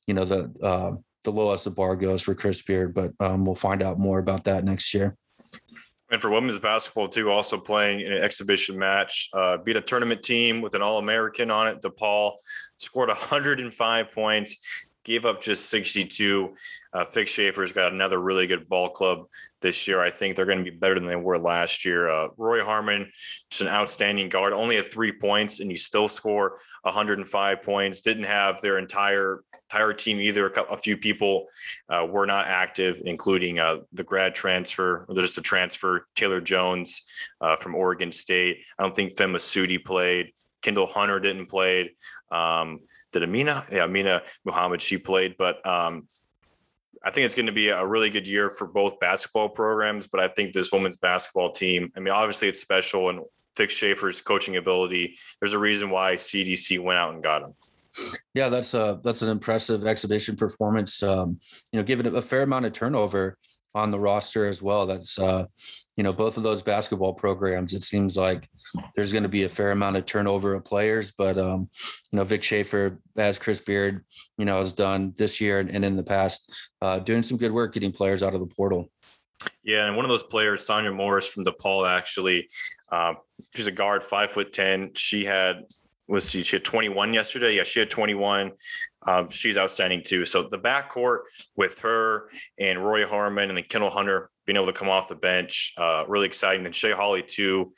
you 0.08 0.14
know 0.14 0.26
the 0.26 0.52
uh, 0.62 0.96
the 1.24 1.32
lowest 1.32 1.66
the 1.66 1.72
bar 1.72 1.96
goes 1.96 2.22
for 2.22 2.36
Chris 2.36 2.62
Beard, 2.62 2.94
but 2.94 3.12
um, 3.20 3.46
we'll 3.46 3.56
find 3.56 3.84
out 3.84 4.00
more 4.00 4.20
about 4.20 4.46
that 4.46 4.64
next 4.64 4.94
year. 4.94 5.18
And 6.12 6.22
for 6.22 6.30
women's 6.30 6.60
basketball 6.60 7.08
too, 7.08 7.32
also 7.32 7.58
playing 7.58 8.02
in 8.02 8.14
an 8.14 8.24
exhibition 8.24 8.78
match, 8.78 9.28
uh, 9.34 9.58
beat 9.58 9.76
a 9.76 9.82
tournament 9.82 10.22
team 10.22 10.62
with 10.62 10.76
an 10.76 10.82
All-American 10.84 11.50
on 11.50 11.68
it. 11.68 11.82
DePaul 11.82 12.34
scored 12.78 13.10
105 13.10 14.12
points 14.12 14.88
gave 15.06 15.26
up 15.26 15.42
just 15.42 15.70
62. 15.70 16.54
Uh, 16.94 17.06
Vic 17.14 17.28
Schaefer's 17.28 17.72
got 17.72 17.94
another 17.94 18.20
really 18.20 18.48
good 18.48 18.68
ball 18.68 18.90
club 18.90 19.28
this 19.62 19.88
year. 19.88 20.02
I 20.02 20.10
think 20.10 20.36
they're 20.36 20.46
going 20.46 20.64
to 20.64 20.70
be 20.70 20.76
better 20.76 20.96
than 20.96 21.06
they 21.06 21.16
were 21.16 21.38
last 21.38 21.86
year. 21.86 22.10
Uh, 22.10 22.30
Rori 22.38 22.64
Harmon, 22.64 23.10
just 23.50 23.62
an 23.62 23.68
outstanding 23.68 24.30
guard, 24.30 24.54
only 24.54 24.78
at 24.78 24.92
three 24.92 25.12
points, 25.12 25.60
and 25.60 25.70
you 25.70 25.78
still 25.78 26.08
score 26.08 26.58
105 26.82 27.62
points. 27.62 28.02
Didn't 28.02 28.24
have 28.24 28.60
their 28.62 28.78
entire 28.78 29.44
entire 29.72 29.94
team 29.94 30.20
either. 30.20 30.48
A, 30.70 30.78
few 30.78 30.98
people 30.98 31.48
uh, 31.90 32.08
were 32.10 32.26
not 32.26 32.48
active, 32.48 33.02
including 33.06 33.60
uh, 33.60 33.78
the 33.94 34.04
grad 34.04 34.36
transfer, 34.36 35.06
or 35.08 35.16
just 35.16 35.38
a 35.38 35.42
transfer, 35.42 36.08
Taylor 36.16 36.42
Jones 36.42 37.02
uh, 37.42 37.56
from 37.56 37.76
Oregon 37.76 38.12
State. 38.12 38.58
I 38.78 38.84
don't 38.84 38.96
think 38.96 39.18
Fem 39.18 39.34
Masudi 39.34 39.84
played. 39.84 40.32
Kyndall 40.66 40.90
Hunter 40.90 41.20
didn't 41.20 41.46
play. 41.46 41.92
Um, 42.32 42.80
did 43.12 43.24
Amina? 43.24 43.66
Yeah, 43.72 43.84
Amina 43.84 44.24
Muhammad, 44.46 44.82
she 44.82 44.98
played. 44.98 45.36
But 45.38 45.66
um, 45.66 46.08
I 47.04 47.12
think 47.12 47.26
it's 47.26 47.36
going 47.36 47.46
to 47.46 47.52
be 47.52 47.70
a 47.70 47.86
really 47.86 48.10
good 48.10 48.28
year 48.28 48.50
for 48.50 48.68
both 48.68 49.00
basketball 49.00 49.50
programs. 49.50 50.08
But 50.08 50.22
I 50.22 50.28
think 50.30 50.54
this 50.54 50.72
women's 50.72 50.98
basketball 50.98 51.52
team, 51.52 51.92
I 51.96 52.00
mean, 52.00 52.14
obviously 52.14 52.48
it's 52.48 52.60
special 52.60 53.10
and 53.10 53.22
Vic 53.58 53.70
Schaefer's 53.70 54.22
coaching 54.22 54.58
ability. 54.58 55.18
There's 55.40 55.54
a 55.54 55.60
reason 55.60 55.90
why 55.90 56.16
CDC 56.16 56.80
went 56.84 57.00
out 57.00 57.14
and 57.14 57.24
got 57.24 57.44
him. 57.44 57.54
Yeah, 58.34 58.50
that's 58.50 58.74
a 58.74 59.00
that's 59.06 59.22
an 59.22 59.30
impressive 59.30 59.88
exhibition 59.88 60.36
performance. 60.36 61.02
Um, 61.02 61.40
you 61.72 61.80
know, 61.80 61.84
given 61.84 62.14
a 62.14 62.22
fair 62.22 62.42
amount 62.42 62.66
of 62.66 62.74
turnover 62.74 63.38
on 63.76 63.92
the 63.92 64.00
roster 64.00 64.48
as 64.48 64.62
well. 64.62 64.88
That's 64.88 65.20
uh, 65.20 65.46
you 65.98 66.04
know 66.04 66.14
both 66.14 66.38
of 66.38 66.44
those 66.44 66.62
basketball 66.62 67.14
programs. 67.14 67.76
It 67.76 67.84
seems 67.84 68.18
like 68.18 68.50
there's 68.96 69.12
going 69.12 69.24
to 69.24 69.30
be 69.30 69.44
a 69.44 69.50
fair 69.50 69.72
amount 69.72 69.98
of 69.98 70.06
turnover 70.06 70.56
of 70.56 70.66
players, 70.66 71.12
but 71.12 71.38
um, 71.38 71.70
you 72.12 72.18
know 72.18 72.24
Vic 72.24 72.42
Schaefer, 72.42 73.00
as 73.18 73.38
Chris 73.38 73.60
Beard, 73.60 74.04
you 74.38 74.46
know 74.46 74.60
has 74.60 74.74
done 74.74 75.14
this 75.18 75.40
year 75.40 75.60
and 75.60 75.86
in 75.86 75.96
the 75.96 76.04
past, 76.04 76.52
uh, 76.82 77.00
doing 77.00 77.22
some 77.22 77.38
good 77.38 77.52
work 77.52 77.74
getting 77.74 77.92
players 77.92 78.24
out 78.24 78.34
of 78.34 78.40
the 78.40 78.48
portal. 78.48 78.90
Yeah, 79.64 79.88
and 79.88 79.96
one 79.96 80.06
of 80.06 80.10
those 80.10 80.24
players, 80.24 80.66
Sonya 80.66 80.92
Morris 80.92 81.32
from 81.32 81.44
DePaul, 81.44 81.90
actually, 81.90 82.48
uh, 82.92 83.14
she's 83.56 83.68
a 83.68 83.72
guard, 83.72 84.04
five 84.04 84.32
foot 84.32 84.54
ten. 84.54 84.92
She 84.96 85.26
had 85.26 85.64
was 86.08 86.30
she, 86.30 86.44
she 86.44 86.58
had 86.58 86.64
21 86.64 87.14
yesterday? 87.14 87.56
Yeah, 87.56 87.64
she 87.64 87.80
had 87.80 87.90
21. 87.90 88.52
Um, 89.08 89.30
she's 89.30 89.58
outstanding 89.58 90.04
too. 90.04 90.26
So 90.26 90.44
the 90.44 90.58
backcourt 90.58 91.20
with 91.56 91.80
her 91.80 92.30
and 92.60 92.84
Rori 92.84 93.08
Harmon 93.08 93.50
and 93.50 93.58
then 93.58 93.66
Kyndall 93.66 93.92
Hunter 93.92 94.30
being 94.46 94.58
able 94.58 94.68
to 94.68 94.74
come 94.74 94.90
off 94.90 95.08
the 95.08 95.16
bench, 95.16 95.74
uh, 95.78 96.04
really 96.08 96.28
exciting. 96.28 96.66
And 96.66 96.76
Shay 96.76 96.92
Holle 96.92 97.22
too. 97.22 97.74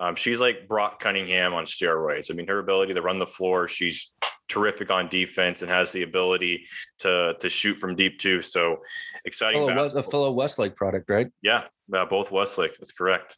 Um, 0.00 0.16
she's 0.16 0.40
like 0.40 0.66
Brock 0.66 0.98
Cunningham 1.00 1.54
on 1.54 1.64
steroids. 1.64 2.30
I 2.30 2.34
mean, 2.34 2.48
her 2.48 2.58
ability 2.58 2.94
to 2.94 3.02
run 3.02 3.18
the 3.18 3.26
floor, 3.26 3.68
she's 3.68 4.12
terrific 4.48 4.90
on 4.90 5.08
defense 5.08 5.62
and 5.62 5.70
has 5.70 5.92
the 5.92 6.02
ability 6.02 6.66
to 6.98 7.36
to 7.38 7.48
shoot 7.48 7.78
from 7.78 7.94
deep 7.94 8.18
too. 8.18 8.40
So 8.40 8.78
exciting. 9.24 9.62
Was 9.62 9.96
a 9.96 10.02
fellow 10.02 10.32
Westlake 10.32 10.74
product, 10.74 11.08
right? 11.08 11.30
Yeah, 11.42 11.64
uh, 11.92 12.06
both 12.06 12.32
Westlake. 12.32 12.76
That's 12.78 12.92
correct. 12.92 13.36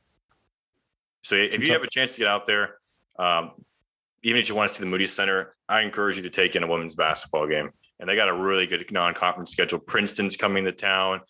So 1.22 1.36
if 1.36 1.62
you 1.62 1.72
have 1.72 1.82
a 1.82 1.88
chance 1.88 2.14
to 2.14 2.20
get 2.20 2.28
out 2.28 2.46
there, 2.46 2.76
um, 3.18 3.52
even 4.22 4.40
if 4.40 4.48
you 4.48 4.54
want 4.54 4.68
to 4.68 4.74
see 4.74 4.84
the 4.84 4.90
Moody 4.90 5.06
Center, 5.06 5.56
I 5.68 5.82
encourage 5.82 6.16
you 6.16 6.22
to 6.22 6.30
take 6.30 6.56
in 6.56 6.62
a 6.62 6.66
women's 6.66 6.94
basketball 6.94 7.46
game. 7.46 7.70
And 7.98 8.08
they 8.08 8.16
got 8.16 8.30
a 8.30 8.34
really 8.34 8.66
good 8.66 8.90
non-conference 8.90 9.50
schedule. 9.50 9.78
Princeton's 9.78 10.34
coming 10.34 10.64
to 10.64 10.72
town, 10.72 11.20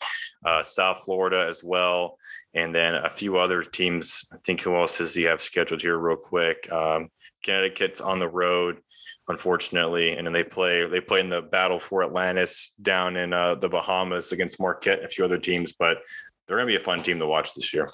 uh, 0.45 0.63
South 0.63 1.03
Florida 1.05 1.45
as 1.49 1.65
well, 1.65 2.17
and 2.55 2.73
then 2.73 2.95
a 2.95 3.11
few 3.11 3.39
other 3.39 3.63
teams. 3.63 4.25
I 4.33 4.37
think 4.47 4.61
who 4.61 4.77
else 4.77 4.99
does 4.99 5.13
he 5.13 5.25
have 5.25 5.43
scheduled 5.43 5.83
here, 5.83 5.99
real 5.99 6.17
quick? 6.17 6.71
Um, 6.71 7.09
Connecticut's 7.45 8.01
on 8.01 8.21
the 8.21 8.29
road, 8.29 8.79
unfortunately, 9.27 10.17
and 10.17 10.25
then 10.25 10.33
they 10.33 10.45
play 10.45 10.87
they 10.87 11.01
play 11.01 11.19
in 11.19 11.29
the 11.29 11.43
battle 11.43 11.81
for 11.81 12.05
Atlantis 12.05 12.73
down 12.83 13.17
in 13.17 13.33
uh, 13.33 13.57
the 13.57 13.69
Bahamas 13.69 14.31
against 14.31 14.61
Marquette 14.61 14.99
and 14.99 15.07
a 15.07 15.11
few 15.11 15.25
other 15.25 15.39
teams. 15.39 15.73
But 15.73 15.99
they're 16.47 16.57
going 16.57 16.69
to 16.69 16.73
be 16.73 16.81
a 16.81 16.85
fun 16.85 17.03
team 17.03 17.19
to 17.19 17.27
watch 17.27 17.55
this 17.55 17.75
year. 17.75 17.89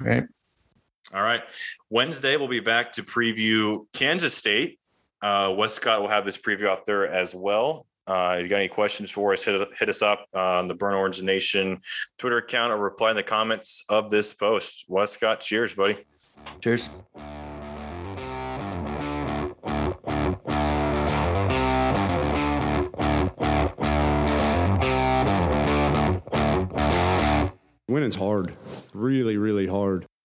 Right. 0.00 0.24
All 1.12 1.22
right. 1.22 1.42
Wednesday, 1.88 2.36
we'll 2.36 2.48
be 2.48 2.60
back 2.60 2.92
to 2.92 3.02
preview 3.02 3.84
Kansas 3.92 4.34
State. 4.34 4.78
Uh, 5.22 5.54
Wescott 5.56 6.00
will 6.00 6.08
have 6.08 6.24
this 6.24 6.38
preview 6.38 6.68
out 6.68 6.86
there 6.86 7.06
as 7.08 7.34
well. 7.34 7.86
Uh, 8.06 8.36
if 8.38 8.44
you 8.44 8.48
got 8.48 8.56
any 8.56 8.68
questions 8.68 9.10
for 9.10 9.32
us, 9.32 9.44
hit, 9.44 9.68
hit 9.78 9.88
us 9.88 10.02
up 10.02 10.26
on 10.34 10.66
the 10.66 10.74
Burnt 10.74 10.96
Orange 10.96 11.22
Nation 11.22 11.80
Twitter 12.18 12.38
account 12.38 12.72
or 12.72 12.78
reply 12.78 13.10
in 13.10 13.16
the 13.16 13.22
comments 13.22 13.84
of 13.88 14.08
this 14.10 14.32
post. 14.32 14.84
Wescott, 14.88 15.40
cheers, 15.40 15.74
buddy. 15.74 15.98
Cheers. 16.60 16.90
Winning's 27.88 28.16
hard, 28.16 28.56
really, 28.94 29.36
really 29.36 29.66
hard. 29.66 30.06